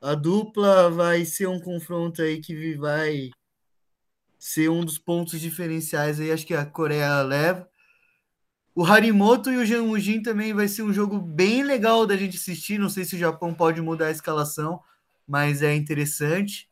A 0.01 0.15
dupla 0.15 0.89
vai 0.89 1.25
ser 1.25 1.49
um 1.49 1.59
confronto 1.59 2.23
aí 2.23 2.41
que 2.41 2.77
vai 2.77 3.31
ser 4.39 4.69
um 4.69 4.85
dos 4.85 4.99
pontos 4.99 5.41
diferenciais 5.41 6.21
aí, 6.21 6.31
acho 6.31 6.47
que 6.47 6.55
a 6.55 6.65
Coreia 6.65 7.23
leva. 7.23 7.69
O 8.73 8.85
Harimoto 8.85 9.51
e 9.51 9.57
o 9.57 9.67
Jean 9.67 9.83
Mujin 9.83 10.23
também 10.23 10.53
vai 10.53 10.69
ser 10.69 10.83
um 10.83 10.93
jogo 10.93 11.19
bem 11.19 11.65
legal 11.65 12.07
da 12.07 12.17
gente 12.17 12.37
assistir. 12.37 12.79
Não 12.79 12.89
sei 12.89 13.05
se 13.05 13.17
o 13.17 13.19
Japão 13.19 13.53
pode 13.53 13.81
mudar 13.81 14.07
a 14.07 14.11
escalação, 14.13 14.81
mas 15.27 15.61
é 15.63 15.75
interessante. 15.75 16.69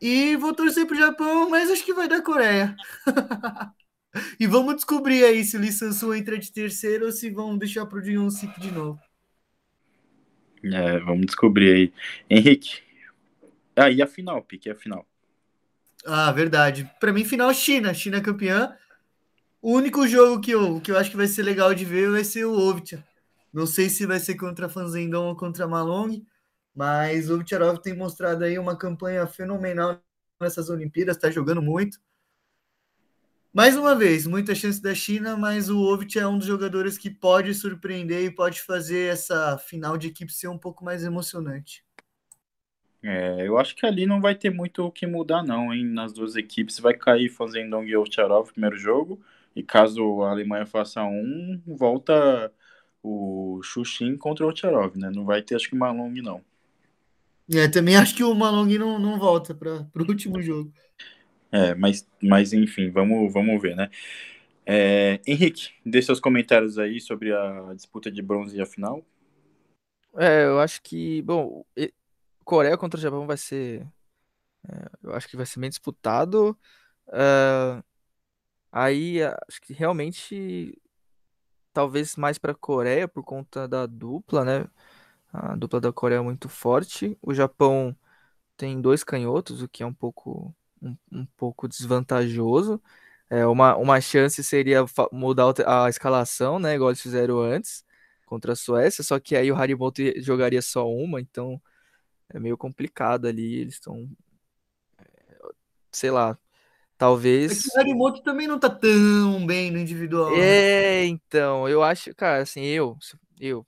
E 0.00 0.36
vou 0.36 0.54
torcer 0.54 0.86
pro 0.86 0.96
Japão, 0.96 1.50
mas 1.50 1.70
acho 1.70 1.84
que 1.84 1.94
vai 1.94 2.08
dar 2.08 2.22
Coreia. 2.22 2.76
E 4.40 4.46
vamos 4.46 4.76
descobrir 4.76 5.22
aí 5.22 5.44
se 5.44 5.56
o 5.56 5.60
Lee 5.60 5.70
Sansu 5.70 6.14
entra 6.14 6.38
de 6.38 6.50
terceiro 6.50 7.06
ou 7.06 7.12
se 7.12 7.30
vão 7.30 7.58
deixar 7.58 7.84
pro 7.86 8.02
Jun 8.02 8.30
Sik 8.30 8.58
de 8.58 8.70
novo. 8.70 8.98
É, 10.64 10.98
vamos 11.00 11.26
descobrir 11.26 11.74
aí. 11.74 11.92
Henrique. 12.28 12.82
Ah, 13.76 13.90
e 13.90 14.02
a 14.02 14.06
final, 14.06 14.42
Pique, 14.42 14.70
a 14.70 14.74
final. 14.74 15.06
Ah, 16.04 16.32
verdade. 16.32 16.90
Para 16.98 17.12
mim, 17.12 17.24
final 17.24 17.52
China. 17.52 17.94
China 17.94 18.20
campeã. 18.20 18.74
O 19.60 19.72
único 19.72 20.06
jogo 20.06 20.40
que 20.40 20.50
eu, 20.50 20.80
que 20.80 20.90
eu 20.90 20.96
acho 20.96 21.10
que 21.10 21.16
vai 21.16 21.26
ser 21.26 21.42
legal 21.42 21.74
de 21.74 21.84
ver 21.84 22.10
vai 22.10 22.24
ser 22.24 22.44
o 22.44 22.58
Ovtcha. 22.58 23.04
Não 23.52 23.66
sei 23.66 23.88
se 23.88 24.06
vai 24.06 24.18
ser 24.18 24.34
contra 24.36 24.68
Fanzendon 24.68 25.26
ou 25.26 25.36
contra 25.36 25.66
Malong, 25.66 26.24
mas 26.78 27.28
o 27.28 27.34
Ovtcharov 27.34 27.78
tem 27.80 27.92
mostrado 27.92 28.44
aí 28.44 28.56
uma 28.56 28.78
campanha 28.78 29.26
fenomenal 29.26 30.00
nessas 30.40 30.70
Olimpíadas, 30.70 31.16
está 31.16 31.28
jogando 31.28 31.60
muito. 31.60 31.98
Mais 33.52 33.76
uma 33.76 33.96
vez, 33.96 34.28
muita 34.28 34.54
chance 34.54 34.80
da 34.80 34.94
China, 34.94 35.36
mas 35.36 35.68
o 35.68 35.80
Ovit 35.80 36.20
é 36.20 36.28
um 36.28 36.38
dos 36.38 36.46
jogadores 36.46 36.96
que 36.96 37.10
pode 37.10 37.52
surpreender 37.52 38.24
e 38.24 38.30
pode 38.30 38.62
fazer 38.62 39.12
essa 39.12 39.58
final 39.58 39.98
de 39.98 40.06
equipe 40.06 40.32
ser 40.32 40.46
um 40.46 40.56
pouco 40.56 40.84
mais 40.84 41.02
emocionante. 41.02 41.84
É, 43.02 43.44
eu 43.44 43.58
acho 43.58 43.74
que 43.74 43.84
ali 43.84 44.06
não 44.06 44.20
vai 44.20 44.36
ter 44.36 44.50
muito 44.50 44.84
o 44.84 44.92
que 44.92 45.04
mudar, 45.04 45.42
não, 45.42 45.74
hein? 45.74 45.84
Nas 45.84 46.12
duas 46.12 46.36
equipes 46.36 46.78
vai 46.78 46.94
cair 46.94 47.28
Fanzendong 47.28 47.88
e 47.88 47.96
Ovtcharov 47.96 48.46
no 48.46 48.52
primeiro 48.52 48.76
jogo, 48.76 49.20
e 49.56 49.64
caso 49.64 50.22
a 50.22 50.30
Alemanha 50.30 50.64
faça 50.64 51.02
um, 51.02 51.60
volta 51.66 52.52
o 53.02 53.60
Xuxin 53.64 54.16
contra 54.16 54.46
o 54.46 54.48
Ovtcharov, 54.48 54.96
né? 54.96 55.10
Não 55.12 55.24
vai 55.24 55.42
ter, 55.42 55.56
acho 55.56 55.68
que, 55.68 55.74
Malong, 55.74 56.22
não. 56.22 56.40
É, 57.54 57.68
também 57.68 57.96
acho 57.96 58.14
que 58.14 58.22
o 58.22 58.34
Malong 58.34 58.78
não, 58.78 58.98
não 58.98 59.18
volta 59.18 59.54
para 59.54 59.86
o 59.94 60.08
último 60.08 60.40
jogo. 60.42 60.72
É, 61.50 61.74
mas, 61.74 62.06
mas 62.22 62.52
enfim, 62.52 62.90
vamos, 62.90 63.32
vamos 63.32 63.60
ver, 63.60 63.74
né? 63.74 63.88
É, 64.66 65.18
Henrique, 65.26 65.70
dê 65.84 66.02
seus 66.02 66.20
comentários 66.20 66.78
aí 66.78 67.00
sobre 67.00 67.32
a 67.32 67.72
disputa 67.74 68.10
de 68.10 68.20
bronze 68.20 68.56
e 68.56 68.60
a 68.60 68.66
final. 68.66 69.02
É, 70.16 70.44
eu 70.44 70.60
acho 70.60 70.82
que, 70.82 71.22
bom, 71.22 71.64
Coreia 72.44 72.76
contra 72.78 72.98
o 72.98 73.00
Japão 73.00 73.26
vai 73.26 73.36
ser. 73.36 73.86
É, 74.68 74.90
eu 75.02 75.14
acho 75.14 75.28
que 75.28 75.36
vai 75.36 75.46
ser 75.46 75.60
bem 75.60 75.70
disputado. 75.70 76.58
Uh, 77.08 77.84
aí, 78.72 79.22
acho 79.22 79.60
que 79.62 79.72
realmente. 79.72 80.78
Talvez 81.72 82.16
mais 82.16 82.38
para 82.38 82.52
a 82.52 82.54
Coreia 82.56 83.06
por 83.06 83.22
conta 83.22 83.68
da 83.68 83.86
dupla, 83.86 84.44
né? 84.44 84.66
A 85.32 85.54
dupla 85.56 85.80
da 85.80 85.92
Coreia 85.92 86.18
é 86.18 86.22
muito 86.22 86.48
forte. 86.48 87.16
O 87.22 87.34
Japão 87.34 87.94
tem 88.56 88.80
dois 88.80 89.04
canhotos, 89.04 89.62
o 89.62 89.68
que 89.68 89.82
é 89.82 89.86
um 89.86 89.94
pouco 89.94 90.54
um, 90.82 90.96
um 91.12 91.26
pouco 91.36 91.68
desvantajoso. 91.68 92.82
É, 93.30 93.46
uma, 93.46 93.76
uma 93.76 94.00
chance 94.00 94.42
seria 94.42 94.84
mudar 95.12 95.52
a 95.66 95.88
escalação, 95.88 96.58
né? 96.58 96.74
Igual 96.74 96.90
eles 96.90 97.02
fizeram 97.02 97.40
antes 97.40 97.84
contra 98.26 98.52
a 98.52 98.56
Suécia, 98.56 99.02
só 99.04 99.18
que 99.18 99.36
aí 99.36 99.50
o 99.50 99.56
Harimoto 99.56 100.02
jogaria 100.20 100.60
só 100.60 100.86
uma, 100.86 101.20
então 101.20 101.60
é 102.28 102.38
meio 102.38 102.56
complicado 102.56 103.26
ali. 103.26 103.60
Eles 103.60 103.74
estão. 103.74 104.08
Sei 105.92 106.10
lá. 106.10 106.38
Talvez. 106.96 107.66
É 107.66 107.70
que 107.70 107.76
o 107.76 107.80
Harimoto 107.80 108.22
também 108.22 108.48
não 108.48 108.58
tá 108.58 108.68
tão 108.68 109.46
bem 109.46 109.70
no 109.70 109.78
individual. 109.78 110.32
Né? 110.32 110.40
É, 110.40 111.06
então, 111.06 111.68
eu 111.68 111.82
acho, 111.82 112.12
cara, 112.14 112.42
assim, 112.42 112.62
eu, 112.64 112.98
eu, 113.38 113.64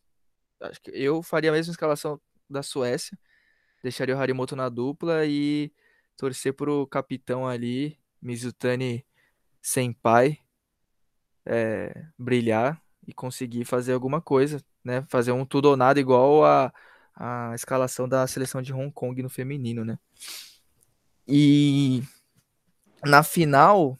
acho 0.60 0.80
que 0.80 0.90
eu 0.90 1.22
faria 1.22 1.50
a 1.50 1.52
mesma 1.52 1.72
escalação 1.72 2.20
da 2.48 2.62
Suécia, 2.62 3.18
deixaria 3.82 4.16
o 4.16 4.18
Harimoto 4.18 4.56
na 4.56 4.68
dupla 4.68 5.24
e 5.26 5.72
torcer 6.16 6.52
pro 6.52 6.86
capitão 6.86 7.46
ali, 7.46 7.98
Mizutani 8.20 9.04
Senpai, 9.62 10.38
é, 11.46 12.06
brilhar 12.18 12.82
e 13.06 13.12
conseguir 13.12 13.64
fazer 13.64 13.92
alguma 13.92 14.20
coisa, 14.20 14.62
né? 14.84 15.04
Fazer 15.08 15.32
um 15.32 15.44
tudo 15.44 15.66
ou 15.70 15.76
nada 15.76 15.98
igual 16.00 16.44
a, 16.44 16.72
a 17.14 17.54
escalação 17.54 18.08
da 18.08 18.26
seleção 18.26 18.62
de 18.62 18.72
Hong 18.72 18.92
Kong 18.92 19.22
no 19.22 19.30
feminino, 19.30 19.84
né? 19.84 19.98
E 21.26 22.02
na 23.04 23.22
final, 23.22 23.98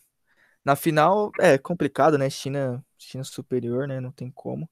na 0.64 0.76
final 0.76 1.30
é 1.38 1.56
complicado, 1.58 2.18
né? 2.18 2.28
China, 2.28 2.84
China 2.98 3.24
superior, 3.24 3.88
né? 3.88 4.00
Não 4.00 4.12
tem 4.12 4.30
como. 4.30 4.68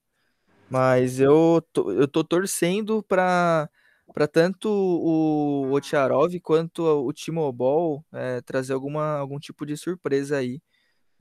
Mas 0.70 1.20
eu 1.20 1.62
tô, 1.72 1.92
eu 1.92 2.06
tô 2.08 2.22
torcendo 2.24 3.02
para 3.02 3.68
para 4.12 4.26
tanto 4.26 4.68
o 4.70 5.70
Otiarov 5.72 6.34
quanto 6.40 6.82
o 6.82 7.12
Timobol 7.12 8.04
é, 8.12 8.40
trazer 8.40 8.72
alguma, 8.72 9.18
algum 9.18 9.38
tipo 9.38 9.66
de 9.66 9.76
surpresa 9.76 10.38
aí. 10.38 10.60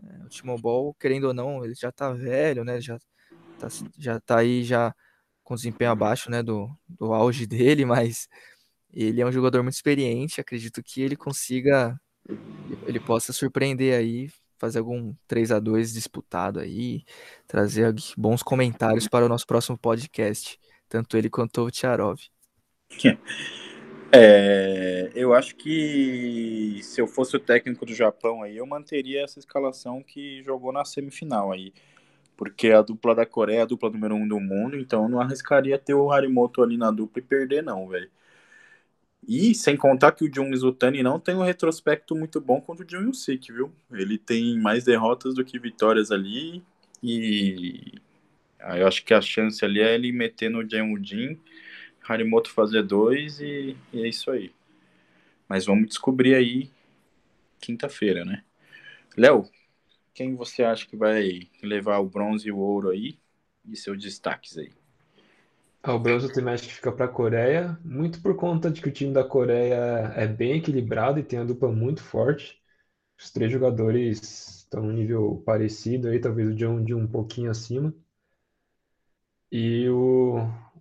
É, 0.03 0.25
o 0.25 0.29
Timobol, 0.29 0.93
querendo 0.95 1.25
ou 1.25 1.33
não, 1.33 1.63
ele 1.65 1.75
já 1.75 1.91
tá 1.91 2.11
velho, 2.13 2.63
né? 2.63 2.79
Já 2.81 2.97
tá, 3.59 3.67
já 3.97 4.19
tá 4.19 4.39
aí 4.39 4.63
já 4.63 4.95
com 5.43 5.55
desempenho 5.55 5.91
abaixo 5.91 6.31
né, 6.31 6.43
do, 6.43 6.69
do 6.87 7.13
auge 7.13 7.45
dele, 7.47 7.85
mas 7.85 8.27
ele 8.93 9.21
é 9.21 9.25
um 9.25 9.31
jogador 9.31 9.63
muito 9.63 9.75
experiente. 9.75 10.41
Acredito 10.41 10.81
que 10.83 11.01
ele 11.01 11.15
consiga, 11.15 11.99
ele 12.87 12.99
possa 12.99 13.33
surpreender 13.33 13.97
aí, 13.97 14.29
fazer 14.57 14.79
algum 14.79 15.13
3 15.27 15.51
a 15.51 15.59
2 15.59 15.93
disputado 15.93 16.59
aí, 16.59 17.03
trazer 17.47 17.93
bons 18.17 18.43
comentários 18.43 19.07
para 19.07 19.25
o 19.25 19.29
nosso 19.29 19.45
próximo 19.45 19.77
podcast, 19.77 20.59
tanto 20.89 21.17
ele 21.17 21.29
quanto 21.29 21.61
o 21.61 21.71
Tiarov. 21.71 22.19
É, 24.09 25.11
eu 25.13 25.33
acho 25.33 25.55
que 25.57 26.79
se 26.81 27.01
eu 27.01 27.07
fosse 27.07 27.35
o 27.35 27.39
técnico 27.39 27.85
do 27.85 27.93
Japão 27.93 28.41
aí, 28.41 28.55
eu 28.55 28.65
manteria 28.65 29.23
essa 29.23 29.37
escalação 29.37 30.01
que 30.01 30.41
jogou 30.43 30.71
na 30.71 30.85
semifinal 30.85 31.51
aí. 31.51 31.73
Porque 32.37 32.69
a 32.69 32.81
dupla 32.81 33.13
da 33.13 33.25
Coreia 33.25 33.59
é 33.59 33.61
a 33.63 33.65
dupla 33.65 33.89
número 33.89 34.15
um 34.15 34.27
do 34.27 34.39
mundo, 34.39 34.77
então 34.77 35.03
eu 35.03 35.09
não 35.09 35.19
arriscaria 35.19 35.77
ter 35.77 35.93
o 35.93 36.11
Harimoto 36.11 36.63
ali 36.63 36.77
na 36.77 36.89
dupla 36.89 37.19
e 37.19 37.25
perder, 37.25 37.61
não, 37.61 37.87
velho. 37.87 38.09
E 39.27 39.53
sem 39.53 39.75
contar 39.75 40.13
que 40.13 40.23
o 40.23 40.33
Jun 40.33 40.49
Mizutani 40.49 41.03
não 41.03 41.19
tem 41.19 41.35
um 41.35 41.43
retrospecto 41.43 42.15
muito 42.15 42.39
bom 42.39 42.61
contra 42.61 42.85
o 42.85 42.89
Jun 42.89 43.11
Sik, 43.11 43.51
viu? 43.51 43.73
Ele 43.91 44.17
tem 44.17 44.57
mais 44.57 44.85
derrotas 44.85 45.35
do 45.35 45.43
que 45.43 45.59
vitórias 45.59 46.11
ali. 46.11 46.63
E 47.03 47.99
eu 48.77 48.87
acho 48.87 49.03
que 49.03 49.13
a 49.13 49.21
chance 49.21 49.63
ali 49.65 49.81
é 49.81 49.93
ele 49.93 50.11
meter 50.11 50.49
no 50.49 50.67
Jeon 50.67 50.97
Jin 51.03 51.37
Harimoto 52.07 52.49
fazer 52.49 52.83
dois 52.83 53.39
e, 53.41 53.75
e 53.91 54.01
é 54.01 54.07
isso 54.07 54.31
aí. 54.31 54.51
Mas 55.47 55.65
vamos 55.65 55.89
descobrir 55.89 56.35
aí 56.35 56.69
quinta-feira, 57.59 58.23
né? 58.23 58.43
Léo, 59.17 59.49
quem 60.13 60.35
você 60.35 60.63
acha 60.63 60.87
que 60.87 60.95
vai 60.95 61.49
levar 61.61 61.99
o 61.99 62.09
bronze 62.09 62.47
e 62.47 62.51
o 62.51 62.57
ouro 62.57 62.89
aí? 62.89 63.19
E 63.65 63.75
seus 63.75 64.01
destaques 64.01 64.57
aí? 64.57 64.71
Ah, 65.87 65.93
o 65.95 65.99
bronze 65.99 66.31
também 66.31 66.53
acho 66.53 66.67
que 66.67 66.73
fica 66.75 66.91
para 66.91 67.05
a 67.05 67.07
Coreia, 67.07 67.79
muito 67.83 68.21
por 68.21 68.35
conta 68.35 68.69
de 68.69 68.79
que 68.81 68.89
o 68.89 68.91
time 68.91 69.11
da 69.13 69.23
Coreia 69.23 70.11
é 70.15 70.27
bem 70.27 70.57
equilibrado 70.57 71.19
e 71.19 71.23
tem 71.23 71.39
a 71.39 71.43
dupla 71.45 71.71
muito 71.71 72.03
forte. 72.03 72.61
Os 73.19 73.31
três 73.31 73.51
jogadores 73.51 74.21
estão 74.63 74.83
num 74.83 74.93
nível 74.93 75.41
parecido 75.45 76.09
aí, 76.09 76.19
talvez 76.21 76.49
o 76.49 76.55
John 76.55 76.83
de 76.83 76.93
um 76.95 77.07
pouquinho 77.07 77.51
acima. 77.51 77.93
E 79.51 79.87
o, 79.89 80.37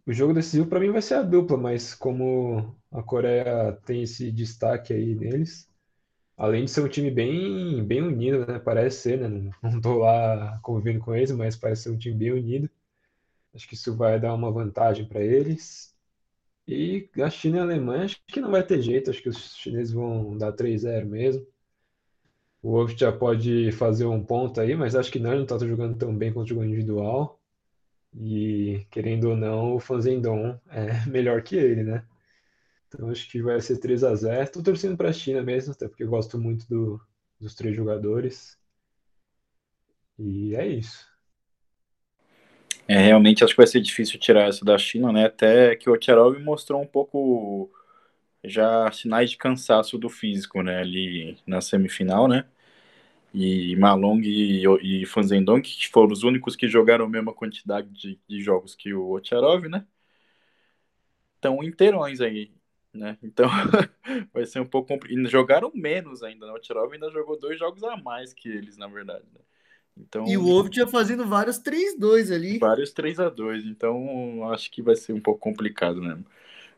o 0.07 0.13
jogo 0.13 0.33
decisivo 0.35 0.69
para 0.69 0.81
mim 0.81 0.91
vai 0.91 1.03
ser 1.03 1.15
a 1.15 1.23
dupla, 1.23 1.57
mas 1.57 1.95
como 1.95 2.77
a 2.91 3.03
Coreia 3.03 3.73
tem 3.85 4.03
esse 4.03 4.31
destaque 4.33 4.93
aí 4.93 5.15
neles, 5.15 5.69
além 6.37 6.65
de 6.67 6.73
ser 6.73 6.83
um 6.83 6.89
time 6.89 7.11
bem, 7.11 7.85
bem 7.87 8.03
unido, 8.03 8.47
né? 8.47 8.59
Parece 8.61 8.99
ser, 9.03 9.21
né? 9.31 9.53
Não, 9.63 9.81
tô 9.81 9.99
lá 10.01 10.59
convivendo 10.63 11.01
com 11.05 11.15
eles, 11.17 11.33
mas 11.33 11.57
parece 11.57 11.85
ser 11.85 11.91
um 11.93 11.99
time 11.99 12.17
bem 12.17 12.33
unido. 12.33 12.71
Acho 13.57 13.69
que 13.69 13.75
isso 13.75 13.97
vai 13.97 14.21
dar 14.21 14.35
uma 14.35 14.53
vantagem 14.53 15.09
para 15.09 15.23
eles. 15.23 15.97
E 16.69 17.09
a 17.19 17.31
China 17.31 17.59
e 17.59 17.61
a 17.61 17.63
Alemanha, 17.65 18.05
acho 18.07 18.21
que 18.29 18.41
não 18.41 18.51
vai 18.51 18.67
ter 18.67 18.83
jeito, 18.83 19.11
acho 19.11 19.23
que 19.23 19.31
os 19.31 19.57
chineses 19.57 19.93
vão 19.93 20.37
dar 20.39 20.53
3-0 20.53 21.09
mesmo. 21.09 21.47
O 22.63 22.73
Wolf 22.73 22.93
já 22.99 23.11
pode 23.13 23.73
fazer 23.73 24.05
um 24.07 24.23
ponto 24.23 24.61
aí, 24.61 24.75
mas 24.77 24.95
acho 24.95 25.11
que 25.11 25.19
não, 25.19 25.31
ele 25.31 25.39
não 25.39 25.45
está 25.45 25.59
jogando 25.67 25.97
tão 25.97 26.15
bem 26.17 26.33
quanto 26.33 26.49
jogou 26.49 26.65
individual. 26.65 27.41
E, 28.15 28.87
querendo 28.91 29.31
ou 29.31 29.37
não, 29.37 29.77
o 29.77 29.81
Fanzendon 29.81 30.61
é 30.69 31.07
melhor 31.09 31.43
que 31.43 31.57
ele, 31.57 31.85
né? 31.85 32.07
Então 32.89 33.11
acho 33.11 33.31
que 33.31 33.43
vai 33.43 33.61
ser 33.61 33.79
3 33.79 34.05
a 34.05 34.15
0 34.15 34.51
Tô 34.53 34.63
torcendo 34.63 34.97
para 34.97 35.11
a 35.11 35.13
China 35.13 35.43
mesmo, 35.43 35.73
até 35.73 35.89
porque 35.89 36.05
eu 36.05 36.11
gosto 36.11 36.39
muito 36.39 36.69
do, 36.69 37.01
dos 37.41 37.55
três 37.55 37.77
jogadores. 37.77 38.59
E 40.19 40.55
é 40.55 40.67
isso. 40.67 41.16
É, 42.89 42.99
realmente 42.99 43.43
acho 43.43 43.53
que 43.55 43.57
vai 43.59 43.67
ser 43.67 43.81
difícil 43.81 44.19
tirar 44.19 44.49
essa 44.49 44.65
da 44.65 44.79
China, 44.79 45.13
né? 45.13 45.27
Até 45.27 45.75
que 45.77 45.91
o 45.91 45.93
Ocharov 45.95 46.39
mostrou 46.41 46.81
um 46.81 46.87
pouco 46.87 47.71
já 48.45 48.91
sinais 48.93 49.31
de 49.31 49.39
cansaço 49.39 49.99
do 49.99 50.11
físico, 50.11 50.63
né? 50.63 50.81
Ali 50.81 51.39
na 51.47 51.61
semifinal, 51.61 52.29
né? 52.29 52.47
e 53.35 53.77
Malong 53.77 54.23
e, 54.25 54.65
e 55.03 55.07
Fanzendong, 55.07 55.63
que 55.63 55.89
foram 55.91 56.13
os 56.13 56.23
únicos 56.25 56.57
que 56.57 56.69
jogaram 56.69 57.05
a 57.07 57.09
mesma 57.09 57.35
quantidade 57.35 57.89
de, 57.91 58.21
de 58.29 58.41
jogos 58.43 58.75
que 58.75 58.95
o 58.95 59.11
Ocharov, 59.13 59.69
né? 59.69 59.87
Estão 61.37 61.63
inteirões 61.63 62.21
aí, 62.21 62.53
né? 62.93 63.19
Então 63.23 63.49
vai 64.33 64.47
ser 64.47 64.61
um 64.61 64.67
pouco 64.67 64.89
complicado. 64.89 65.29
Jogaram 65.29 65.71
menos 65.75 66.23
ainda, 66.23 66.47
né? 66.47 66.53
O 66.53 66.57
Ocharov 66.57 66.93
ainda 66.93 67.11
jogou 67.11 67.39
dois 67.39 67.59
jogos 67.59 67.83
a 67.85 67.97
mais 67.97 68.33
que 68.33 68.49
eles, 68.49 68.77
na 68.77 68.87
verdade. 68.89 69.25
Né? 69.33 69.41
Então, 69.99 70.27
E 70.27 70.37
o 70.37 70.47
Ovo 70.47 70.69
tinha 70.69 70.87
fazendo 70.87 71.27
vários 71.27 71.59
3-2 71.59 72.31
ali. 72.31 72.59
vários 72.59 72.93
3 72.93 73.19
a 73.19 73.29
2 73.29 73.65
então 73.65 74.51
acho 74.53 74.71
que 74.71 74.83
vai 74.83 74.95
ser 74.97 75.13
um 75.13 75.21
pouco 75.21 75.41
complicado 75.41 76.03
mesmo. 76.03 76.25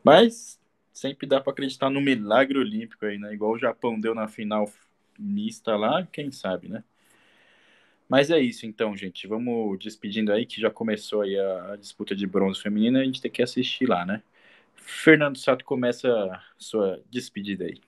Mas 0.03 0.59
sempre 0.93 1.27
dá 1.27 1.41
para 1.41 1.51
acreditar 1.51 1.89
no 1.89 2.01
milagre 2.01 2.57
olímpico 2.57 3.05
aí, 3.05 3.17
né? 3.17 3.33
Igual 3.33 3.53
o 3.53 3.59
Japão 3.59 3.99
deu 3.99 4.15
na 4.15 4.27
final 4.27 4.69
mista 5.17 5.75
lá, 5.75 6.07
quem 6.11 6.31
sabe, 6.31 6.69
né? 6.69 6.83
Mas 8.07 8.31
é 8.31 8.39
isso 8.39 8.65
então, 8.65 8.95
gente. 8.97 9.27
Vamos 9.27 9.77
despedindo 9.79 10.31
aí, 10.33 10.45
que 10.45 10.59
já 10.59 10.71
começou 10.71 11.21
aí 11.21 11.39
a, 11.39 11.75
disputa 11.75 12.15
de 12.15 12.25
bronze 12.25 12.59
feminina, 12.61 13.01
a 13.01 13.03
gente 13.03 13.21
tem 13.21 13.31
que 13.31 13.41
assistir 13.41 13.85
lá, 13.87 14.05
né? 14.05 14.23
Fernando 14.75 15.37
Sato 15.37 15.63
começa 15.63 16.09
a 16.09 16.41
sua 16.57 17.01
despedida 17.11 17.65
aí. 17.65 17.79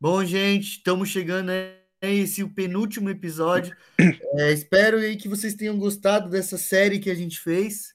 Bom, 0.00 0.22
gente, 0.24 0.72
estamos 0.72 1.08
chegando 1.08 1.50
a 1.50 1.85
esse 2.00 2.42
o 2.42 2.52
penúltimo 2.52 3.10
episódio. 3.10 3.76
É, 4.38 4.52
espero 4.52 4.98
aí 4.98 5.16
que 5.16 5.30
vocês 5.30 5.54
tenham 5.54 5.78
gostado 5.78 6.28
dessa 6.28 6.58
série 6.58 6.98
que 6.98 7.10
a 7.10 7.14
gente 7.14 7.40
fez. 7.40 7.94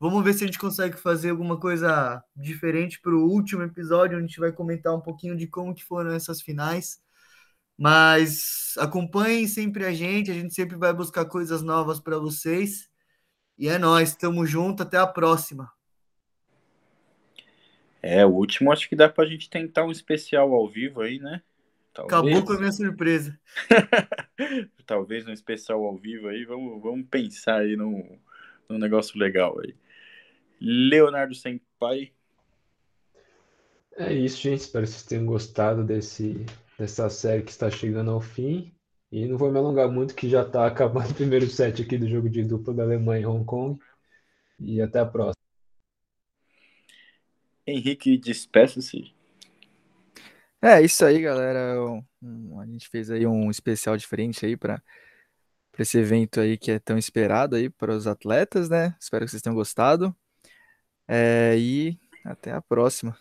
Vamos 0.00 0.24
ver 0.24 0.32
se 0.32 0.42
a 0.42 0.46
gente 0.46 0.58
consegue 0.58 0.96
fazer 0.96 1.30
alguma 1.30 1.58
coisa 1.58 2.22
diferente 2.34 3.00
para 3.00 3.14
o 3.14 3.28
último 3.28 3.62
episódio, 3.62 4.16
onde 4.16 4.24
a 4.24 4.26
gente 4.26 4.40
vai 4.40 4.50
comentar 4.50 4.92
um 4.92 5.00
pouquinho 5.00 5.36
de 5.36 5.46
como 5.46 5.74
que 5.74 5.84
foram 5.84 6.12
essas 6.12 6.42
finais. 6.42 7.00
Mas 7.76 8.74
acompanhem 8.78 9.46
sempre 9.46 9.84
a 9.84 9.92
gente, 9.92 10.32
a 10.32 10.34
gente 10.34 10.52
sempre 10.52 10.76
vai 10.76 10.92
buscar 10.92 11.24
coisas 11.26 11.62
novas 11.62 12.00
para 12.00 12.18
vocês. 12.18 12.88
E 13.56 13.68
é 13.68 13.78
nós, 13.78 14.10
estamos 14.10 14.50
juntos, 14.50 14.84
até 14.84 14.96
a 14.96 15.06
próxima. 15.06 15.70
É, 18.02 18.24
o 18.24 18.30
último 18.30 18.72
acho 18.72 18.88
que 18.88 18.96
dá 18.96 19.08
pra 19.08 19.26
gente 19.26 19.50
tentar 19.50 19.84
um 19.84 19.92
especial 19.92 20.52
ao 20.52 20.68
vivo 20.68 21.00
aí, 21.00 21.18
né? 21.18 21.42
Acabou 22.04 22.44
com 22.44 22.52
a 22.52 22.58
minha 22.58 22.72
surpresa. 22.72 23.38
Talvez 24.86 25.26
um 25.26 25.32
especial 25.32 25.84
ao 25.84 25.96
vivo 25.96 26.28
aí, 26.28 26.44
vamos, 26.44 26.82
vamos 26.82 27.06
pensar 27.08 27.60
aí 27.60 27.76
num, 27.76 28.18
num 28.68 28.78
negócio 28.78 29.18
legal 29.18 29.58
aí. 29.60 29.74
Leonardo 30.60 31.34
Senpai. 31.34 32.12
É 33.96 34.12
isso, 34.12 34.40
gente. 34.40 34.60
Espero 34.60 34.84
que 34.84 34.92
vocês 34.92 35.04
tenham 35.04 35.26
gostado 35.26 35.84
desse, 35.84 36.44
dessa 36.78 37.08
série 37.08 37.42
que 37.42 37.50
está 37.50 37.70
chegando 37.70 38.10
ao 38.10 38.20
fim. 38.20 38.72
E 39.10 39.26
não 39.26 39.38
vou 39.38 39.50
me 39.50 39.58
alongar 39.58 39.90
muito, 39.90 40.14
que 40.14 40.28
já 40.28 40.42
está 40.42 40.66
acabando 40.66 41.10
o 41.10 41.14
primeiro 41.14 41.46
set 41.46 41.80
aqui 41.80 41.96
do 41.96 42.08
jogo 42.08 42.28
de 42.28 42.44
dupla 42.44 42.74
da 42.74 42.82
Alemanha 42.82 43.22
e 43.22 43.26
Hong 43.26 43.44
Kong. 43.44 43.80
E 44.60 44.80
até 44.80 45.00
a 45.00 45.06
próxima. 45.06 45.38
Henrique, 47.66 48.16
despeça-se. 48.16 49.12
É 50.62 50.82
isso 50.82 51.04
aí, 51.04 51.20
galera. 51.20 51.76
A 52.60 52.66
gente 52.66 52.88
fez 52.88 53.10
aí 53.10 53.26
um 53.26 53.50
especial 53.50 53.96
diferente 53.96 54.44
aí 54.44 54.56
para 54.56 54.82
esse 55.78 55.98
evento 55.98 56.40
aí 56.40 56.58
que 56.58 56.70
é 56.72 56.78
tão 56.80 56.98
esperado 56.98 57.56
aí 57.56 57.70
para 57.70 57.94
os 57.94 58.06
atletas, 58.06 58.68
né? 58.68 58.96
Espero 59.00 59.24
que 59.24 59.30
vocês 59.30 59.42
tenham 59.42 59.56
gostado. 59.56 60.14
É, 61.08 61.56
e 61.58 61.98
até 62.24 62.52
a 62.52 62.62
próxima. 62.62 63.16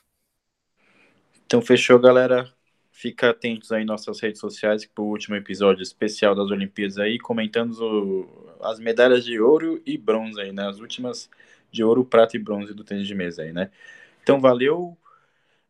Então 1.45 1.61
fechou, 1.61 1.99
galera. 1.99 2.51
Fica 2.91 3.29
atentos 3.29 3.71
aí 3.71 3.83
em 3.83 3.85
nossas 3.85 4.19
redes 4.19 4.39
sociais 4.41 4.85
para 4.85 5.03
o 5.03 5.07
último 5.07 5.35
episódio 5.35 5.83
especial 5.83 6.33
das 6.33 6.49
Olimpíadas 6.49 6.97
aí, 6.97 7.19
comentando 7.19 7.73
o- 7.79 8.51
as 8.61 8.79
medalhas 8.79 9.23
de 9.23 9.39
ouro 9.39 9.81
e 9.85 9.97
bronze 9.97 10.41
aí, 10.41 10.51
né? 10.51 10.67
As 10.67 10.79
últimas 10.79 11.29
de 11.71 11.83
ouro, 11.83 12.03
prata 12.03 12.35
e 12.35 12.39
bronze 12.39 12.73
do 12.73 12.83
tênis 12.83 13.07
de 13.07 13.13
mesa 13.13 13.43
aí, 13.43 13.53
né? 13.53 13.69
Então 14.23 14.39
valeu. 14.39 14.97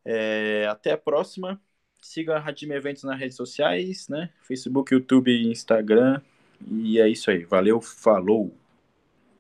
É, 0.10 0.66
até 0.68 0.94
a 0.94 0.98
próxima. 0.98 1.62
Siga 2.02 2.38
a 2.38 2.40
Radime 2.40 2.76
Eventos 2.76 3.04
nas 3.04 3.20
redes 3.20 3.36
sociais, 3.36 4.08
né? 4.08 4.30
Facebook, 4.42 4.94
YouTube, 4.94 5.52
Instagram. 5.52 6.22
E 6.66 6.98
é 6.98 7.10
isso 7.10 7.30
aí. 7.30 7.44
Valeu, 7.44 7.82
falou! 7.82 8.56